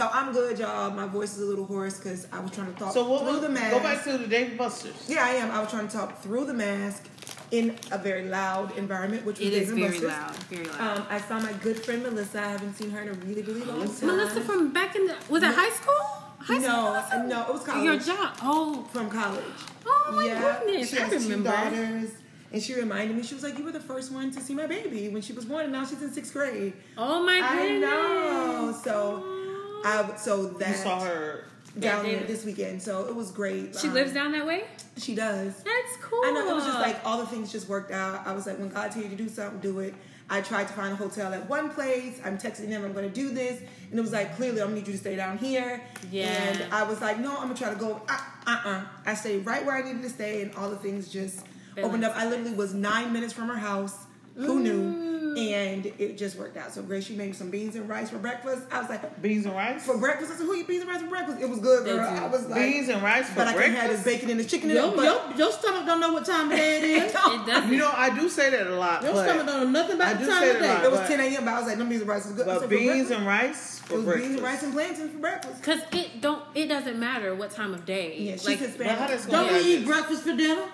So 0.00 0.08
I'm 0.10 0.32
good, 0.32 0.58
y'all. 0.58 0.90
My 0.92 1.04
voice 1.06 1.36
is 1.36 1.42
a 1.42 1.44
little 1.44 1.66
hoarse 1.66 1.98
because 1.98 2.26
I 2.32 2.40
was 2.40 2.50
trying 2.52 2.72
to 2.72 2.78
talk 2.78 2.94
So 2.94 3.06
what 3.06 3.20
through 3.20 3.32
was, 3.32 3.40
the 3.42 3.48
mask. 3.50 3.70
go 3.70 3.80
back 3.80 4.02
to 4.04 4.16
the 4.16 4.26
Dave 4.26 4.56
Busters. 4.56 4.94
Yeah, 5.06 5.22
I 5.22 5.32
am. 5.32 5.50
I 5.50 5.60
was 5.60 5.68
trying 5.70 5.88
to 5.88 5.94
talk 5.94 6.22
through 6.22 6.46
the 6.46 6.54
mask 6.54 7.06
in 7.50 7.76
a 7.92 7.98
very 7.98 8.26
loud 8.26 8.74
environment, 8.78 9.26
which 9.26 9.38
was 9.38 9.48
It 9.48 9.50
Dave 9.50 9.62
is 9.64 9.68
and 9.68 9.78
very 9.78 9.90
Buster's. 9.90 10.08
loud. 10.08 10.34
Very 10.48 10.64
loud. 10.68 10.98
Um, 11.00 11.06
I 11.10 11.20
saw 11.20 11.38
my 11.40 11.52
good 11.52 11.84
friend 11.84 12.02
Melissa. 12.02 12.40
I 12.40 12.46
haven't 12.48 12.76
seen 12.76 12.88
her 12.92 13.02
in 13.02 13.08
a 13.08 13.12
really, 13.12 13.42
really 13.42 13.60
long 13.60 13.94
time. 13.94 14.06
Melissa 14.06 14.40
from 14.40 14.72
back 14.72 14.96
in 14.96 15.06
the 15.06 15.16
was 15.28 15.42
it 15.42 15.52
high 15.54 15.68
school? 15.68 15.94
High 16.38 16.60
school? 16.62 16.72
no, 16.72 16.82
Melissa? 16.92 17.26
no, 17.26 17.42
it 17.42 17.52
was 17.52 17.62
college. 17.64 17.84
Your 17.84 17.98
job. 17.98 18.38
Oh, 18.42 18.88
from 18.94 19.10
college. 19.10 19.44
oh 19.84 20.12
my 20.16 20.24
yeah, 20.24 20.60
goodness! 20.64 20.88
she 20.88 20.96
I 20.96 21.00
has 21.02 21.24
remember. 21.24 21.50
two 21.50 21.56
daughters, 21.56 22.10
and 22.54 22.62
she 22.62 22.72
reminded 22.74 23.18
me. 23.18 23.22
She 23.22 23.34
was 23.34 23.42
like, 23.44 23.58
"You 23.58 23.64
were 23.64 23.72
the 23.72 23.80
first 23.80 24.12
one 24.12 24.30
to 24.30 24.40
see 24.40 24.54
my 24.54 24.64
baby 24.66 25.10
when 25.10 25.20
she 25.20 25.34
was 25.34 25.44
born, 25.44 25.64
and 25.64 25.72
now 25.74 25.84
she's 25.84 26.00
in 26.00 26.10
sixth 26.10 26.32
grade." 26.32 26.72
Oh 26.96 27.22
my 27.22 27.40
goodness! 27.40 27.90
I 27.92 28.72
know. 28.72 28.80
So, 28.82 29.36
I 29.84 30.16
so 30.16 30.46
that 30.46 30.68
You 30.70 30.74
saw 30.76 31.00
her. 31.04 31.44
down 31.78 32.04
Yeah, 32.04 32.16
there 32.18 32.24
this 32.26 32.44
weekend. 32.44 32.82
So 32.82 33.06
it 33.06 33.14
was 33.14 33.30
great. 33.30 33.76
She 33.78 33.88
Um, 33.88 33.94
lives 33.94 34.12
down 34.12 34.32
that 34.32 34.46
way. 34.46 34.64
She 34.96 35.14
does. 35.14 35.54
That's 35.56 35.96
cool. 36.02 36.20
I 36.24 36.32
know 36.32 36.50
it 36.50 36.54
was 36.54 36.64
just 36.64 36.78
like 36.80 36.98
all 37.04 37.18
the 37.18 37.26
things 37.26 37.50
just 37.52 37.68
worked 37.68 37.92
out. 37.92 38.26
I 38.26 38.32
was 38.32 38.46
like, 38.46 38.58
when 38.58 38.68
God 38.68 38.90
tells 38.90 39.04
you 39.04 39.10
to 39.10 39.16
do 39.16 39.28
something, 39.28 39.60
do 39.60 39.78
it. 39.80 39.94
I 40.32 40.40
tried 40.42 40.68
to 40.68 40.72
find 40.74 40.92
a 40.92 40.96
hotel 40.96 41.32
at 41.34 41.48
one 41.48 41.70
place. 41.70 42.20
I'm 42.24 42.38
texting 42.38 42.68
them, 42.68 42.84
I'm 42.84 42.92
going 42.92 43.08
to 43.08 43.14
do 43.14 43.30
this, 43.30 43.60
and 43.90 43.98
it 43.98 44.00
was 44.02 44.12
like 44.12 44.36
clearly 44.36 44.60
I'm 44.60 44.68
gonna 44.68 44.76
need 44.80 44.86
you 44.86 44.92
to 44.92 44.98
stay 44.98 45.16
down 45.16 45.38
here. 45.38 45.80
Yeah. 46.10 46.26
And 46.28 46.72
I 46.72 46.84
was 46.84 47.00
like, 47.00 47.18
no, 47.18 47.32
I'm 47.32 47.48
gonna 47.48 47.54
try 47.56 47.70
to 47.70 47.76
go. 47.76 48.00
Uh 48.08 48.18
uh. 48.46 48.60
uh. 48.64 48.84
I 49.06 49.14
stayed 49.14 49.44
right 49.44 49.64
where 49.66 49.76
I 49.76 49.82
needed 49.82 50.02
to 50.02 50.08
stay, 50.10 50.42
and 50.42 50.54
all 50.54 50.70
the 50.70 50.76
things 50.76 51.08
just 51.08 51.44
opened 51.82 52.04
up. 52.04 52.16
I 52.16 52.28
literally 52.28 52.52
was 52.54 52.74
nine 52.74 53.12
minutes 53.12 53.32
from 53.32 53.48
her 53.48 53.56
house. 53.58 53.96
Who 54.36 54.60
knew? 54.60 55.19
Mm. 55.36 55.52
And 55.52 55.86
it 55.98 56.18
just 56.18 56.36
worked 56.36 56.56
out. 56.56 56.72
So 56.72 56.82
Grace, 56.82 57.04
she 57.04 57.14
made 57.14 57.28
me 57.28 57.32
some 57.32 57.50
beans 57.50 57.76
and 57.76 57.88
rice 57.88 58.10
for 58.10 58.18
breakfast. 58.18 58.62
I 58.70 58.80
was 58.80 58.88
like, 58.88 59.22
Beans 59.22 59.46
and 59.46 59.54
rice? 59.54 59.84
for 59.84 59.96
breakfast. 59.98 60.32
I 60.32 60.36
said, 60.36 60.46
who 60.46 60.54
eat 60.54 60.66
beans 60.66 60.82
and 60.82 60.90
rice 60.90 61.00
for 61.02 61.08
breakfast? 61.08 61.40
It 61.40 61.48
was 61.48 61.58
good, 61.60 61.84
They 61.86 61.90
girl. 61.92 62.08
I 62.08 62.26
was 62.26 62.46
like, 62.46 62.60
Beans 62.60 62.88
and 62.88 63.02
rice 63.02 63.28
for 63.28 63.36
but 63.36 63.48
I 63.48 63.52
can 63.52 63.62
have 63.62 63.72
breakfast? 63.88 64.04
this 64.04 64.14
bacon 64.14 64.30
and 64.30 64.40
the 64.40 64.44
chicken 64.44 64.70
in 64.70 64.76
Your, 64.76 64.94
your, 65.02 65.20
your 65.36 65.52
stomach 65.52 65.86
don't 65.86 66.00
know 66.00 66.12
what 66.12 66.24
time 66.26 66.50
of 66.50 66.56
day 66.56 66.78
it 66.78 66.84
is. 66.84 67.14
It 67.30 67.46
doesn't. 67.46 67.70
You 67.72 67.78
know, 67.78 67.92
I 67.94 68.14
do 68.14 68.28
say 68.28 68.50
that 68.50 68.66
a 68.66 68.74
lot. 68.74 69.02
Your 69.02 69.12
but, 69.12 69.24
stomach 69.28 69.46
don't 69.46 69.72
know 69.72 69.80
nothing 69.80 70.00
I 70.00 70.10
about 70.10 70.18
do 70.20 70.24
the 70.26 70.30
time 70.32 70.40
say 70.42 70.50
of 70.50 70.60
that 70.60 70.70
a 70.70 70.74
lot. 70.74 70.80
day. 70.80 70.86
It 70.86 70.90
was 71.00 71.08
10 71.08 71.20
a.m., 71.20 71.44
but 71.44 71.54
I 71.54 71.58
was 71.58 71.66
like, 71.68 71.78
no 71.78 71.84
beans 71.86 72.00
and 72.02 72.08
rice 72.10 72.26
is 72.26 72.32
good. 72.32 72.48
I 72.48 72.52
but 72.54 72.60
said, 72.60 72.70
beans 72.70 73.10
and 73.10 73.26
rice 73.26 73.80
It 73.80 73.86
for 73.86 73.94
was 73.96 74.04
breakfast. 74.04 74.28
beans 74.28 74.36
and 74.36 74.44
rice 74.44 74.62
and 74.62 74.72
plantains 74.72 75.12
for 75.12 75.18
breakfast. 75.18 75.62
Cause 75.62 75.80
it 75.92 76.20
don't. 76.20 76.42
It 76.54 76.66
doesn't 76.66 76.98
matter 76.98 77.34
what 77.34 77.50
time 77.50 77.72
of 77.74 77.84
day. 77.86 78.16
Yeah, 78.18 78.32
she's 78.32 78.46
like, 78.46 78.58
Hispanic. 78.58 78.78
But 78.78 78.98
how 78.98 79.06
that's 79.08 79.26
gonna 79.26 79.48
Don't 79.50 79.52
we 79.64 79.76
eat 79.76 79.86
breakfast 79.86 80.22
for 80.22 80.34
dinner? 80.36 80.64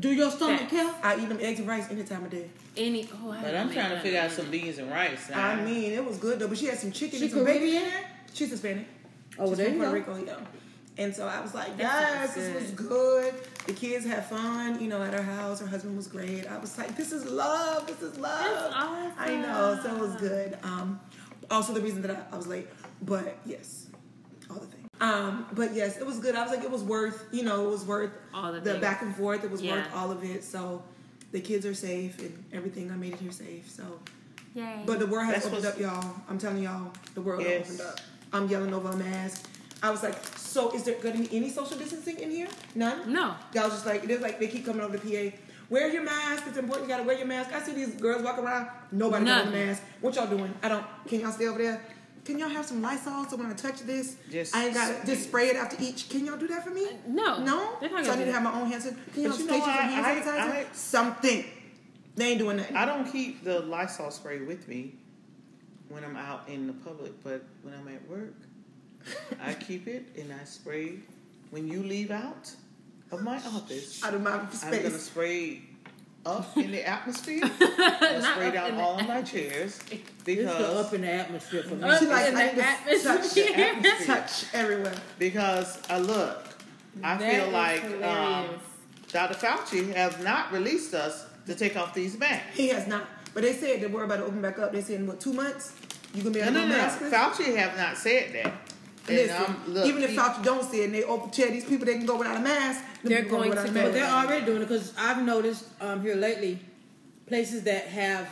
Do 0.00 0.10
your 0.12 0.30
stomach 0.30 0.60
Facts. 0.60 0.72
count? 0.72 0.96
I 1.02 1.16
eat 1.18 1.28
them 1.28 1.38
eggs 1.40 1.58
and 1.58 1.68
rice 1.68 1.90
any 1.90 2.04
time 2.04 2.24
of 2.24 2.30
day. 2.30 2.50
any. 2.76 3.08
Oh, 3.24 3.30
I 3.30 3.42
but 3.42 3.54
I'm 3.54 3.72
trying 3.72 3.90
to 3.90 4.00
figure 4.00 4.20
out 4.20 4.30
some 4.30 4.50
beans 4.50 4.78
and 4.78 4.90
rice. 4.90 5.30
Now. 5.30 5.46
I 5.48 5.62
mean, 5.64 5.92
it 5.92 6.04
was 6.04 6.18
good 6.18 6.38
though, 6.38 6.48
but 6.48 6.58
she 6.58 6.66
had 6.66 6.78
some 6.78 6.92
chicken 6.92 7.18
She 7.18 7.24
and 7.26 7.34
some 7.34 7.44
bacon 7.44 7.62
in 7.62 7.68
Caribbean? 7.72 7.90
there. 7.90 8.04
She's 8.34 8.50
Hispanic. 8.50 8.86
Oh, 9.38 9.48
She's 9.48 9.56
there 9.56 9.66
from 9.70 9.74
you 9.76 9.80
Puerto 9.82 10.00
go. 10.02 10.12
Rico, 10.14 10.26
yeah. 10.26 10.36
And 11.04 11.16
so 11.16 11.26
I 11.26 11.40
was 11.40 11.54
like, 11.54 11.76
That 11.78 12.12
yes, 12.20 12.34
this 12.34 12.54
was 12.54 12.70
good. 12.72 12.88
good. 12.88 13.34
The 13.66 13.72
kids 13.72 14.04
had 14.04 14.26
fun, 14.26 14.80
you 14.82 14.88
know, 14.88 15.02
at 15.02 15.14
her 15.14 15.22
house. 15.22 15.60
Her 15.60 15.66
husband 15.66 15.96
was 15.96 16.08
great. 16.08 16.46
I 16.46 16.58
was 16.58 16.76
like, 16.76 16.94
this 16.96 17.10
is 17.12 17.24
love. 17.24 17.86
This 17.86 18.02
is 18.02 18.18
love. 18.18 18.44
That's 18.44 18.74
awesome. 18.74 19.12
I 19.18 19.36
know. 19.36 19.80
So 19.82 19.94
it 19.96 19.98
was 20.00 20.14
good. 20.16 20.58
Um, 20.62 21.00
also 21.50 21.72
the 21.72 21.80
reason 21.80 22.02
that 22.02 22.10
I, 22.10 22.34
I 22.34 22.36
was 22.36 22.46
late, 22.46 22.68
but 23.02 23.38
yes, 23.46 23.56
all 23.58 23.58
the 23.60 23.88
things. 23.88 23.89
Um, 25.00 25.46
but 25.52 25.74
yes, 25.74 25.96
it 25.96 26.06
was 26.06 26.18
good. 26.18 26.34
I 26.34 26.42
was 26.42 26.50
like, 26.50 26.62
it 26.62 26.70
was 26.70 26.82
worth, 26.82 27.24
you 27.32 27.42
know, 27.42 27.66
it 27.68 27.70
was 27.70 27.84
worth 27.84 28.10
All 28.34 28.52
the 28.52 28.60
the 28.60 28.78
back 28.78 29.02
and 29.02 29.14
forth. 29.16 29.44
It 29.44 29.50
was 29.50 29.62
Yeah. 29.62 29.76
worth 29.76 29.94
all 29.94 30.10
of 30.10 30.22
it. 30.24 30.44
So 30.44 30.82
the 31.32 31.40
kids 31.40 31.64
are 31.64 31.74
safe 31.74 32.18
and 32.18 32.44
everything. 32.52 32.90
I 32.90 32.96
made 32.96 33.14
it 33.14 33.20
here 33.20 33.32
safe. 33.32 33.70
So, 33.70 33.82
Yay. 34.54 34.82
but 34.84 34.98
the 34.98 35.06
world 35.06 35.26
has 35.26 35.44
That's 35.44 35.46
opened 35.46 35.64
up, 35.66 35.78
y'all. 35.78 36.14
I'm 36.28 36.38
telling 36.38 36.62
y'all, 36.62 36.92
the 37.14 37.20
world 37.22 37.42
Yes. 37.42 37.66
opened 37.66 37.80
up. 37.80 38.00
I'm 38.32 38.48
yelling 38.48 38.74
over 38.74 38.90
a 38.90 38.96
mask. 38.96 39.46
I 39.82 39.90
was 39.90 40.02
like, 40.02 40.16
so 40.36 40.70
is 40.72 40.82
there 40.84 40.96
going 41.00 41.16
to 41.22 41.28
be 41.28 41.34
any 41.36 41.48
social 41.48 41.78
distancing 41.78 42.18
in 42.18 42.30
here? 42.30 42.48
None. 42.74 43.10
no. 43.10 43.34
Y'all 43.54 43.70
just 43.70 43.86
like 43.86 44.02
they're 44.06 44.18
like 44.18 44.38
they 44.38 44.48
keep 44.48 44.66
coming 44.66 44.82
over 44.82 44.98
to 44.98 45.02
PA. 45.30 45.34
Wear 45.70 45.88
your 45.88 46.02
mask. 46.02 46.44
It's 46.48 46.58
important. 46.58 46.88
You 46.88 46.94
gotta 46.94 47.06
wear 47.06 47.16
your 47.16 47.28
mask. 47.28 47.52
I 47.54 47.62
see 47.62 47.72
these 47.72 47.94
girls 47.94 48.22
walk 48.22 48.38
around. 48.38 48.68
Nobody 48.92 49.24
got 49.24 49.46
a 49.46 49.50
mask. 49.50 49.82
What 50.00 50.16
y'all 50.16 50.26
doing? 50.26 50.52
I 50.62 50.68
don't. 50.68 50.84
Can 51.06 51.20
y'all 51.20 51.30
stay 51.30 51.46
over 51.46 51.58
there? 51.58 51.80
Can 52.24 52.38
y'all 52.38 52.48
have 52.48 52.66
some 52.66 52.82
Lysol 52.82 53.24
so 53.26 53.36
when 53.36 53.46
I 53.46 53.54
touch 53.54 53.80
this, 53.80 54.16
Just- 54.30 54.54
I 54.54 54.66
ain't 54.66 54.74
got 54.74 55.00
to 55.00 55.06
just 55.06 55.24
spray 55.28 55.48
it 55.48 55.56
after 55.56 55.76
each. 55.82 56.08
Can 56.08 56.24
y'all 56.26 56.36
do 56.36 56.46
that 56.48 56.64
for 56.64 56.70
me? 56.70 56.86
No. 57.06 57.42
No. 57.42 57.78
Not 57.80 58.04
so 58.04 58.12
I 58.12 58.16
need 58.16 58.26
to 58.26 58.32
have 58.32 58.42
my 58.42 58.52
own 58.60 58.70
hand 58.70 58.82
sanitizer. 58.82 59.12
Can 59.14 59.22
y'all 59.22 59.30
But 59.32 59.38
you 59.40 59.44
stations 59.46 59.48
know 59.48 59.56
of 59.56 59.64
what? 59.66 60.04
hand 60.04 60.24
sanitizer? 60.24 60.50
I- 60.50 60.66
Something. 60.72 61.44
They 62.16 62.24
ain't 62.26 62.38
doing 62.38 62.56
nothing. 62.58 62.76
I 62.76 62.84
don't 62.84 63.10
keep 63.10 63.44
the 63.44 63.60
Lysol 63.60 64.10
spray 64.10 64.40
with 64.40 64.68
me 64.68 64.94
when 65.88 66.04
I'm 66.04 66.16
out 66.16 66.48
in 66.48 66.66
the 66.66 66.72
public, 66.74 67.12
but 67.24 67.42
when 67.62 67.72
I'm 67.74 67.88
at 67.88 68.06
work, 68.08 68.34
I 69.42 69.54
keep 69.54 69.86
it 69.88 70.04
and 70.18 70.32
I 70.32 70.44
spray. 70.44 70.98
When 71.50 71.66
you 71.66 71.82
leave 71.82 72.10
out 72.10 72.50
of 73.10 73.22
my 73.22 73.36
office, 73.38 74.04
Out 74.04 74.14
of 74.14 74.20
my 74.22 74.44
space, 74.50 74.64
I'm 74.64 74.82
gonna 74.82 74.98
spray 74.98 75.62
up 76.26 76.56
in 76.56 76.70
the 76.70 76.86
atmosphere. 76.86 77.42
and 77.60 78.22
Not 78.22 78.34
spray 78.34 78.50
down 78.50 78.74
all 78.74 78.98
of 78.98 79.06
my 79.08 79.22
chairs 79.22 79.78
It's 79.90 80.10
because 80.24 80.86
up 80.86 80.92
in 80.92 81.00
the 81.02 81.10
atmosphere 81.10 81.62
for 81.62 81.74
me. 81.76 81.84
Up 81.88 81.98
She 81.98 82.06
like, 82.06 82.28
in 82.28 82.36
I 82.36 82.48
the 82.48 82.52
need 82.54 82.56
to 82.62 82.66
atmosphere. 83.10 83.44
the 83.46 83.58
atmosphere. 83.66 84.06
Touch 84.16 84.44
everywhere. 84.54 84.94
because 85.18 85.80
I 85.88 85.98
look. 85.98 86.44
I 87.02 87.16
That 87.16 87.42
feel 87.42 87.50
like 87.50 87.84
um. 88.04 88.46
Dr. 89.12 89.34
Fauci 89.34 89.92
has 89.94 90.22
not 90.22 90.52
released 90.52 90.94
us 90.94 91.26
to 91.46 91.54
take 91.56 91.76
off 91.76 91.94
these 91.94 92.16
masks. 92.18 92.46
He 92.56 92.68
has 92.68 92.86
not. 92.86 93.06
But 93.34 93.42
they 93.42 93.52
said 93.52 93.80
that 93.80 93.90
we're 93.90 94.04
about 94.04 94.16
to 94.18 94.24
open 94.24 94.40
back 94.42 94.58
up. 94.58 94.72
They 94.72 94.82
said 94.82 94.96
in 95.00 95.06
what 95.06 95.20
two 95.20 95.32
months? 95.32 95.72
You 96.14 96.22
gonna 96.22 96.34
be 96.34 96.40
No, 96.40 96.46
able 96.46 96.54
no, 96.54 96.60
to 96.62 96.66
no. 96.68 96.76
no. 96.76 96.82
masks? 96.82 97.02
Fauci 97.04 97.56
have 97.56 97.76
not 97.76 97.96
said 97.96 98.32
that. 98.34 98.52
And, 99.08 99.16
Listen, 99.16 99.44
um, 99.44 99.62
look, 99.68 99.86
even 99.86 100.02
if 100.02 100.10
he- 100.10 100.16
Fauci 100.16 100.42
don't 100.44 100.62
say 100.70 100.82
it, 100.82 100.84
and 100.86 100.94
they 100.94 101.02
open 101.04 101.30
tell 101.30 101.48
these 101.48 101.64
people 101.64 101.86
they 101.86 101.96
can 101.96 102.06
go 102.06 102.16
without 102.16 102.36
a 102.36 102.40
mask, 102.40 102.84
They're 103.02 103.22
people 103.22 103.38
going 103.38 103.50
without 103.50 103.64
to 103.66 103.70
a 103.70 103.74
go 103.74 103.80
mask. 103.80 103.92
But 103.92 103.98
they're 103.98 104.10
already 104.10 104.46
doing 104.46 104.62
it 104.62 104.68
because 104.68 104.92
I've 104.98 105.22
noticed 105.24 105.64
um, 105.80 106.02
here 106.02 106.14
lately 106.16 106.58
places 107.26 107.62
that 107.64 107.86
have 107.86 108.28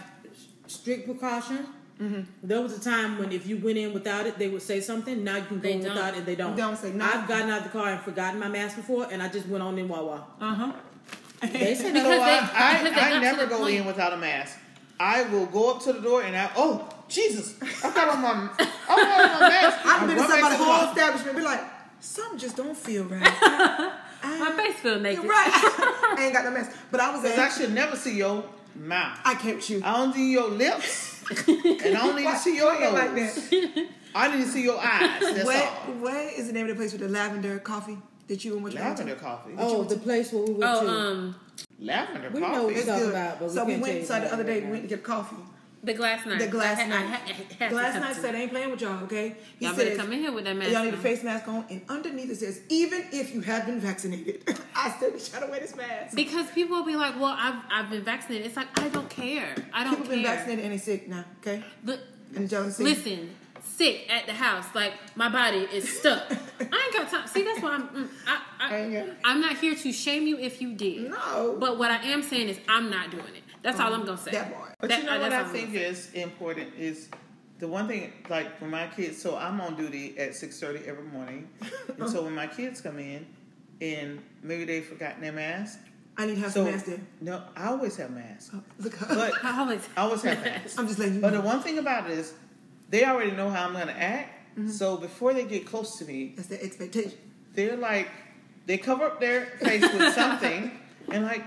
strict 0.66 1.06
precaution. 1.06 1.66
Mm-hmm. 2.00 2.20
There 2.44 2.60
was 2.60 2.76
a 2.76 2.80
time 2.80 3.18
when 3.18 3.32
if 3.32 3.46
you 3.46 3.56
went 3.56 3.76
in 3.78 3.92
without 3.92 4.26
it, 4.26 4.38
they 4.38 4.48
would 4.48 4.62
say 4.62 4.80
something. 4.80 5.24
Now 5.24 5.36
you 5.36 5.42
can 5.44 5.56
go 5.56 5.62
They 5.62 5.72
in 5.72 5.80
don't. 5.82 5.94
without 5.94 6.16
it, 6.16 6.26
they 6.26 6.36
don't. 6.36 6.56
Don't 6.56 6.76
say 6.76 6.92
nothing. 6.92 7.20
I've 7.22 7.28
gotten 7.28 7.50
out 7.50 7.58
of 7.58 7.64
the 7.64 7.70
car 7.70 7.88
and 7.90 8.00
forgotten 8.00 8.38
my 8.38 8.48
mask 8.48 8.76
before, 8.76 9.08
and 9.10 9.20
I 9.22 9.28
just 9.28 9.48
went 9.48 9.64
on 9.64 9.76
in 9.78 9.88
Wawa. 9.88 10.24
Uh 10.40 10.54
huh. 10.54 10.72
They 11.42 11.74
said 11.74 11.92
Because 11.94 12.04
So 12.04 12.24
they- 12.24 12.38
I, 12.38 12.78
I, 12.80 12.82
because 12.84 12.94
they 12.94 13.16
I 13.16 13.20
never 13.20 13.46
go 13.46 13.58
point- 13.58 13.74
in 13.76 13.84
without 13.86 14.12
a 14.12 14.16
mask. 14.16 14.58
I 15.00 15.22
will 15.24 15.46
go 15.46 15.72
up 15.74 15.82
to 15.84 15.92
the 15.92 16.00
door 16.00 16.22
and 16.22 16.36
I 16.36 16.50
oh 16.56 16.88
Jesus 17.08 17.54
I 17.84 17.92
got 17.94 18.08
on 18.08 18.20
my 18.22 18.50
I 18.58 18.96
got 18.96 19.20
on 19.20 19.40
my 19.40 19.48
mask. 19.48 19.78
I've 19.86 20.06
been 20.06 20.16
to 20.16 20.22
run 20.22 20.30
somebody's 20.30 20.58
the 20.58 20.64
whole 20.64 20.78
car. 20.84 20.88
establishment, 20.94 21.36
be 21.36 21.42
like, 21.42 21.60
something 22.00 22.38
just 22.38 22.56
don't 22.56 22.76
feel 22.76 23.04
right. 23.04 23.22
I, 24.22 24.38
My 24.38 24.50
face 24.52 24.76
feel 24.80 24.98
naked. 25.00 25.24
Right. 25.24 25.50
I 25.52 26.16
ain't 26.24 26.32
got 26.32 26.44
no 26.44 26.50
mask, 26.50 26.76
but 26.90 27.00
I 27.00 27.12
was 27.14 27.22
Cause 27.22 27.38
I 27.38 27.48
should 27.48 27.72
never 27.72 27.96
see 27.96 28.16
your 28.16 28.44
mouth. 28.74 29.18
I 29.24 29.34
can't 29.34 29.56
with 29.56 29.70
you. 29.70 29.80
I 29.84 29.96
don't 29.96 30.12
see 30.12 30.32
your 30.32 30.48
lips, 30.48 31.22
and 31.30 31.96
I 31.96 32.06
don't 32.06 32.16
need 32.16 32.26
to 32.26 32.36
see 32.36 32.56
your 32.56 32.78
nose. 32.80 32.92
like 32.92 33.14
that? 33.14 33.88
I 34.14 34.36
need 34.36 34.44
to 34.44 34.50
see 34.50 34.64
your 34.64 34.78
eyes. 34.78 35.20
That's 35.20 35.44
What, 35.44 35.56
all. 35.64 35.94
what 36.00 36.14
is 36.16 36.46
the 36.48 36.52
name 36.52 36.64
of 36.64 36.70
the 36.70 36.74
place 36.74 36.92
with 36.92 37.00
the 37.02 37.08
lavender 37.08 37.58
coffee 37.60 37.98
that 38.26 38.44
you 38.44 38.54
and 38.54 38.62
what 38.64 38.72
you? 38.72 38.78
Lavender 38.80 39.14
coffee. 39.14 39.52
Oh, 39.56 39.84
the 39.84 39.96
place 39.98 40.32
where 40.32 40.42
we 40.42 40.52
went 40.54 40.64
Oh, 40.64 40.84
to. 40.84 40.90
um, 40.90 41.36
Lavender 41.78 42.30
We 42.30 42.40
know 42.40 42.46
coffee. 42.48 42.66
it's 42.74 42.78
It's 42.80 42.86
talking 42.88 43.08
about, 43.10 43.38
but 43.40 43.50
so 43.50 43.64
we 43.64 43.72
can't 43.72 43.82
went 43.82 43.84
tell 43.84 43.94
you 43.94 44.00
inside 44.00 44.20
the 44.24 44.32
other 44.32 44.44
day. 44.44 44.60
We 44.64 44.70
went 44.70 44.82
to 44.82 44.88
get 44.88 45.02
coffee. 45.04 45.36
The 45.88 45.94
glass 45.94 46.24
knife. 46.24 46.38
The 46.38 46.46
glass 46.48 46.78
I, 46.78 46.82
I 46.84 46.86
knife. 46.86 47.56
I 47.60 47.68
Glass 47.68 48.14
some. 48.14 48.22
said, 48.22 48.34
I 48.34 48.38
ain't 48.42 48.50
playing 48.52 48.70
with 48.70 48.80
y'all, 48.80 49.02
okay? 49.04 49.36
He 49.58 49.64
Y'all 49.66 49.74
better 49.74 49.88
says, 49.90 49.98
come 49.98 50.12
in 50.12 50.20
here 50.20 50.32
with 50.32 50.44
that 50.44 50.54
mask. 50.56 50.70
Y'all 50.70 50.84
need 50.84 50.94
a 50.94 50.98
face 50.98 51.22
mask 51.24 51.48
on, 51.48 51.64
and 51.70 51.82
underneath 51.88 52.30
it 52.30 52.36
says, 52.36 52.60
even 52.68 53.04
if 53.12 53.34
you 53.34 53.40
have 53.40 53.66
been 53.66 53.80
vaccinated, 53.80 54.42
I 54.76 54.90
still 54.90 55.10
be 55.10 55.18
trying 55.18 55.42
to 55.44 55.50
wear 55.50 55.60
this 55.60 55.74
mask. 55.74 56.14
Because 56.14 56.46
people 56.52 56.76
will 56.76 56.86
be 56.86 56.96
like, 56.96 57.14
"Well, 57.16 57.34
I've 57.36 57.62
I've 57.70 57.90
been 57.90 58.02
vaccinated." 58.04 58.46
It's 58.46 58.56
like 58.56 58.78
I 58.78 58.88
don't 58.88 59.10
care. 59.10 59.54
I 59.72 59.82
don't 59.84 59.92
People 59.96 60.06
care. 60.06 60.14
been 60.16 60.24
vaccinated 60.24 60.64
and 60.64 60.74
they 60.74 60.78
sick 60.78 61.08
now, 61.08 61.24
okay? 61.40 61.64
Look, 61.84 62.00
And 62.36 62.48
John 62.48 62.70
sick. 62.70 62.84
listen, 62.86 63.30
sick 63.62 64.10
at 64.10 64.26
the 64.26 64.32
house, 64.34 64.66
like 64.74 64.92
my 65.16 65.28
body 65.28 65.66
is 65.72 65.98
stuck. 65.98 66.24
I 66.60 66.62
ain't 66.64 66.92
got 66.92 67.08
time. 67.10 67.26
See, 67.26 67.42
that's 67.42 67.60
why 67.62 67.74
I'm. 67.74 67.88
mm, 67.88 68.08
I, 68.26 68.40
I, 68.60 69.04
I'm 69.24 69.40
not 69.40 69.56
here 69.58 69.74
to 69.74 69.92
shame 69.92 70.26
you 70.26 70.38
if 70.38 70.60
you 70.60 70.74
did. 70.74 71.10
No. 71.10 71.56
But 71.58 71.78
what 71.78 71.90
I 71.90 71.96
am 72.08 72.22
saying 72.22 72.48
is, 72.48 72.58
I'm 72.68 72.90
not 72.90 73.10
doing 73.10 73.24
it. 73.24 73.42
That's 73.62 73.80
all 73.80 73.92
I'm 73.92 74.04
gonna 74.04 74.16
say. 74.18 74.32
That 74.32 74.54
part. 74.54 74.74
But 74.80 74.90
That- 74.90 75.00
you 75.00 75.06
know 75.06 75.16
uh, 75.16 75.20
what 75.20 75.32
I 75.32 75.44
think 75.44 75.74
is 75.74 76.12
important 76.12 76.74
is 76.78 77.08
the 77.58 77.66
one 77.68 77.88
thing 77.88 78.12
like 78.28 78.58
for 78.58 78.66
my 78.66 78.86
kids. 78.88 79.20
So 79.20 79.36
I'm 79.36 79.60
on 79.60 79.76
duty 79.76 80.16
at 80.18 80.34
six 80.34 80.60
thirty 80.60 80.80
every 80.86 81.04
morning, 81.04 81.48
and 81.98 82.08
so 82.08 82.22
when 82.22 82.34
my 82.34 82.46
kids 82.46 82.80
come 82.80 82.98
in, 82.98 83.26
and 83.80 84.20
maybe 84.42 84.64
they've 84.64 84.84
forgotten 84.86 85.20
their 85.22 85.32
mask. 85.32 85.80
I 86.20 86.26
need 86.26 86.34
to 86.34 86.40
have 86.40 86.52
So 86.52 86.64
some 86.64 86.72
mask 86.72 86.86
there. 86.86 86.98
no, 87.20 87.42
I 87.56 87.66
always 87.68 87.96
have 87.96 88.10
masks, 88.10 88.52
Look, 88.80 88.98
but 88.98 89.32
I 89.44 89.60
always. 89.60 89.88
I 89.96 90.00
always 90.00 90.22
have 90.22 90.42
masks. 90.44 90.76
I'm 90.78 90.86
just 90.88 90.98
letting 90.98 91.14
you 91.16 91.20
But 91.20 91.32
know. 91.32 91.40
the 91.42 91.46
one 91.46 91.60
thing 91.62 91.78
about 91.78 92.10
it 92.10 92.18
is, 92.18 92.32
they 92.90 93.04
already 93.04 93.30
know 93.32 93.50
how 93.50 93.66
I'm 93.66 93.72
going 93.72 93.86
to 93.86 93.96
act. 93.96 94.58
Mm-hmm. 94.58 94.68
So 94.70 94.96
before 94.96 95.32
they 95.32 95.44
get 95.44 95.64
close 95.64 95.96
to 95.98 96.04
me, 96.04 96.32
That's 96.36 96.48
the 96.48 96.60
expectation. 96.60 97.12
they're 97.54 97.76
like, 97.76 98.08
they 98.66 98.78
cover 98.78 99.04
up 99.04 99.20
their 99.20 99.46
face 99.62 99.82
with 99.82 100.12
something, 100.16 100.72
and 101.12 101.24
like, 101.24 101.44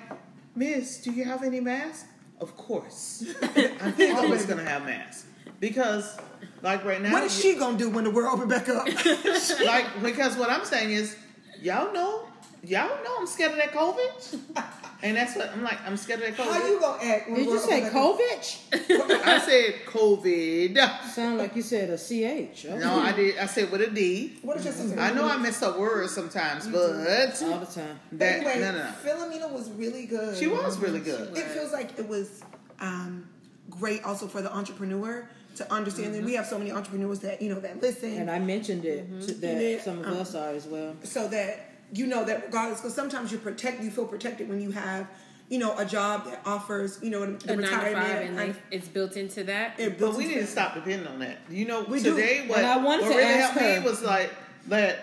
Miss, 0.56 1.02
do 1.02 1.12
you 1.12 1.24
have 1.26 1.44
any 1.44 1.60
mask? 1.60 2.08
Of 2.40 2.58
course, 2.58 3.24
I'm 3.42 4.16
always 4.18 4.46
going 4.46 4.58
to 4.58 4.66
have 4.66 4.84
masks 4.86 5.26
because, 5.60 6.18
like 6.64 6.84
right 6.84 7.02
now, 7.02 7.14
What 7.14 7.24
is 7.24 7.40
she 7.40 7.56
gonna 7.56 7.78
do 7.78 7.90
when 7.90 8.04
the 8.04 8.10
world 8.10 8.34
open 8.40 8.50
back 8.50 8.68
up? 8.68 8.88
like 9.66 10.02
because 10.02 10.36
what 10.38 10.50
I'm 10.50 10.66
saying 10.66 10.90
is, 10.90 11.16
y'all 11.62 11.94
know, 11.94 12.28
y'all 12.64 13.04
know 13.04 13.18
I'm 13.20 13.28
scared 13.28 13.52
of 13.52 13.58
that 13.58 13.72
COVID, 13.72 14.40
and 15.04 15.18
that's 15.18 15.36
what 15.36 15.50
I'm 15.50 15.64
like. 15.64 15.80
I'm 15.86 15.98
scared 15.98 16.22
of 16.22 16.38
that 16.38 16.44
COVID. 16.44 16.52
How 16.52 16.68
you 16.68 16.80
gonna 16.80 17.04
act? 17.04 17.30
When 17.30 17.40
Did 17.40 17.46
you 17.48 17.60
say 17.60 17.90
open? 17.90 18.26
COVID? 18.28 19.22
I 19.26 19.40
said 19.40 19.74
COVID. 19.86 21.08
Sound 21.10 21.38
like 21.38 21.56
you 21.56 21.62
said 21.62 21.90
a 21.90 21.98
CH. 21.98 22.66
Okay. 22.66 22.80
No, 22.80 23.00
I 23.00 23.12
did. 23.12 23.38
I 23.38 23.46
said 23.46 23.72
with 23.72 23.82
a 23.82 23.90
D. 23.90 24.38
What 24.42 24.58
is 24.58 24.66
your 24.66 24.74
sister? 24.74 25.00
I 25.00 25.12
know 25.12 25.28
I 25.28 25.38
mess 25.38 25.62
up 25.62 25.80
words 25.80 26.14
sometimes, 26.14 26.68
but 26.68 26.82
All 26.82 27.60
the 27.60 27.66
time. 27.66 28.00
But 28.12 28.20
that 28.20 28.36
anyway, 28.38 28.60
no, 28.60 28.72
no, 28.72 28.78
no. 28.78 28.94
Filomena 29.04 29.52
was 29.52 29.70
really 29.72 30.06
good. 30.06 30.38
She 30.38 30.48
was 30.48 30.78
really 30.80 31.00
good. 31.00 31.36
It 31.38 31.46
feels 31.48 31.72
like 31.72 31.98
it 31.98 32.08
was 32.08 32.42
um, 32.80 33.28
great 33.70 34.04
also 34.04 34.28
for 34.28 34.42
the 34.42 34.54
entrepreneur 34.54 35.28
to 35.56 35.74
understand 35.74 36.16
that 36.16 36.24
we 36.24 36.34
have 36.34 36.46
so 36.46 36.58
many 36.58 36.72
entrepreneurs 36.72 37.20
that 37.20 37.42
you 37.42 37.50
know 37.54 37.60
that 37.60 37.82
listen 37.82 38.14
And 38.14 38.32
I 38.32 38.40
mentioned 38.40 38.86
it 38.86 39.06
to, 39.22 39.34
that 39.34 39.52
And 39.52 39.62
it, 39.62 39.82
some 39.82 40.00
of 40.00 40.08
um, 40.08 40.14
us 40.14 40.34
are 40.36 40.50
as 40.52 40.66
well. 40.66 40.96
so 41.04 41.28
that 41.28 41.71
you 41.94 42.08
know 42.08 42.24
that 42.26 42.46
regardless 42.46 42.80
because 42.82 42.94
sometimes 42.96 43.32
you 43.32 43.38
protect 43.38 43.82
you 43.84 43.92
feel 43.92 44.06
protected 44.06 44.48
when 44.50 44.62
you 44.62 44.72
have 44.72 45.08
you 45.50 45.60
know 45.60 45.78
a 45.78 45.86
job 45.86 46.26
that 46.26 46.42
offers 46.46 47.00
you 47.04 47.10
know 47.10 47.26
the 47.26 47.54
A 47.54 47.56
nine 47.58 47.66
to 47.66 47.68
five, 47.68 47.86
retirement 47.86 48.26
and 48.28 48.36
like 48.38 48.56
it's 48.72 48.88
built 48.88 49.18
into 49.18 49.44
that. 49.46 49.80
it 49.80 49.90
But 49.92 49.98
builds 50.00 50.18
we 50.18 50.24
into 50.26 50.36
need 50.38 50.42
to 50.42 50.48
stop 50.48 50.74
depending 50.76 51.08
on 51.08 51.20
that. 51.20 51.40
You 51.50 51.66
know, 51.66 51.84
We 51.84 52.02
do. 52.02 52.16
today 52.16 52.46
what, 52.48 52.60
And 52.60 52.68
I 52.68 52.78
wanted 52.78 53.04
what 53.04 53.12
to 53.12 53.18
really 53.18 53.24
ask 53.34 53.60
helped 53.60 53.84
me 53.84 53.90
was 53.90 54.02
like 54.02 54.32
that. 54.68 55.00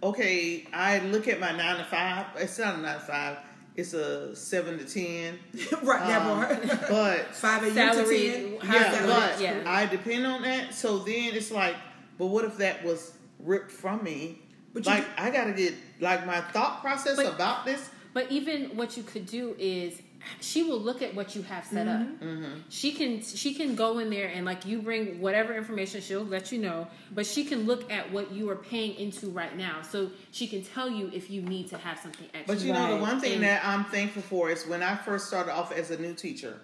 Okay, 0.00 0.64
I 0.72 1.00
look 1.00 1.26
at 1.26 1.40
my 1.40 1.50
nine 1.50 1.78
to 1.78 1.84
five. 1.84 2.26
It's 2.36 2.56
not 2.58 2.76
a 2.76 2.78
nine 2.78 2.94
to 2.94 3.00
five. 3.00 3.38
It's 3.74 3.92
a 3.94 4.34
seven 4.36 4.78
to 4.78 4.84
ten. 4.84 5.38
right 5.82 6.06
that 6.06 6.22
Um, 6.22 6.36
part 6.46 6.62
but 6.88 7.34
five 7.34 7.64
a.m. 7.64 7.74
Salary, 7.74 8.06
to 8.06 8.58
ten 8.60 8.72
yeah, 8.72 8.92
salary, 8.92 9.08
but 9.08 9.40
yeah. 9.40 9.62
I 9.66 9.86
depend 9.86 10.24
on 10.26 10.42
that. 10.42 10.74
So 10.74 10.98
then 10.98 11.34
it's 11.34 11.50
like, 11.50 11.74
but 12.18 12.26
what 12.26 12.44
if 12.44 12.56
that 12.58 12.84
was 12.84 13.12
ripped 13.40 13.72
from 13.72 14.04
me? 14.04 14.42
But 14.72 14.86
you 14.86 14.92
like 14.92 15.06
I 15.18 15.30
gotta 15.30 15.52
get 15.52 15.74
like 16.00 16.26
my 16.26 16.40
thought 16.40 16.80
process 16.80 17.16
But- 17.16 17.26
about 17.34 17.64
this. 17.64 17.90
But 18.14 18.32
even 18.32 18.76
what 18.76 18.96
you 18.96 19.02
could 19.02 19.26
do 19.26 19.54
is 19.58 20.00
she 20.40 20.62
will 20.64 20.80
look 20.80 21.02
at 21.02 21.14
what 21.14 21.36
you 21.36 21.42
have 21.42 21.64
set 21.64 21.86
Mm-hmm. 21.86 22.44
up. 22.44 22.50
She 22.70 22.90
can 22.92 23.22
she 23.22 23.54
can 23.54 23.76
go 23.76 23.98
in 23.98 24.10
there 24.10 24.28
and 24.28 24.44
like 24.44 24.66
you 24.66 24.80
bring 24.82 25.20
whatever 25.20 25.54
information 25.54 26.00
she'll 26.00 26.24
let 26.24 26.50
you 26.50 26.58
know, 26.58 26.88
but 27.14 27.26
she 27.26 27.44
can 27.44 27.66
look 27.66 27.92
at 27.92 28.10
what 28.10 28.32
you 28.32 28.48
are 28.50 28.56
paying 28.56 28.94
into 28.96 29.28
right 29.28 29.56
now, 29.56 29.82
so 29.82 30.10
she 30.32 30.48
can 30.48 30.64
tell 30.64 30.90
you 30.90 31.10
if 31.14 31.30
you 31.30 31.42
need 31.42 31.68
to 31.68 31.78
have 31.78 31.98
something 31.98 32.26
extra. 32.34 32.54
But 32.56 32.64
you 32.64 32.72
know, 32.72 32.96
the 32.96 33.00
one 33.00 33.20
thing 33.20 33.34
And- 33.34 33.42
that 33.44 33.64
I'm 33.64 33.84
thankful 33.84 34.22
for 34.22 34.50
is 34.50 34.66
when 34.66 34.82
I 34.82 34.96
first 34.96 35.28
started 35.28 35.52
off 35.52 35.70
as 35.70 35.90
a 35.92 35.98
new 36.00 36.14
teacher, 36.14 36.58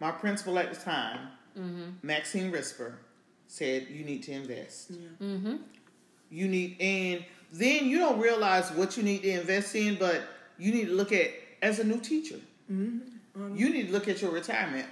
my 0.00 0.10
principal 0.10 0.58
at 0.58 0.74
the 0.74 0.80
time, 0.80 1.28
Mm-hmm. 1.58 2.06
Maxine 2.06 2.50
Risper, 2.50 2.94
said, 3.46 3.86
"You 3.90 4.04
need 4.04 4.22
to 4.24 4.32
invest. 4.32 4.92
Mm-hmm. 5.22 5.56
You 6.30 6.48
need, 6.48 6.80
and 6.80 7.24
then 7.52 7.86
you 7.86 7.98
don't 7.98 8.18
realize 8.18 8.70
what 8.72 8.96
you 8.96 9.02
need 9.02 9.22
to 9.22 9.30
invest 9.40 9.74
in, 9.74 9.96
but 9.96 10.22
you 10.58 10.72
need 10.72 10.86
to 10.86 10.94
look 10.94 11.12
at 11.12 11.30
as 11.60 11.78
a 11.78 11.84
new 11.84 12.00
teacher. 12.00 12.36
Mm-hmm. 12.70 13.54
You 13.56 13.70
need 13.70 13.86
to 13.88 13.92
look 13.92 14.08
at 14.08 14.20
your 14.22 14.30
retirement. 14.30 14.86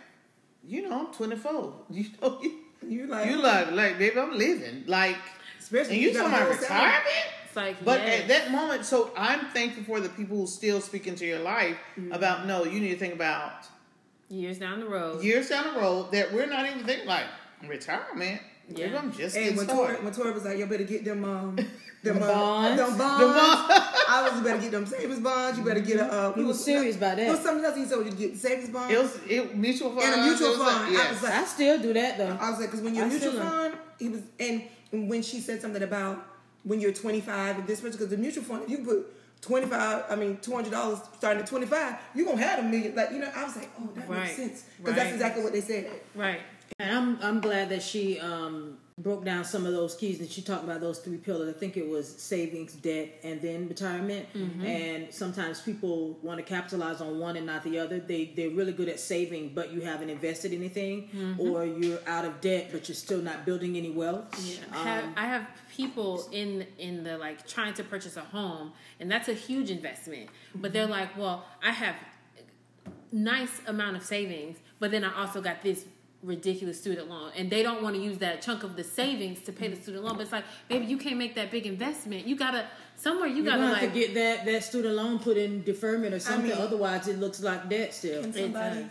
You 0.64 0.88
know, 0.88 1.06
I'm 1.08 1.14
24. 1.14 1.72
You 1.90 2.04
know, 2.22 2.38
you, 2.42 2.52
you 2.88 3.06
like 3.06 3.28
you 3.30 3.36
like, 3.42 3.72
like, 3.72 3.98
baby, 3.98 4.18
I'm 4.18 4.36
living. 4.36 4.84
Like, 4.86 5.16
especially 5.58 5.94
and 5.94 6.02
you 6.02 6.08
if 6.10 6.16
got 6.16 6.30
talking 6.30 6.46
about 6.46 6.60
retirement? 6.60 7.04
It's 7.46 7.56
like, 7.56 7.84
But 7.84 8.00
yes. 8.00 8.20
at 8.22 8.28
that 8.28 8.50
moment, 8.50 8.84
so 8.84 9.10
I'm 9.16 9.46
thankful 9.46 9.84
for 9.84 10.00
the 10.00 10.08
people 10.08 10.36
who 10.38 10.46
still 10.46 10.80
speak 10.80 11.06
into 11.06 11.26
your 11.26 11.40
life 11.40 11.76
Mm-hmm. 11.98 12.12
about 12.12 12.46
no, 12.46 12.64
you 12.64 12.80
need 12.80 12.90
to 12.90 12.96
think 12.98 13.14
about 13.14 13.66
years 14.30 14.58
down 14.58 14.80
the 14.80 14.86
road, 14.86 15.22
years 15.22 15.48
down 15.48 15.74
the 15.74 15.80
road 15.80 16.12
that 16.12 16.32
we're 16.32 16.46
not 16.46 16.64
even 16.66 16.84
thinking 16.84 17.06
like 17.06 17.26
retirement. 17.66 18.40
Yeah. 18.74 18.98
I'm 18.98 19.12
just 19.12 19.34
Hey, 19.36 19.44
getting 19.44 19.56
when 19.58 19.66
Tori, 19.66 19.94
when 19.96 20.12
Tori 20.12 20.32
was 20.32 20.44
like, 20.44 20.58
"You 20.58 20.66
better 20.66 20.84
get 20.84 21.04
them, 21.04 21.24
um, 21.24 21.56
them 22.02 22.20
The 22.20 22.24
uh, 22.24 22.28
bonds. 22.34 22.76
them 22.80 22.98
bonds," 22.98 23.20
The 23.20 23.26
bond- 23.26 23.84
I 24.08 24.22
was, 24.28 24.38
"You 24.38 24.44
better 24.44 24.60
get 24.60 24.70
them 24.70 24.86
savings 24.86 25.20
bonds. 25.20 25.58
You 25.58 25.64
better 25.64 25.80
get 25.80 25.96
a." 25.98 26.04
Uh, 26.12 26.32
He 26.34 26.42
was 26.44 26.64
serious 26.64 26.96
about 26.96 27.18
It 27.18 27.28
was 27.28 27.38
that. 27.38 27.44
something 27.46 27.64
else 27.64 27.76
he 27.76 27.84
told 27.86 28.06
you 28.06 28.12
get 28.12 28.36
savings 28.36 28.70
bonds 28.70 28.92
it 28.94 28.98
was 28.98 29.18
it 29.28 29.56
mutual 29.56 29.90
fund 29.90 30.04
and 30.12 30.20
a 30.20 30.24
mutual 30.24 30.56
fund. 30.56 30.86
I 30.86 30.90
Yes. 30.92 31.10
was 31.14 31.22
like, 31.22 31.32
I 31.34 31.44
still 31.44 31.78
do 31.82 31.92
that 31.94 32.18
though. 32.18 32.36
I 32.40 32.50
was 32.50 32.60
like, 32.60 32.70
because 32.70 32.80
when 32.84 32.94
you're 32.94 33.06
I 33.06 33.08
mutual 33.08 33.32
fund, 33.32 33.74
he 33.98 34.08
was, 34.08 34.20
and, 34.38 34.62
and 34.92 35.08
when 35.10 35.22
she 35.22 35.40
said 35.40 35.60
something 35.60 35.82
about 35.82 36.26
when 36.62 36.80
you're 36.80 36.92
25 36.92 37.58
and 37.58 37.66
this 37.66 37.82
much, 37.82 37.92
because 37.92 38.08
the 38.08 38.16
mutual 38.18 38.44
fund, 38.44 38.64
if 38.64 38.70
you 38.70 38.78
put 38.84 39.06
25, 39.42 40.04
I 40.10 40.14
mean, 40.16 40.36
$200 40.36 41.16
starting 41.16 41.42
at 41.42 41.46
25, 41.48 41.94
you're 42.14 42.26
going 42.26 42.36
to 42.36 42.44
have 42.44 42.58
a 42.58 42.62
million. 42.62 42.94
Like, 42.94 43.10
you 43.12 43.18
know, 43.18 43.30
I 43.34 43.44
was 43.44 43.56
like, 43.56 43.70
oh, 43.80 43.88
that 43.94 44.06
Right. 44.06 44.24
makes 44.24 44.36
sense. 44.36 44.64
Because 44.78 44.94
that's 44.96 45.12
exactly 45.14 45.42
what 45.42 45.52
they 45.54 45.62
said. 45.62 45.90
right? 46.14 46.40
And 46.80 46.96
I'm 46.96 47.18
I'm 47.22 47.40
glad 47.40 47.68
that 47.68 47.82
she 47.82 48.18
um, 48.20 48.78
broke 48.98 49.24
down 49.24 49.44
some 49.44 49.66
of 49.66 49.72
those 49.72 49.94
keys 49.94 50.20
and 50.20 50.30
she 50.30 50.42
talked 50.42 50.64
about 50.64 50.80
those 50.80 50.98
three 50.98 51.16
pillars. 51.16 51.54
I 51.54 51.58
think 51.58 51.76
it 51.76 51.88
was 51.88 52.08
savings, 52.08 52.74
debt, 52.74 53.20
and 53.22 53.40
then 53.40 53.68
retirement. 53.68 54.26
Mm-hmm. 54.34 54.64
And 54.64 55.14
sometimes 55.14 55.60
people 55.60 56.18
want 56.22 56.38
to 56.38 56.42
capitalize 56.42 57.00
on 57.00 57.18
one 57.18 57.36
and 57.36 57.46
not 57.46 57.64
the 57.64 57.78
other. 57.78 57.98
They 57.98 58.32
they're 58.36 58.50
really 58.50 58.72
good 58.72 58.88
at 58.88 58.98
saving, 58.98 59.52
but 59.54 59.72
you 59.72 59.82
haven't 59.82 60.10
invested 60.10 60.52
anything, 60.52 61.08
mm-hmm. 61.14 61.40
or 61.40 61.64
you're 61.64 62.00
out 62.06 62.24
of 62.24 62.40
debt, 62.40 62.68
but 62.72 62.88
you're 62.88 62.96
still 62.96 63.20
not 63.20 63.44
building 63.44 63.76
any 63.76 63.90
wealth. 63.90 64.26
I 64.72 64.76
have, 64.76 65.04
um, 65.04 65.14
I 65.16 65.26
have 65.26 65.46
people 65.70 66.28
in 66.32 66.66
in 66.78 67.04
the 67.04 67.18
like 67.18 67.46
trying 67.46 67.74
to 67.74 67.84
purchase 67.84 68.16
a 68.16 68.22
home, 68.22 68.72
and 68.98 69.10
that's 69.10 69.28
a 69.28 69.34
huge 69.34 69.70
investment. 69.70 70.30
But 70.54 70.72
they're 70.72 70.84
mm-hmm. 70.84 70.92
like, 70.92 71.16
well, 71.16 71.44
I 71.62 71.72
have 71.72 71.96
nice 73.12 73.60
amount 73.66 73.96
of 73.96 74.02
savings, 74.02 74.58
but 74.78 74.90
then 74.90 75.04
I 75.04 75.20
also 75.20 75.40
got 75.40 75.62
this 75.62 75.84
ridiculous 76.22 76.78
student 76.78 77.08
loan 77.08 77.30
and 77.36 77.48
they 77.50 77.62
don't 77.62 77.82
want 77.82 77.94
to 77.96 78.02
use 78.02 78.18
that 78.18 78.42
chunk 78.42 78.62
of 78.62 78.76
the 78.76 78.84
savings 78.84 79.40
to 79.40 79.52
pay 79.52 79.68
the 79.68 79.76
student 79.80 80.04
loan 80.04 80.14
but 80.16 80.22
it's 80.22 80.32
like 80.32 80.44
baby 80.68 80.84
you 80.84 80.98
can't 80.98 81.16
make 81.16 81.34
that 81.34 81.50
big 81.50 81.66
investment 81.66 82.26
you 82.26 82.36
gotta 82.36 82.66
somewhere 82.96 83.26
you 83.26 83.42
gotta 83.42 83.56
gonna 83.62 83.74
have 83.74 83.82
like 83.84 83.92
to 83.94 83.98
get 83.98 84.12
that, 84.14 84.44
that 84.44 84.62
student 84.62 84.94
loan 84.94 85.18
put 85.18 85.38
in 85.38 85.62
deferment 85.64 86.12
or 86.12 86.18
something. 86.20 86.50
mean- 86.50 86.58
Otherwise, 86.58 87.08
it 87.08 87.18
looks 87.18 87.42
like 87.42 87.70
debt 87.70 87.94
still. 87.94 88.20
Can 88.22 88.32
somebody, 88.34 88.80
uh, 88.82 88.84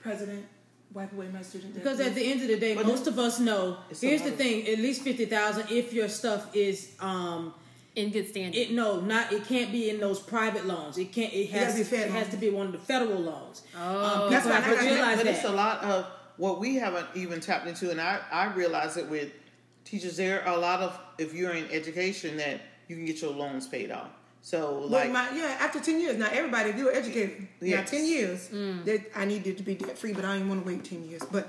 president, 0.00 0.46
wipe 0.94 1.12
away 1.12 1.28
my 1.28 1.42
student 1.42 1.74
debt? 1.74 1.82
Because 1.82 2.00
at 2.00 2.14
the 2.14 2.24
end 2.24 2.40
of 2.40 2.48
the 2.48 2.56
day, 2.58 2.74
But 2.74 2.86
most 2.86 3.06
of 3.06 3.18
us 3.18 3.38
know. 3.38 3.76
Here's 4.00 4.22
the 4.22 4.30
thing: 4.30 4.66
at 4.66 4.78
least 4.78 5.02
fifty 5.02 5.26
thousand. 5.26 5.66
If 5.70 5.92
your 5.92 6.08
stuff 6.08 6.54
is, 6.56 6.92
um, 7.00 7.52
in 7.96 8.10
good 8.10 8.26
standing 8.28 8.58
it 8.60 8.72
no, 8.72 9.00
not 9.00 9.30
it 9.32 9.44
can't 9.46 9.70
be 9.70 9.90
in 9.90 10.00
those 10.00 10.18
private 10.20 10.64
loans. 10.64 10.96
It 10.96 11.12
can't. 11.12 11.30
It 11.34 11.52
gotta 11.52 11.66
has. 11.66 11.90
be 11.90 11.96
It 11.96 12.10
has 12.10 12.28
to 12.30 12.38
be 12.38 12.48
one 12.48 12.66
of 12.68 12.72
the 12.72 12.78
federal 12.78 13.20
loans. 13.20 13.62
Oh. 13.76 14.24
um, 14.24 14.30
That's 14.30 14.46
people 14.46 14.50
why 14.52 14.56
I 14.56 14.60
have 14.62 14.78
to 14.78 14.84
got- 14.86 14.90
realize 14.94 15.16
but 15.18 15.24
that. 15.26 15.34
it's 15.34 15.44
a 15.44 15.52
lot 15.52 15.84
of 15.84 16.06
what 16.36 16.60
we 16.60 16.76
haven't 16.76 17.06
even 17.14 17.40
tapped 17.40 17.66
into, 17.66 17.90
and 17.90 18.00
I 18.00 18.20
I 18.30 18.52
realize 18.54 18.96
it 18.96 19.08
with 19.08 19.32
teachers. 19.84 20.16
There 20.16 20.46
are 20.46 20.56
a 20.56 20.58
lot 20.58 20.80
of 20.80 20.98
if 21.18 21.34
you're 21.34 21.52
in 21.52 21.70
education 21.70 22.36
that 22.38 22.60
you 22.88 22.96
can 22.96 23.04
get 23.04 23.22
your 23.22 23.32
loans 23.32 23.66
paid 23.66 23.90
off. 23.90 24.10
So 24.42 24.80
But 24.82 24.90
like 24.90 25.10
my, 25.12 25.30
yeah, 25.34 25.56
after 25.58 25.80
ten 25.80 26.00
years, 26.00 26.18
now 26.18 26.28
everybody, 26.30 26.70
if 26.70 26.76
you're 26.76 26.92
educated, 26.92 27.48
now 27.62 27.82
ten 27.82 28.04
years, 28.04 28.48
mm. 28.50 28.84
that 28.84 29.00
I 29.16 29.24
needed 29.24 29.56
to 29.56 29.62
be 29.62 29.74
debt 29.74 29.96
free, 29.96 30.12
but 30.12 30.24
I 30.24 30.34
didn't 30.34 30.50
want 30.50 30.64
to 30.64 30.66
wait 30.66 30.84
ten 30.84 31.08
years. 31.08 31.22
But 31.32 31.48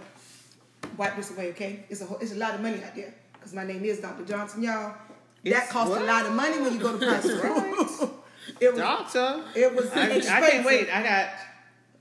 wipe 0.98 1.16
this 1.16 1.32
away, 1.32 1.50
okay? 1.50 1.86
It's 1.90 2.02
a 2.02 2.06
whole, 2.06 2.18
it's 2.20 2.32
a 2.32 2.38
lot 2.38 2.56
of 2.56 2.62
money 2.62 2.82
out 2.84 2.96
there 2.96 3.14
because 3.34 3.54
my 3.54 3.66
name 3.66 3.84
is 3.84 4.00
Dr. 4.00 4.24
Johnson, 4.24 4.64
y'all. 4.64 4.96
that 5.44 5.70
costs 5.70 5.92
what? 5.92 6.02
a 6.02 6.06
lot 6.06 6.26
of 6.26 6.34
money 6.34 6.62
when 6.62 6.74
you 6.74 6.80
go 6.80 6.98
to 6.98 7.06
private 7.06 7.90
school. 7.90 8.24
it 8.62 8.72
was 8.72 8.80
doctor, 8.80 9.44
it 9.56 9.76
was 9.76 9.92
I, 9.92 10.16
I 10.16 10.50
can't 10.50 10.66
wait. 10.66 10.90
I 10.90 11.04
got. 11.04 11.30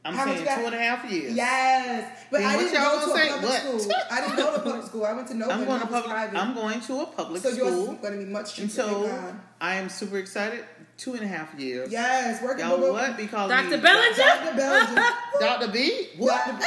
I'm 0.06 0.14
How 0.14 0.26
much 0.26 0.34
saying 0.34 0.40
you 0.40 0.44
got? 0.46 0.58
two 0.60 0.66
and 0.66 0.74
a 0.74 0.78
half 0.78 1.10
years. 1.10 1.34
Yes, 1.34 2.24
but 2.30 2.40
Then 2.40 2.50
I 2.50 2.56
what 2.56 2.62
didn't 2.62 2.74
go 2.82 3.06
to 3.06 3.12
a 3.12 3.28
public 3.30 3.42
What? 3.42 3.60
school. 3.80 3.92
I 4.10 4.20
didn't 4.20 4.36
go 4.36 4.52
to 4.54 4.60
public 4.60 4.86
school. 4.86 5.04
I 5.06 5.12
went 5.14 5.28
to 5.28 5.34
no. 5.34 5.48
I'm 5.50 5.64
going 5.64 5.66
to 5.66 5.72
and 5.72 5.80
I 5.80 5.84
was 5.84 5.90
public. 6.02 6.10
private. 6.10 6.38
I'm 6.38 6.54
going 6.54 6.80
to 6.82 7.00
a 7.00 7.06
public 7.06 7.42
so 7.42 7.48
yours 7.48 7.58
school, 7.72 7.92
is 7.94 7.98
going 8.00 8.18
to 8.18 8.24
be 8.26 8.30
much 8.30 8.54
cheaper. 8.54 8.62
and 8.62 8.72
so 8.72 9.36
I 9.60 9.74
am 9.76 9.88
super 9.88 10.18
excited. 10.18 10.64
Two 10.96 11.14
and 11.14 11.22
a 11.22 11.26
half 11.26 11.58
years. 11.58 11.90
yes, 11.90 12.40
working 12.42 12.64
Y'all 12.64 12.78
with 12.78 12.92
what? 12.92 13.16
Because 13.16 13.48
Dr. 13.50 13.78
Bellinger? 13.82 14.16
Dr. 14.16 14.56
Belgium. 14.56 15.04
Dr. 15.40 15.68
B. 15.72 16.08
What? 16.18 16.46
Dr. 16.46 16.64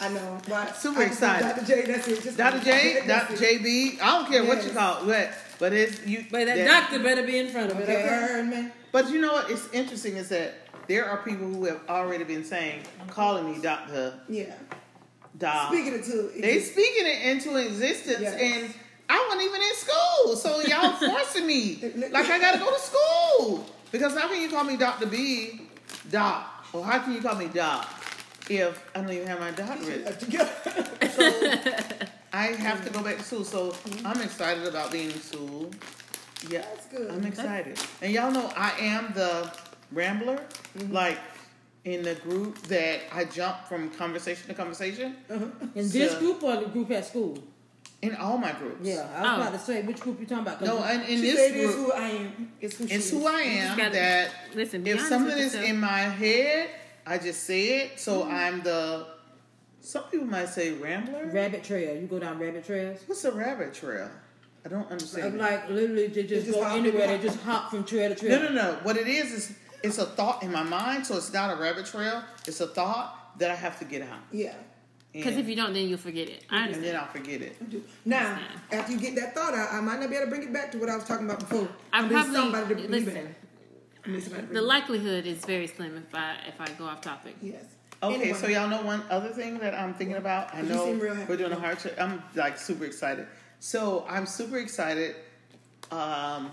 I 0.00 0.08
know. 0.08 0.38
Why? 0.48 0.66
Super 0.72 1.00
I 1.02 1.04
excited. 1.04 1.44
Dr. 1.56 1.64
J, 1.64 1.82
that's 1.86 2.08
it. 2.08 2.22
Just 2.22 2.36
Dr. 2.36 2.58
J, 2.64 3.06
Dr. 3.06 3.34
it. 3.34 3.38
JB. 3.40 4.00
I 4.02 4.18
don't 4.18 4.28
care 4.30 4.44
what 4.44 4.64
you 4.64 4.70
call 4.70 5.02
it, 5.02 5.06
but 5.06 5.30
but 5.60 5.72
it's 5.72 6.04
you. 6.06 6.24
But 6.30 6.46
that, 6.46 6.56
that- 6.56 6.66
doctor 6.90 6.98
better 7.02 7.22
be 7.24 7.38
in 7.38 7.48
front 7.48 7.70
of 7.70 7.78
it. 7.78 7.84
Okay, 7.84 7.96
Okay. 8.02 8.08
heard 8.08 8.48
me. 8.48 8.68
But 8.92 9.10
you 9.10 9.20
know 9.20 9.32
what? 9.34 9.50
It's 9.50 9.68
interesting 9.72 10.16
is 10.16 10.28
that 10.30 10.65
there 10.88 11.08
are 11.08 11.18
people 11.18 11.46
who 11.48 11.64
have 11.64 11.80
already 11.88 12.24
been 12.24 12.44
saying, 12.44 12.82
calling 13.08 13.52
me 13.52 13.60
Doctor 13.60 14.18
Yeah. 14.28 14.54
Doc. 15.38 15.72
Speaking 15.72 15.94
it 15.94 16.04
to 16.04 16.30
They 16.40 16.60
speaking 16.60 17.06
it 17.06 17.26
into 17.26 17.56
existence, 17.56 18.20
Yes. 18.20 18.40
and 18.40 18.74
I 19.08 19.24
wasn't 19.28 19.42
even 19.42 19.60
in 19.60 19.74
school, 19.74 20.36
so 20.36 20.60
y'all 20.60 20.92
forcing 21.12 21.46
me 21.46 21.78
like 22.10 22.26
I 22.26 22.38
gotta 22.38 22.58
go 22.58 22.72
to 22.72 22.80
school 22.80 23.66
because 23.92 24.14
how 24.14 24.28
can 24.28 24.40
you 24.40 24.48
call 24.48 24.64
me 24.64 24.76
Doctor 24.76 25.06
B, 25.06 25.62
Doc, 26.10 26.66
or 26.72 26.84
how 26.84 26.98
can 27.00 27.12
you 27.12 27.20
call 27.20 27.36
me 27.36 27.48
Doc 27.48 27.88
if 28.48 28.82
I 28.94 29.00
don't 29.00 29.12
even 29.12 29.26
have 29.28 29.40
my 29.40 29.50
doctorate? 29.50 30.20
so, 31.12 32.08
I 32.32 32.46
have 32.46 32.84
to 32.84 32.90
go 32.92 33.02
back 33.02 33.18
to 33.18 33.22
school, 33.22 33.44
so 33.44 33.70
mm-hmm. 33.70 34.06
I'm 34.06 34.20
excited 34.20 34.66
about 34.66 34.90
being 34.90 35.10
in 35.10 35.20
school. 35.20 35.70
Yeah, 36.50 36.62
That's 36.62 36.86
good. 36.86 37.10
I'm 37.10 37.24
excited, 37.24 37.78
and 38.02 38.12
y'all 38.12 38.30
know 38.30 38.52
I 38.56 38.72
am 38.78 39.12
the 39.14 39.50
rambler, 39.92 40.36
mm-hmm. 40.36 40.92
like 40.92 41.18
in 41.84 42.02
the 42.02 42.14
group 42.14 42.60
that 42.62 43.00
I 43.12 43.24
jump 43.24 43.64
from 43.68 43.90
conversation 43.90 44.48
to 44.48 44.54
conversation 44.54 45.16
mm-hmm. 45.30 45.78
In 45.78 45.88
this 45.88 46.14
group 46.18 46.42
or 46.42 46.56
the 46.56 46.66
group 46.66 46.90
at 46.90 47.04
school? 47.04 47.38
in 48.02 48.14
all 48.16 48.38
my 48.38 48.52
groups. 48.52 48.86
Yeah, 48.86 49.08
I 49.14 49.20
was 49.20 49.30
Oh. 49.30 49.40
about 49.40 49.52
to 49.52 49.58
say 49.58 49.82
which 49.82 50.00
group 50.00 50.20
you 50.20 50.26
talking 50.26 50.46
about. 50.46 50.60
No, 50.60 50.82
and 50.82 51.02
in 51.08 51.20
this 51.20 51.38
said 51.38 51.56
it's 51.56 51.74
group, 51.74 51.86
who 51.86 51.92
I 51.92 52.08
am. 52.08 52.52
It's 52.60 52.76
who 52.76 52.84
it's 52.88 53.10
who 53.10 53.26
I 53.26 53.40
am. 53.40 53.76
gotta- 53.76 53.92
That 53.92 54.30
listen 54.54 54.86
if 54.86 55.00
something 55.00 55.36
is 55.36 55.54
in 55.54 55.80
my 55.80 56.00
head, 56.00 56.70
I 57.06 57.18
just 57.18 57.44
say 57.44 57.80
it. 57.80 58.00
So 58.00 58.22
mm-hmm. 58.22 58.34
I'm 58.34 58.62
the. 58.62 59.06
Some 59.80 60.04
people 60.04 60.26
might 60.26 60.48
say 60.48 60.72
rambler. 60.72 61.26
rabbit 61.26 61.62
trail. 61.62 62.00
You 62.00 62.06
go 62.08 62.18
down 62.18 62.38
rabbit 62.38 62.66
trails. 62.66 63.00
What's 63.06 63.24
a 63.24 63.30
rabbit 63.30 63.72
trail? 63.72 64.10
I 64.64 64.68
don't 64.68 64.90
understand. 64.90 65.38
Like 65.38 65.70
literally, 65.70 66.08
they 66.08 66.24
just, 66.24 66.46
just 66.46 66.58
go 66.58 66.66
anywhere. 66.66 67.06
They 67.06 67.18
just 67.18 67.40
hop 67.42 67.70
from 67.70 67.84
trail 67.84 68.08
to 68.12 68.16
trail. 68.16 68.42
No, 68.42 68.48
no, 68.48 68.54
no. 68.54 68.78
What 68.82 68.96
it 68.96 69.06
is 69.06 69.32
is 69.32 69.56
it's 69.86 69.98
a 69.98 70.06
thought 70.06 70.42
in 70.42 70.52
my 70.52 70.62
mind, 70.62 71.06
so 71.06 71.16
it's 71.16 71.32
not 71.32 71.56
a 71.56 71.60
rabbit 71.60 71.86
trail. 71.86 72.22
It's 72.46 72.60
a 72.60 72.66
thought 72.66 73.38
that 73.38 73.50
I 73.50 73.54
have 73.54 73.78
to 73.80 73.84
get 73.84 74.02
out, 74.02 74.20
Yeah. 74.32 74.54
because 75.12 75.36
if 75.36 75.46
you 75.48 75.56
don't 75.56 75.72
then 75.74 75.88
you'll 75.88 75.98
forget 75.98 76.28
it 76.28 76.44
I 76.50 76.64
understand. 76.64 76.66
and 76.66 76.66
understand 76.66 76.84
then 76.84 76.96
I'll 76.96 77.06
forget 77.06 77.42
it. 77.42 77.82
Now, 78.04 78.38
after 78.72 78.92
you 78.92 78.98
get 79.00 79.14
that 79.16 79.34
thought 79.34 79.54
out, 79.54 79.72
I 79.72 79.80
might 79.80 80.00
not 80.00 80.08
be 80.10 80.16
able 80.16 80.26
to 80.26 80.30
bring 80.30 80.42
it 80.44 80.52
back 80.52 80.72
to 80.72 80.78
what 80.78 80.88
I 80.88 80.94
was 80.96 81.04
talking 81.04 81.26
about 81.26 81.40
before. 81.40 81.68
I 81.92 82.02
need 82.02 82.10
probably 82.12 82.34
somebody 82.34 82.74
to 82.76 82.88
listen. 82.88 83.14
back. 83.14 83.24
I 84.04 84.08
somebody 84.20 84.24
to 84.26 84.30
the 84.30 84.46
bring 84.46 84.56
it 84.56 84.62
likelihood 84.62 85.26
is 85.26 85.44
very 85.44 85.66
slim 85.66 85.96
if 85.96 86.14
I 86.14 86.36
if 86.48 86.60
I 86.60 86.66
go 86.78 86.84
off 86.86 87.00
topic. 87.00 87.36
Yes. 87.42 87.64
Okay, 88.02 88.14
Anyway. 88.14 88.38
so 88.38 88.46
y'all 88.46 88.68
know 88.68 88.82
one 88.82 89.02
other 89.10 89.30
thing 89.30 89.58
that 89.58 89.74
I'm 89.74 89.94
thinking 89.94 90.16
about. 90.16 90.54
I 90.54 90.60
know 90.62 90.84
seem 90.84 91.00
real 91.00 91.14
happy. 91.14 91.30
we're 91.30 91.38
doing 91.38 91.52
a 91.52 91.58
hard 91.58 91.78
check. 91.78 91.98
I'm 91.98 92.22
like 92.34 92.58
super 92.58 92.84
excited. 92.84 93.26
So 93.58 94.04
I'm 94.08 94.26
super 94.26 94.58
excited. 94.58 95.16
Um, 95.90 96.50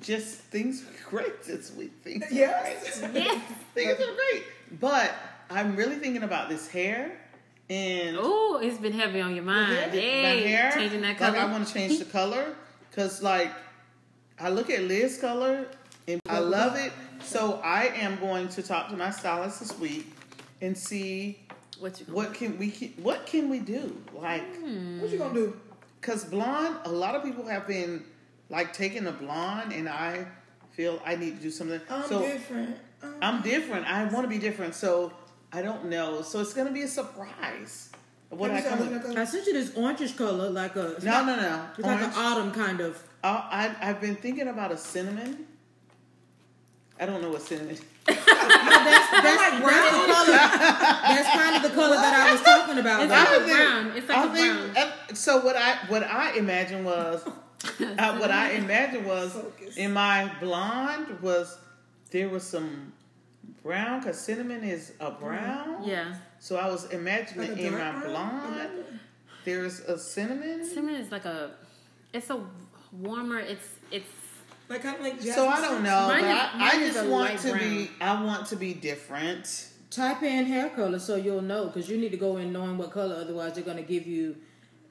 just 0.00 0.36
things 0.36 0.82
are 0.82 1.10
great 1.10 1.42
this 1.44 1.72
week. 1.72 1.92
Things 2.02 2.24
are 2.24 2.34
Yes. 2.34 3.00
great. 3.00 3.14
yes 3.14 3.42
things 3.74 3.92
are 3.92 4.14
great. 4.14 4.44
But 4.80 5.12
I'm 5.50 5.76
really 5.76 5.96
thinking 5.96 6.22
about 6.22 6.48
this 6.48 6.68
hair 6.68 7.12
and 7.68 8.16
oh 8.18 8.58
it's 8.62 8.78
been 8.78 8.92
heavy 8.92 9.20
on 9.20 9.34
your 9.34 9.44
mind 9.44 9.92
hair? 9.92 10.22
my 10.22 10.40
hair. 10.40 10.72
changing 10.72 11.02
that 11.02 11.18
color. 11.18 11.30
Like 11.32 11.40
color 11.40 11.50
I 11.50 11.52
want 11.52 11.66
to 11.68 11.72
change 11.74 11.98
the 11.98 12.04
color 12.04 12.54
because 12.90 13.22
like 13.22 13.52
I 14.38 14.48
look 14.48 14.70
at 14.70 14.82
Liz's 14.84 15.20
color 15.20 15.66
and 16.08 16.20
I 16.28 16.38
love 16.38 16.76
it. 16.76 16.92
So 17.22 17.60
I 17.62 17.88
am 17.88 18.18
going 18.18 18.48
to 18.48 18.62
talk 18.62 18.88
to 18.88 18.96
my 18.96 19.10
stylist 19.10 19.60
this 19.60 19.78
week 19.78 20.06
and 20.62 20.76
see 20.76 21.38
what 21.78 21.98
you 22.00 22.06
what 22.06 22.34
can 22.34 22.58
we 22.58 22.92
what 23.02 23.26
can 23.26 23.48
we 23.48 23.58
do 23.58 23.96
like 24.14 24.42
hmm. 24.56 25.00
What 25.00 25.10
you 25.10 25.18
gonna 25.18 25.34
do? 25.34 25.56
because 26.00 26.24
blonde 26.24 26.76
a 26.84 26.90
lot 26.90 27.14
of 27.14 27.22
people 27.24 27.46
have 27.46 27.66
been 27.66 28.04
like 28.50 28.72
taking 28.72 29.06
a 29.06 29.12
blonde 29.12 29.72
and 29.72 29.88
i 29.88 30.26
feel 30.72 31.00
i 31.06 31.14
need 31.16 31.36
to 31.36 31.42
do 31.42 31.50
something 31.50 31.80
I'm 31.88 32.06
so 32.08 32.20
different. 32.20 32.76
Um, 33.02 33.14
i'm 33.22 33.42
different 33.42 33.86
i 33.90 34.04
want 34.04 34.24
to 34.24 34.28
be 34.28 34.38
different 34.38 34.74
so 34.74 35.12
i 35.52 35.62
don't 35.62 35.86
know 35.86 36.20
so 36.22 36.40
it's 36.40 36.52
gonna 36.52 36.72
be 36.72 36.82
a 36.82 36.88
surprise 36.88 37.90
what 38.28 38.50
i 38.50 38.60
come 38.60 38.78
with 38.78 39.16
I 39.18 39.24
sent 39.24 39.46
you 39.46 39.52
this 39.54 39.70
orangish 39.70 40.16
color, 40.16 40.50
like 40.50 40.76
a 40.76 40.94
no 41.02 41.10
not- 41.10 41.26
no 41.26 41.36
no 41.36 41.64
It's 41.78 41.86
like 41.86 42.00
an 42.00 42.12
autumn 42.14 42.52
kind 42.52 42.80
of. 42.80 43.02
Uh, 43.24 43.42
I, 43.50 43.74
i've 43.82 44.00
been 44.00 44.14
thinking 44.16 44.46
about 44.48 44.70
a 44.72 44.76
cinnamon 44.76 45.46
i 47.00 47.06
don't 47.06 47.22
know 47.22 47.30
what 47.30 47.42
cinnamon 47.42 47.76
That's, 48.06 48.24
that's, 48.26 49.10
that's 49.10 49.60
the 49.60 50.12
color. 50.12 50.26
That's 50.32 51.28
kind 51.30 51.56
of 51.56 51.62
the 51.62 51.68
color 51.76 51.96
that 51.96 52.14
I 52.28 52.32
was 52.32 52.40
talking 52.40 52.78
about. 52.78 53.02
It's 53.02 53.10
like 53.10 53.28
a 53.28 53.30
I 53.30 53.38
think- 53.38 53.56
brown. 53.56 53.86
It's 53.96 54.08
like 54.08 54.18
I 54.18 54.24
a 54.24 54.32
think- 54.32 54.72
brown. 54.74 55.14
so 55.14 55.40
what 55.44 55.54
I 55.56 55.74
what 55.88 56.02
I 56.02 56.32
imagined 56.36 56.84
was 56.86 57.22
uh, 57.64 58.16
what 58.18 58.30
I 58.30 58.52
imagined 58.52 59.06
was 59.06 59.32
Focus. 59.32 59.76
in 59.76 59.92
my 59.92 60.30
blonde 60.40 61.20
was 61.20 61.58
there 62.10 62.28
was 62.28 62.42
some 62.42 62.92
brown 63.62 64.00
because 64.00 64.18
cinnamon 64.20 64.64
is 64.64 64.92
a 65.00 65.10
brown. 65.10 65.84
Yeah. 65.84 66.14
So 66.38 66.56
I 66.56 66.68
was 66.68 66.86
imagining 66.86 67.50
Like 67.50 67.58
in 67.58 67.72
my 67.72 67.78
brown? 67.92 68.02
blonde 68.04 68.70
there's 69.44 69.80
a 69.80 69.98
cinnamon. 69.98 70.64
Cinnamon 70.66 70.96
is 70.96 71.10
like 71.10 71.24
a, 71.24 71.52
it's 72.12 72.28
a 72.30 72.40
warmer. 72.92 73.38
It's 73.38 73.66
it's 73.90 74.08
Like 74.68 74.82
kind 74.82 74.96
of 74.96 75.02
like 75.02 75.20
So 75.22 75.48
I 75.48 75.60
don't 75.60 75.82
know, 75.82 76.08
Mine 76.08 76.22
but 76.22 76.30
is- 76.30 76.36
I, 76.36 76.58
mine 76.58 76.70
I 76.70 76.76
is 76.82 76.94
just 76.94 77.06
a 77.06 77.10
want 77.10 77.30
light 77.30 77.38
to 77.40 77.50
brown. 77.50 77.60
be. 77.70 77.90
I 78.00 78.24
want 78.24 78.46
to 78.48 78.56
be 78.56 78.74
different. 78.74 79.66
Type 79.90 80.22
in 80.22 80.44
hair 80.46 80.70
color 80.70 80.98
so 81.00 81.16
you'll 81.16 81.42
know 81.42 81.66
because 81.66 81.88
you 81.88 81.98
need 81.98 82.10
to 82.12 82.16
go 82.16 82.36
in 82.36 82.52
knowing 82.52 82.78
what 82.78 82.92
color. 82.92 83.16
Otherwise, 83.16 83.54
they're 83.54 83.64
going 83.64 83.76
to 83.76 83.82
give 83.82 84.06
you 84.06 84.36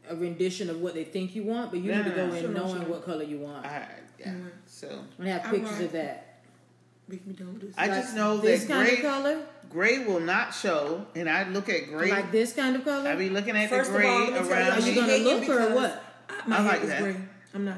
a 0.10 0.16
rendition 0.16 0.70
of 0.70 0.82
what 0.82 0.94
they 0.96 1.04
think 1.04 1.36
you 1.36 1.44
want, 1.44 1.72
but 1.72 1.80
you 1.82 1.92
need 1.94 2.04
to 2.06 2.10
go 2.12 2.26
Yeah. 2.28 2.34
in 2.34 2.42
Sure, 2.42 2.50
knowing 2.52 2.82
sure. 2.82 2.90
what 2.90 3.06
color 3.06 3.24
you 3.24 3.38
want. 3.40 3.66
I, 3.66 3.88
yeah. 4.20 4.28
Mm-hmm. 4.32 4.48
So 4.66 5.00
And 5.20 5.28
have 5.28 5.44
pictures 5.44 5.72
right. 5.72 5.82
of 5.84 5.92
that. 5.94 6.26
Make 7.08 7.26
me 7.26 7.34
done 7.34 7.54
with 7.54 7.62
this. 7.64 7.76
I 7.78 7.88
Like 7.88 8.02
just 8.02 8.16
know 8.16 8.38
this 8.38 8.66
that 8.66 8.68
kind 8.74 8.88
gray 8.88 8.98
of 8.98 9.04
color, 9.04 9.42
gray 9.70 10.06
will 10.06 10.20
not 10.20 10.54
show, 10.54 11.06
and 11.16 11.28
I 11.30 11.48
look 11.50 11.68
at 11.70 11.88
gray. 11.88 12.12
like 12.12 12.32
this 12.32 12.54
kind 12.54 12.76
of 12.76 12.84
color. 12.84 13.10
I 13.10 13.16
be 13.16 13.30
looking 13.30 13.56
at 13.58 13.70
First 13.70 13.90
the 13.92 13.96
of 13.98 14.02
gray 14.02 14.10
all, 14.12 14.20
let 14.20 14.30
me 14.30 14.38
tell 14.38 14.46
you, 14.46 14.52
around 14.54 14.72
Are 14.74 14.80
you 14.88 14.96
gonna 14.96 15.18
look 15.18 15.44
or 15.44 15.58
because 15.58 15.74
what? 15.76 16.04
My 16.48 16.58
I 16.58 16.62
hair 16.62 16.72
like 16.74 16.82
is 16.84 16.90
that. 16.90 17.02
gray. 17.02 17.16
I'm 17.56 17.66
not. 17.66 17.78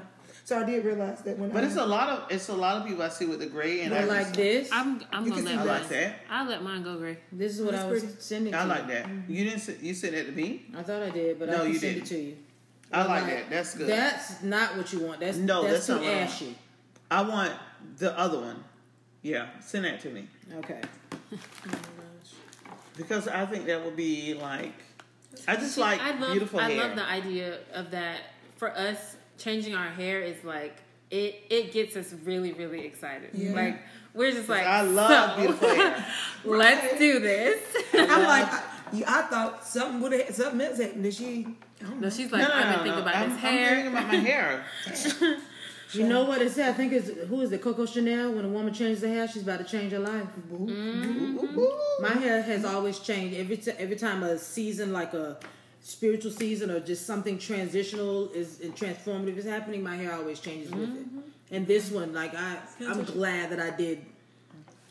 So 0.51 0.59
I 0.59 0.65
did 0.65 0.83
realize 0.83 1.21
that 1.21 1.39
when 1.39 1.49
But 1.49 1.63
I 1.63 1.67
it's 1.67 1.77
a 1.77 1.85
lot 1.85 2.09
of 2.09 2.29
it's 2.29 2.49
a 2.49 2.53
lot 2.53 2.75
of 2.75 2.85
people 2.85 3.01
I 3.03 3.07
see 3.07 3.25
with 3.25 3.39
the 3.39 3.45
gray, 3.45 3.83
and 3.83 3.95
I 3.95 4.03
like 4.03 4.25
just- 4.25 4.33
this. 4.33 4.69
I'm 4.73 5.01
I'm 5.09 5.23
You 5.23 5.29
gonna 5.31 5.43
let 5.43 5.47
see 5.47 5.53
I 5.53 5.55
mine. 5.55 5.67
like 5.67 5.87
that. 5.87 6.15
I'll 6.29 6.45
let 6.45 6.61
mine 6.61 6.83
go 6.83 6.97
gray. 6.97 7.17
This 7.31 7.57
is 7.57 7.61
what 7.61 7.71
That's 7.71 7.85
I 7.85 7.87
was 7.89 8.03
pretty. 8.03 8.19
sending. 8.19 8.53
I 8.53 8.65
like 8.65 8.81
you. 8.81 8.87
that. 8.89 9.05
Mm-hmm. 9.05 9.31
You 9.31 9.43
didn't 9.45 9.81
you 9.81 9.93
sent 9.93 10.13
that 10.13 10.25
to 10.25 10.31
me. 10.33 10.65
I 10.77 10.83
thought 10.83 11.03
I 11.03 11.09
did, 11.09 11.39
but 11.39 11.47
No, 11.47 11.55
I 11.55 11.59
can 11.59 11.67
you 11.71 11.79
send 11.79 11.93
didn't. 11.95 12.05
it 12.11 12.15
to 12.15 12.21
you. 12.21 12.37
I 12.91 12.97
But 13.03 13.07
like 13.09 13.25
that. 13.27 13.49
That's 13.49 13.75
good. 13.77 13.87
That's 13.87 14.43
not 14.43 14.75
what 14.75 14.91
you 14.91 14.99
want. 14.99 15.21
That's 15.21 15.37
No, 15.37 15.61
that's, 15.63 15.73
that's 15.73 15.87
too 15.87 15.93
not 15.93 16.01
what 16.01 16.11
I 16.11 16.17
want. 16.17 16.29
ashy. 16.29 16.57
I 17.09 17.21
want 17.21 17.53
the 17.97 18.19
other 18.19 18.39
one. 18.41 18.61
Yeah, 19.21 19.47
send 19.61 19.85
that 19.85 20.01
to 20.01 20.09
me 20.09 20.27
Okay. 20.57 20.81
because 22.97 23.29
I 23.29 23.45
think 23.45 23.67
that 23.67 23.85
would 23.85 23.95
be 23.95 24.33
like 24.33 24.73
I 25.47 25.55
just 25.55 25.77
like 25.77 26.01
I 26.01 26.19
love 26.19 26.31
beautiful 26.31 26.59
I 26.59 26.71
hair. 26.71 26.87
love 26.89 26.97
the 26.97 27.05
idea 27.05 27.59
of 27.73 27.91
that. 27.91 28.19
For 28.57 28.69
us, 28.77 29.15
changing 29.41 29.75
our 29.75 29.89
hair 29.89 30.21
is 30.21 30.43
like 30.43 30.77
it. 31.09 31.43
It 31.49 31.71
gets 31.71 31.95
us 31.95 32.13
really, 32.23 32.53
really 32.53 32.85
excited. 32.85 33.29
Yeah. 33.33 33.53
Like 33.53 33.81
we're 34.13 34.31
just 34.31 34.49
like, 34.49 34.65
I 34.65 34.81
love 34.81 35.31
so, 35.31 35.37
beautiful 35.37 35.69
hair. 35.75 36.05
let's 36.45 36.97
do 36.99 37.19
this. 37.19 37.61
I'm 37.93 38.23
like, 38.23 38.47
I, 38.51 38.63
I 39.07 39.21
thought 39.23 39.65
something 39.65 40.01
would 40.01 40.11
have 40.13 40.35
something 40.35 40.61
else 40.61 40.79
happened. 40.79 41.03
Did 41.03 41.13
she? 41.13 41.47
I 41.81 41.85
don't 41.85 42.01
no, 42.01 42.09
she's 42.09 42.31
No, 42.31 42.37
like, 42.37 42.47
no, 42.47 42.53
I've 42.53 42.65
no, 42.65 42.71
been 42.71 42.83
thinking 42.83 42.95
no. 42.95 43.01
about 43.01 43.15
I'm, 43.15 43.29
this 43.29 43.43
I'm 43.43 43.75
thinking 43.75 43.87
about 43.87 44.07
my 44.07 44.15
hair. 44.15 44.65
You 45.93 46.07
know 46.07 46.23
what 46.23 46.41
it 46.41 46.49
said? 46.53 46.69
I 46.69 46.71
think 46.71 46.93
it's 46.93 47.09
who 47.27 47.41
is 47.41 47.51
it? 47.51 47.61
Coco 47.61 47.85
Chanel. 47.85 48.31
When 48.31 48.45
a 48.45 48.47
woman 48.47 48.73
changes 48.73 49.01
her 49.01 49.09
hair, 49.09 49.27
she's 49.27 49.41
about 49.43 49.57
to 49.59 49.65
change 49.65 49.91
her 49.91 49.99
life. 49.99 50.23
Mm-hmm. 50.49 52.01
My 52.01 52.13
hair 52.13 52.41
has 52.41 52.63
always 52.63 52.99
changed 52.99 53.35
every 53.37 53.57
t- 53.57 53.71
every 53.77 53.97
time 53.97 54.23
a 54.23 54.37
season, 54.37 54.93
like 54.93 55.13
a 55.13 55.37
spiritual 55.81 56.31
season 56.31 56.69
or 56.71 56.79
just 56.79 57.05
something 57.05 57.37
transitional 57.37 58.29
is 58.31 58.59
and 58.61 58.75
transformative 58.75 59.37
is 59.37 59.45
happening. 59.45 59.83
My 59.83 59.95
hair 59.95 60.13
always 60.13 60.39
changes 60.39 60.71
with 60.71 60.83
it. 60.83 60.89
Mm-hmm. 60.89 61.19
And 61.51 61.67
this 61.67 61.91
one, 61.91 62.13
like 62.13 62.33
I, 62.35 62.57
I'm 62.79 63.03
glad 63.03 63.49
that 63.51 63.59
I 63.59 63.75
did, 63.75 64.05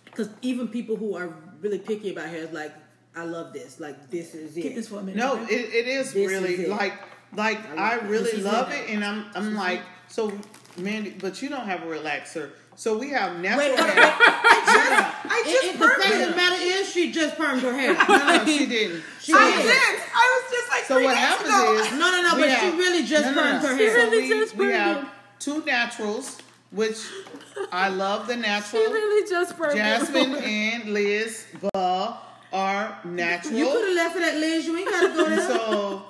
because 0.04 0.28
even 0.42 0.68
people 0.68 0.96
who 0.96 1.16
are 1.16 1.34
really 1.62 1.78
picky 1.78 2.10
about 2.12 2.28
hair, 2.28 2.42
is 2.42 2.52
like 2.52 2.74
I 3.16 3.24
love 3.24 3.52
this. 3.52 3.80
Like 3.80 4.10
this 4.10 4.34
is 4.34 4.56
it. 4.56 4.62
Keep 4.62 4.74
this 4.74 4.88
for 4.88 4.96
a 4.98 5.02
minute. 5.02 5.16
No, 5.16 5.42
it, 5.44 5.50
it 5.50 5.86
is 5.86 6.12
This 6.12 6.28
really 6.28 6.54
is 6.54 6.60
it. 6.60 6.68
like 6.68 6.94
like 7.34 7.58
I, 7.78 7.96
like- 7.96 8.08
really 8.08 8.42
love 8.42 8.70
it. 8.70 8.90
it, 8.90 8.90
and 8.90 9.04
I'm 9.04 9.26
I'm 9.34 9.54
like 9.54 9.82
so 10.08 10.32
Mandy, 10.76 11.10
but 11.10 11.40
you 11.42 11.48
don't 11.48 11.66
have 11.66 11.82
a 11.82 11.86
relaxer, 11.86 12.50
so 12.76 12.96
we 12.98 13.10
have 13.10 13.38
natural 13.40 13.68
Wait, 13.70 13.78
hold 13.78 13.90
on, 13.90 13.96
hair. 13.96 14.04
wait. 14.04 14.14
I 15.32 15.42
It- 15.46 15.50
just 15.52 15.64
it- 15.74 15.78
the 15.78 15.88
fact 15.88 16.06
it. 16.14 16.22
of 16.22 16.28
the 16.30 16.36
matter 16.36 16.56
is, 16.60 16.90
she 16.90 17.12
just 17.12 17.36
permed 17.36 17.60
her 17.60 17.72
hair. 17.72 17.94
No, 18.08 18.36
no, 18.36 18.44
she 18.46 18.66
didn't. 18.66 19.02
She 19.20 19.32
I 19.34 19.50
did. 19.56 19.62
did. 19.62 20.00
I 20.14 20.40
was 20.42 20.52
just 20.52 20.68
like. 20.70 20.84
So 20.84 21.02
what 21.02 21.16
happens 21.16 21.48
ago. 21.48 21.74
is 21.74 21.90
No, 21.92 22.10
no, 22.10 22.22
no, 22.22 22.36
but 22.38 22.48
have- 22.48 22.60
she 22.72 22.78
really 22.78 23.04
just 23.06 23.24
no, 23.26 23.34
no, 23.34 23.42
permed 23.42 23.62
no. 23.62 23.68
her 23.68 23.76
So 23.78 23.84
hair. 23.84 23.94
really 23.96 24.22
we, 24.22 24.28
just 24.28 24.56
we 24.56 24.66
have 24.72 24.98
it. 25.04 25.08
two 25.38 25.62
naturals, 25.64 26.38
which 26.70 26.98
I 27.72 27.88
love 27.88 28.26
the 28.26 28.36
natural. 28.36 28.82
She 28.82 28.88
really 28.92 29.28
just 29.28 29.56
broke 29.58 29.72
it. 29.72 29.76
Jasmine 29.76 30.34
and 30.42 30.84
Liz 30.94 31.46
Buh 31.72 32.16
are 32.52 32.98
natural. 33.04 33.54
You 33.54 33.66
could 33.66 33.84
have 33.88 33.94
left 33.94 34.16
it 34.16 34.22
at 34.22 34.36
Liz. 34.40 34.66
You 34.66 34.76
ain't 34.78 34.88
got 34.90 35.00
to 35.02 35.08
go 35.14 35.28
there. 35.28 35.40
So, 35.46 36.02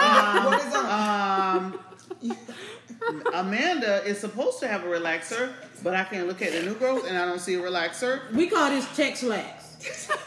What 0.00 0.66
is 0.66 0.74
um, 0.74 1.78
Amanda 3.46 4.04
is 4.04 4.18
supposed 4.18 4.60
to 4.60 4.68
have 4.68 4.84
a 4.84 4.86
relaxer, 4.86 5.52
but 5.82 5.94
I 5.94 6.04
can 6.04 6.26
look 6.26 6.40
at 6.42 6.52
the 6.52 6.62
new 6.62 6.74
growth 6.74 7.06
and 7.08 7.16
I 7.18 7.24
don't 7.26 7.40
see 7.40 7.54
a 7.54 7.60
relaxer. 7.60 8.30
we 8.32 8.48
call 8.48 8.70
this 8.70 8.86
texlax. 8.86 9.60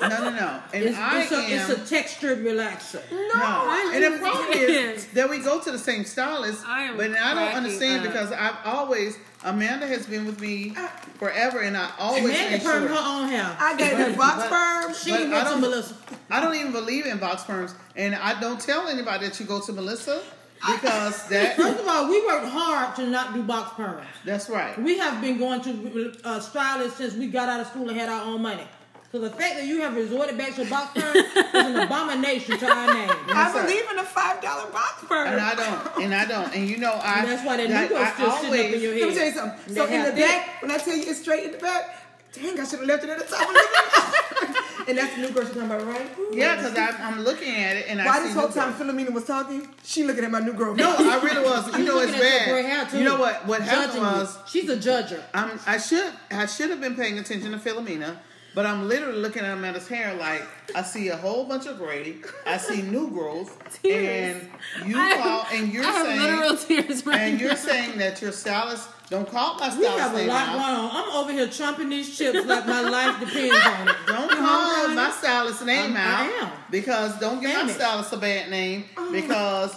No, 0.02 0.08
no, 0.10 0.30
no. 0.30 0.62
And 0.72 0.84
It's, 0.84 0.98
I 0.98 1.22
it's, 1.24 1.32
a, 1.32 1.38
am. 1.38 1.52
it's 1.52 1.70
a 1.70 1.96
textured 1.96 2.40
relaxer. 2.40 3.02
no. 3.12 3.90
And 3.92 4.04
the 4.14 4.20
problem 4.20 4.50
is 4.54 5.06
can't. 5.06 5.14
that 5.16 5.30
we 5.32 5.40
go 5.40 5.60
to 5.60 5.72
the 5.72 5.80
same 5.80 6.04
stylist, 6.06 6.64
I 6.68 6.84
am 6.84 6.98
but 6.98 7.10
I 7.12 7.34
don't 7.34 7.56
understand 7.56 8.06
up. 8.06 8.14
because 8.14 8.32
I've 8.32 8.56
always 8.66 9.18
Amanda 9.44 9.88
has 9.88 10.06
been 10.06 10.26
with 10.26 10.40
me 10.42 10.76
forever, 11.20 11.62
and 11.62 11.76
I 11.78 11.90
always 11.98 12.26
Amanda 12.36 12.58
permed 12.60 12.88
her 12.88 12.96
own 13.00 13.30
hair. 13.30 13.56
I 13.60 13.76
gave 13.78 13.98
her 13.98 14.16
box 14.16 14.44
But- 14.44 14.50
perm. 14.50 14.94
She 14.94 15.12
I 15.14 15.20
went 15.22 15.34
to 15.34 15.40
don't- 15.52 15.62
Melissa. 15.62 15.96
I 16.30 16.42
don't 16.42 16.56
even 16.56 16.72
believe 16.72 17.06
in 17.08 17.18
box 17.18 17.44
perms, 17.44 17.74
and 17.96 18.14
I 18.16 18.40
don't 18.40 18.60
tell 18.60 18.88
anybody 18.88 19.28
that 19.28 19.40
you 19.40 19.46
go 19.48 19.60
to 19.62 19.72
Melissa 19.74 20.22
because 20.66 21.28
that 21.30 21.56
First 21.58 21.80
of 21.80 21.88
all, 21.88 22.10
we 22.10 22.26
worked 22.26 22.48
hard 22.48 22.96
to 22.98 23.08
not 23.08 23.34
do 23.34 23.44
box 23.44 23.72
perms. 23.72 24.04
that's 24.26 24.50
right. 24.50 24.78
We 24.82 24.98
have 24.98 25.22
been 25.22 25.38
going 25.38 25.62
to 25.62 26.14
uh, 26.24 26.40
stylists 26.40 26.98
since 26.98 27.14
we 27.14 27.28
got 27.28 27.50
out 27.50 27.60
of 27.60 27.68
school 27.68 27.90
and 27.90 27.98
had 27.98 28.10
our 28.10 28.24
own 28.26 28.42
money. 28.42 28.68
So 29.10 29.20
the 29.20 29.30
fact 29.30 29.56
that 29.56 29.66
you 29.66 29.80
have 29.82 29.96
resorted 29.96 30.38
back 30.38 30.54
to 30.56 30.66
box 30.70 31.00
perm 31.00 31.16
is 31.16 31.36
an 31.54 31.78
abomination 31.78 32.58
to 32.60 32.66
our 32.70 32.94
name. 32.94 33.10
I 33.10 33.24
Yes, 33.30 33.54
sir. 33.54 33.62
believe 33.64 33.90
in 33.92 34.00
a 34.00 34.04
five 34.04 34.42
dollar 34.42 34.70
box 34.70 35.04
perm. 35.08 35.28
And 35.28 35.40
I 35.40 35.56
don't, 35.56 36.04
and 36.04 36.14
I 36.14 36.26
don't, 36.26 36.54
and 36.54 36.68
you 36.68 36.78
know 36.78 36.92
I. 36.92 37.20
And 37.22 37.28
that's 37.30 37.46
why 37.46 37.56
that 37.58 37.68
I- 37.70 37.88
Negro's 37.88 38.02
I 38.02 38.12
still 38.12 38.32
sitting 38.32 38.50
up 38.50 38.54
in 38.60 38.66
always- 38.66 38.82
your 38.84 38.94
Let 39.00 39.08
me 39.10 39.16
tell 39.16 39.26
you 39.26 39.32
something. 39.32 39.76
So 39.76 39.86
in 39.86 40.04
the 40.04 40.12
back, 40.12 40.62
when 40.62 40.72
I 40.72 40.78
tell 40.78 40.96
you 40.98 41.04
it's 41.08 41.22
straight 41.22 41.46
in 41.46 41.52
the 41.54 41.58
back, 41.58 41.96
dang, 42.34 42.60
I 42.60 42.66
should 42.66 42.80
have 42.80 42.88
left 42.88 43.04
it 43.04 43.10
at 43.10 43.20
the 43.20 43.26
top. 43.26 43.48
Of 43.48 43.54
the 43.54 44.64
And 44.88 44.98
that's 44.98 45.16
the 45.16 45.22
new 45.22 45.32
girl 45.32 45.44
she's 45.44 45.54
talking 45.54 45.70
about, 45.70 45.86
right? 45.86 46.10
Yeah, 46.32 46.56
because 46.56 46.78
I'm, 46.78 46.96
I'm 47.02 47.20
looking 47.26 47.54
at 47.54 47.76
it 47.76 47.86
and 47.90 48.02
I 48.02 48.06
Why 48.06 48.20
see 48.20 48.24
this 48.28 48.34
whole 48.36 48.48
new 48.48 48.54
time 48.54 48.74
growth. 48.74 48.96
Filomena 48.96 49.12
was 49.14 49.26
talking, 49.26 49.68
she 49.84 50.06
looking 50.06 50.24
at 50.24 50.32
my 50.32 50.40
new 50.40 50.54
girl. 50.54 50.76
No, 50.76 50.96
I 50.98 51.20
really 51.22 51.44
was. 51.44 51.78
You 51.78 51.84
know 51.86 52.00
it's 52.00 52.12
Looking 52.14 52.26
at 52.26 52.48
your 52.48 52.56
gray 52.56 52.64
hair, 52.64 52.86
bad. 52.86 52.94
You 52.94 53.04
know 53.04 53.20
what? 53.20 53.46
What 53.48 53.62
happened 53.62 53.94
Judging 53.94 54.02
you. 54.02 54.08
was 54.08 54.38
she's 54.48 54.70
a 54.70 54.78
judger. 54.78 55.22
I'm, 55.34 55.60
I 55.68 55.78
should 55.78 56.10
I 56.32 56.46
should 56.46 56.70
have 56.70 56.80
been 56.80 56.96
paying 56.96 57.20
attention 57.20 57.52
to 57.52 57.58
Filomena, 57.58 58.16
but 58.58 58.66
I'm 58.66 58.88
literally 58.88 59.20
looking 59.20 59.44
at 59.44 59.56
Amanda's 59.56 59.88
hair 59.88 60.16
like 60.16 60.42
I 60.74 60.82
see 60.82 61.10
a 61.10 61.16
whole 61.16 61.44
bunch 61.46 61.68
of 61.68 61.78
gray, 61.78 62.16
I 62.44 62.58
see 62.58 62.82
new 62.82 63.12
growth, 63.12 63.52
Tears. 63.84 64.42
and 64.82 64.90
you 64.90 64.98
I 64.98 65.06
have- 65.10 65.24
call 65.24 65.46
and 65.54 65.72
you're 65.72 65.84
I 65.86 65.92
have 65.92 66.06
saying 66.08 66.22
literal 66.22 66.58
tears 66.58 67.06
right 67.06 67.20
and 67.20 67.40
you're 67.40 67.50
now. 67.50 67.56
saying 67.56 68.00
that 68.00 68.20
your 68.20 68.32
stylist 68.32 68.90
don't 69.12 69.30
call 69.30 69.60
my 69.60 69.70
stylist. 69.70 69.78
We 69.78 69.86
stylist 69.86 70.02
have 70.02 70.16
a 70.16 70.26
lot 70.28 70.48
going 70.54 70.76
on. 70.76 70.92
I'm 70.92 71.10
over 71.18 71.32
here 71.32 71.46
chomping 71.48 71.90
these 71.92 72.18
chips 72.18 72.44
like 72.48 72.66
my 72.66 72.82
life 72.82 73.20
depends 73.26 73.56
on 73.64 73.88
it. 73.90 73.96
Don't 74.08 74.32
You 74.32 74.38
call 74.38 74.76
hungry, 74.76 74.96
my 74.96 75.02
honey? 75.04 75.14
stylist 75.20 75.64
name 75.64 75.96
I'm- 75.96 75.98
I 75.98 76.26
out 76.42 76.44
am. 76.46 76.52
because 76.72 77.20
don't 77.20 77.40
give 77.40 77.52
Damn 77.52 77.68
my 77.68 77.72
it. 77.72 77.76
stylist 77.76 78.12
a 78.14 78.18
bad 78.18 78.50
name 78.50 78.86
oh 78.98 79.12
because 79.12 79.76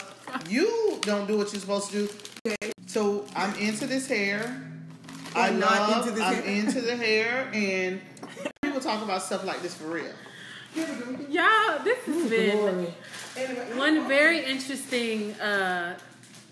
you 0.48 0.98
don't 1.02 1.28
do 1.28 1.36
what 1.36 1.52
you're 1.52 1.60
supposed 1.60 1.90
to 1.90 2.08
do. 2.08 2.54
So 2.86 3.26
I'm 3.36 3.54
into 3.56 3.86
this 3.86 4.08
hair. 4.08 4.62
I 5.34 5.48
I'm 5.48 5.60
not 5.60 5.90
love. 5.90 6.06
into 6.06 6.14
this 6.18 6.24
I'm 6.24 6.34
hair. 6.42 6.54
into 6.56 6.80
the 6.80 6.96
hair, 6.96 7.50
and 7.54 8.00
people 8.70 8.88
talk 8.88 9.02
about 9.02 9.20
stuff 9.20 9.44
like 9.44 9.62
this 9.62 9.74
for 9.74 9.88
real. 9.88 10.12
Y'all, 11.28 11.82
this 11.82 11.98
has 12.04 12.30
been 12.30 12.56
Glory. 12.56 12.94
One 13.76 14.06
very 14.06 14.44
interesting 14.44 15.32
uh, 15.40 15.98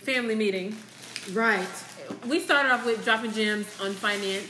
family 0.00 0.34
meeting. 0.34 0.76
Right. 1.32 1.68
We 2.26 2.40
started 2.40 2.72
off 2.72 2.84
with 2.84 3.04
dropping 3.04 3.32
gems 3.32 3.66
on 3.80 3.92
finance, 3.92 4.48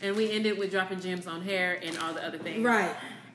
and 0.00 0.16
we 0.16 0.30
ended 0.30 0.56
with 0.56 0.70
dropping 0.70 1.00
gems 1.00 1.26
on 1.26 1.42
hair 1.42 1.78
and 1.82 1.98
all 1.98 2.14
the 2.14 2.26
other 2.26 2.38
things. 2.38 2.64
Right. 2.64 2.94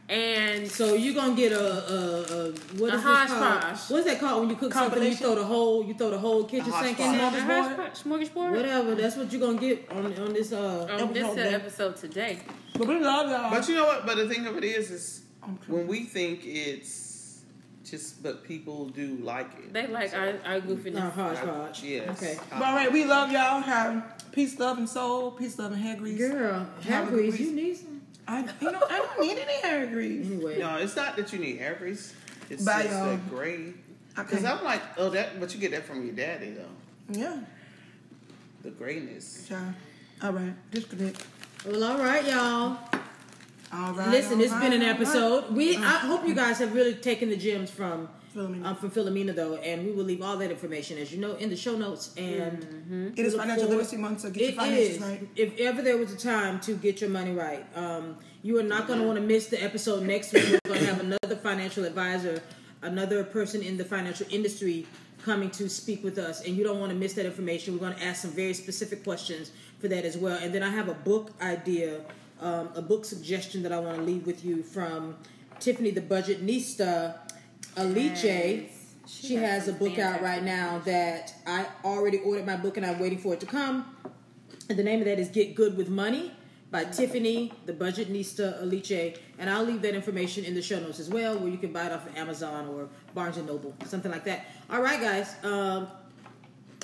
And 0.09 0.71
So 0.71 0.93
you're 0.93 1.13
gonna 1.13 1.35
get 1.35 1.51
a, 1.51 1.59
a, 1.59 2.21
a 2.47 2.51
what 2.79 2.91
A 2.91 2.95
is 2.95 3.03
this 3.03 3.03
hodgepodge. 3.03 3.61
called? 3.61 3.89
What's 3.89 4.05
that 4.05 4.19
called 4.19 4.39
when 4.41 4.49
you 4.51 4.55
cook 4.55 4.73
something? 4.73 5.03
You 5.03 5.15
throw 5.15 5.35
the 5.35 5.43
whole 5.43 5.83
you 5.83 5.93
throw 5.95 6.09
the 6.11 6.17
whole 6.17 6.45
kitchen 6.45 6.71
A 6.71 6.81
sink 6.83 6.99
in 6.99 7.13
hodgepodge. 7.13 7.77
there. 7.77 7.87
a 7.87 7.89
smorgasbord. 7.91 8.51
Whatever. 8.55 8.95
That's 8.95 9.17
what 9.17 9.31
you're 9.33 9.41
gonna 9.41 9.59
get 9.59 9.91
on 9.91 10.05
on 10.17 10.31
this. 10.33 10.53
Uh, 10.53 10.87
On 11.01 11.11
this 11.13 11.23
Episode 11.23 11.31
uh, 11.31 11.35
today. 11.43 11.55
episode 11.55 11.95
today. 11.97 12.39
but 12.77 12.87
we 12.87 12.99
love 12.99 13.29
y'all. 13.29 13.49
But 13.51 13.67
you 13.67 13.75
know 13.75 13.85
what? 13.85 14.05
But 14.05 14.15
the 14.15 14.29
thing 14.29 14.45
of 14.45 14.55
it 14.57 14.63
is, 14.63 14.91
is 14.91 15.21
when 15.67 15.87
we 15.87 16.03
think 16.03 16.41
it's 16.45 17.41
just, 17.83 18.21
but 18.23 18.43
people 18.45 18.85
do 18.89 19.17
like 19.17 19.49
it. 19.59 19.73
They 19.73 19.87
like 19.87 20.13
our, 20.13 20.35
our 20.45 20.61
goofiness. 20.61 20.97
uh, 21.01 21.09
hodgepodge. 21.09 21.83
Yes. 21.83 22.09
Okay. 22.21 22.37
But 22.49 22.61
all 22.63 22.75
right, 22.75 22.91
we 22.91 23.03
love 23.03 23.29
y'all. 23.31 23.59
Have 23.61 24.23
peace, 24.31 24.57
love, 24.57 24.77
and 24.77 24.87
soul. 24.87 25.31
Peace, 25.31 25.59
love, 25.59 25.73
and 25.73 25.81
hair 25.81 25.97
grease. 25.97 26.17
Girl, 26.17 26.65
hair 26.81 27.05
grease. 27.05 27.35
grease. 27.35 27.47
You 27.49 27.55
need 27.55 27.75
some. 27.75 27.96
I, 28.27 28.47
you 28.59 28.71
know, 28.71 28.83
I 28.89 28.97
don't 28.97 29.21
need 29.21 29.37
any 29.37 29.61
hair 29.61 29.87
grease. 29.87 30.27
Anyway. 30.27 30.59
No, 30.59 30.77
it's 30.77 30.95
not 30.95 31.15
that 31.15 31.31
you 31.31 31.39
need 31.39 31.57
hair 31.57 31.75
grease. 31.75 32.13
It's 32.49 32.63
Bye, 32.63 32.83
just 32.83 32.93
y'all. 32.93 33.05
that 33.05 33.13
um, 33.13 33.27
gray. 33.29 33.73
Because 34.15 34.39
Okay. 34.39 34.47
I'm 34.47 34.63
like, 34.63 34.81
oh, 34.97 35.09
that, 35.11 35.39
but 35.39 35.53
you 35.53 35.59
get 35.59 35.71
that 35.71 35.85
from 35.85 36.05
your 36.05 36.15
daddy 36.15 36.51
though. 36.51 37.19
Yeah. 37.19 37.39
The 38.63 38.71
grayness. 38.71 39.47
Child. 39.47 39.73
All 40.23 40.33
right. 40.33 40.53
Disconnect. 40.71 41.25
Well, 41.65 41.83
all 41.83 41.99
right, 41.99 42.25
y'all. 42.25 42.77
All 43.71 43.93
right. 43.93 44.09
Listen, 44.09 44.39
all 44.39 44.41
it's 44.41 44.53
been 44.53 44.73
an 44.73 44.81
right, 44.81 44.89
episode. 44.89 45.53
We 45.53 45.75
uh-huh. 45.75 45.85
I 45.85 46.07
hope 46.07 46.27
you 46.27 46.33
guys 46.33 46.59
have 46.59 46.73
really 46.73 46.95
taken 46.95 47.29
the 47.29 47.37
gems 47.37 47.69
from 47.69 48.09
Filomena. 48.37 48.65
um, 48.65 48.75
from 48.75 48.91
Filomena 48.91 49.35
though, 49.35 49.55
and 49.55 49.85
we 49.85 49.91
will 49.91 50.03
leave 50.03 50.21
all 50.21 50.37
that 50.37 50.51
information 50.51 50.97
as 50.97 51.11
you 51.11 51.19
know 51.19 51.33
in 51.35 51.49
the 51.49 51.55
show 51.57 51.75
notes. 51.77 52.13
And 52.17 53.13
It 53.17 53.25
is 53.25 53.35
financial 53.35 53.65
forward- 53.65 53.77
literacy 53.77 53.97
month, 53.97 54.21
so 54.21 54.29
get 54.29 54.41
your 54.41 54.49
It 54.51 54.55
finances 54.55 54.95
is. 54.97 55.01
right. 55.01 55.27
If 55.35 55.59
ever 55.59 55.81
there 55.81 55.97
was 55.97 56.13
a 56.13 56.17
time 56.17 56.59
to 56.61 56.75
get 56.75 57.01
your 57.01 57.09
money 57.09 57.31
right, 57.33 57.65
um, 57.75 58.17
you 58.43 58.57
are 58.59 58.63
not 58.63 58.87
going 58.87 58.99
to 58.99 59.05
want 59.05 59.17
to 59.19 59.25
miss 59.25 59.47
the 59.47 59.61
episode 59.63 60.03
next 60.03 60.33
week. 60.33 60.45
We're 60.51 60.59
going 60.73 60.79
to 60.79 60.85
have 60.93 60.99
another 61.01 61.35
financial 61.35 61.83
advisor, 61.85 62.41
another 62.81 63.23
person 63.23 63.61
in 63.61 63.77
the 63.77 63.85
financial 63.85 64.27
industry 64.29 64.85
coming 65.23 65.49
to 65.51 65.67
speak 65.69 66.03
with 66.03 66.17
us, 66.17 66.45
and 66.45 66.55
you 66.55 66.63
don't 66.63 66.79
want 66.79 66.91
to 66.91 66.97
miss 66.97 67.13
that 67.13 67.25
information. 67.25 67.73
We're 67.73 67.79
going 67.87 67.95
to 67.97 68.03
ask 68.03 68.21
some 68.21 68.31
very 68.31 68.53
specific 68.53 69.03
questions 69.03 69.51
for 69.79 69.87
that 69.89 70.05
as 70.05 70.15
well. 70.17 70.37
And 70.41 70.53
then 70.53 70.63
I 70.63 70.69
have 70.69 70.87
a 70.87 70.93
book 70.93 71.31
idea, 71.41 72.01
um, 72.39 72.69
a 72.75 72.81
book 72.81 73.03
suggestion 73.03 73.61
that 73.63 73.71
I 73.73 73.79
want 73.79 73.97
to 73.97 74.03
leave 74.03 74.25
with 74.25 74.45
you 74.45 74.63
from 74.63 75.17
Tiffany 75.59 75.89
the 75.91 76.01
Budgetnista 76.01 77.15
Aliche. 77.77 78.63
Yes. 78.63 78.73
She 79.07 79.35
has 79.35 79.67
a 79.69 79.73
book 79.73 79.99
out 79.99 80.21
right 80.21 80.43
now 80.43 80.79
that 80.79 81.33
I 81.45 81.65
already 81.85 82.17
ordered 82.19 82.45
my 82.45 82.57
book 82.57 82.75
and 82.75 82.85
I'm 82.85 82.99
waiting 82.99 83.19
for 83.19 83.33
it 83.33 83.39
to 83.39 83.45
come. 83.45 83.95
And 84.69 84.77
the 84.77 84.83
name 84.83 84.99
of 84.99 85.05
that 85.05 85.17
is 85.17 85.29
Get 85.29 85.55
Good 85.55 85.77
with 85.77 85.87
Money 85.87 86.33
by 86.71 86.83
Tiffany, 86.83 87.53
the 87.65 87.73
Budgetnista 87.73 88.61
Aliche. 88.61 89.17
And 89.39 89.49
I'll 89.49 89.63
leave 89.63 89.81
that 89.83 89.95
information 89.95 90.43
in 90.43 90.53
the 90.53 90.61
show 90.61 90.79
notes 90.79 90.99
as 90.99 91.09
well, 91.09 91.37
where 91.37 91.49
you 91.49 91.57
can 91.57 91.71
buy 91.71 91.85
it 91.85 91.93
off 91.93 92.05
of 92.05 92.17
Amazon 92.17 92.67
or 92.67 92.89
Barnes 93.13 93.37
and 93.37 93.47
Noble, 93.47 93.73
something 93.85 94.11
like 94.11 94.25
that. 94.25 94.45
All 94.69 94.81
right, 94.81 94.99
guys. 94.99 95.35
Um, 95.43 95.87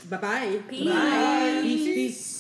bye 0.10 0.18
bye. 0.18 0.62
Peace. 0.70 0.90
Bye. 0.90 1.60
Peace. 1.62 1.94
Peace. 1.94 2.33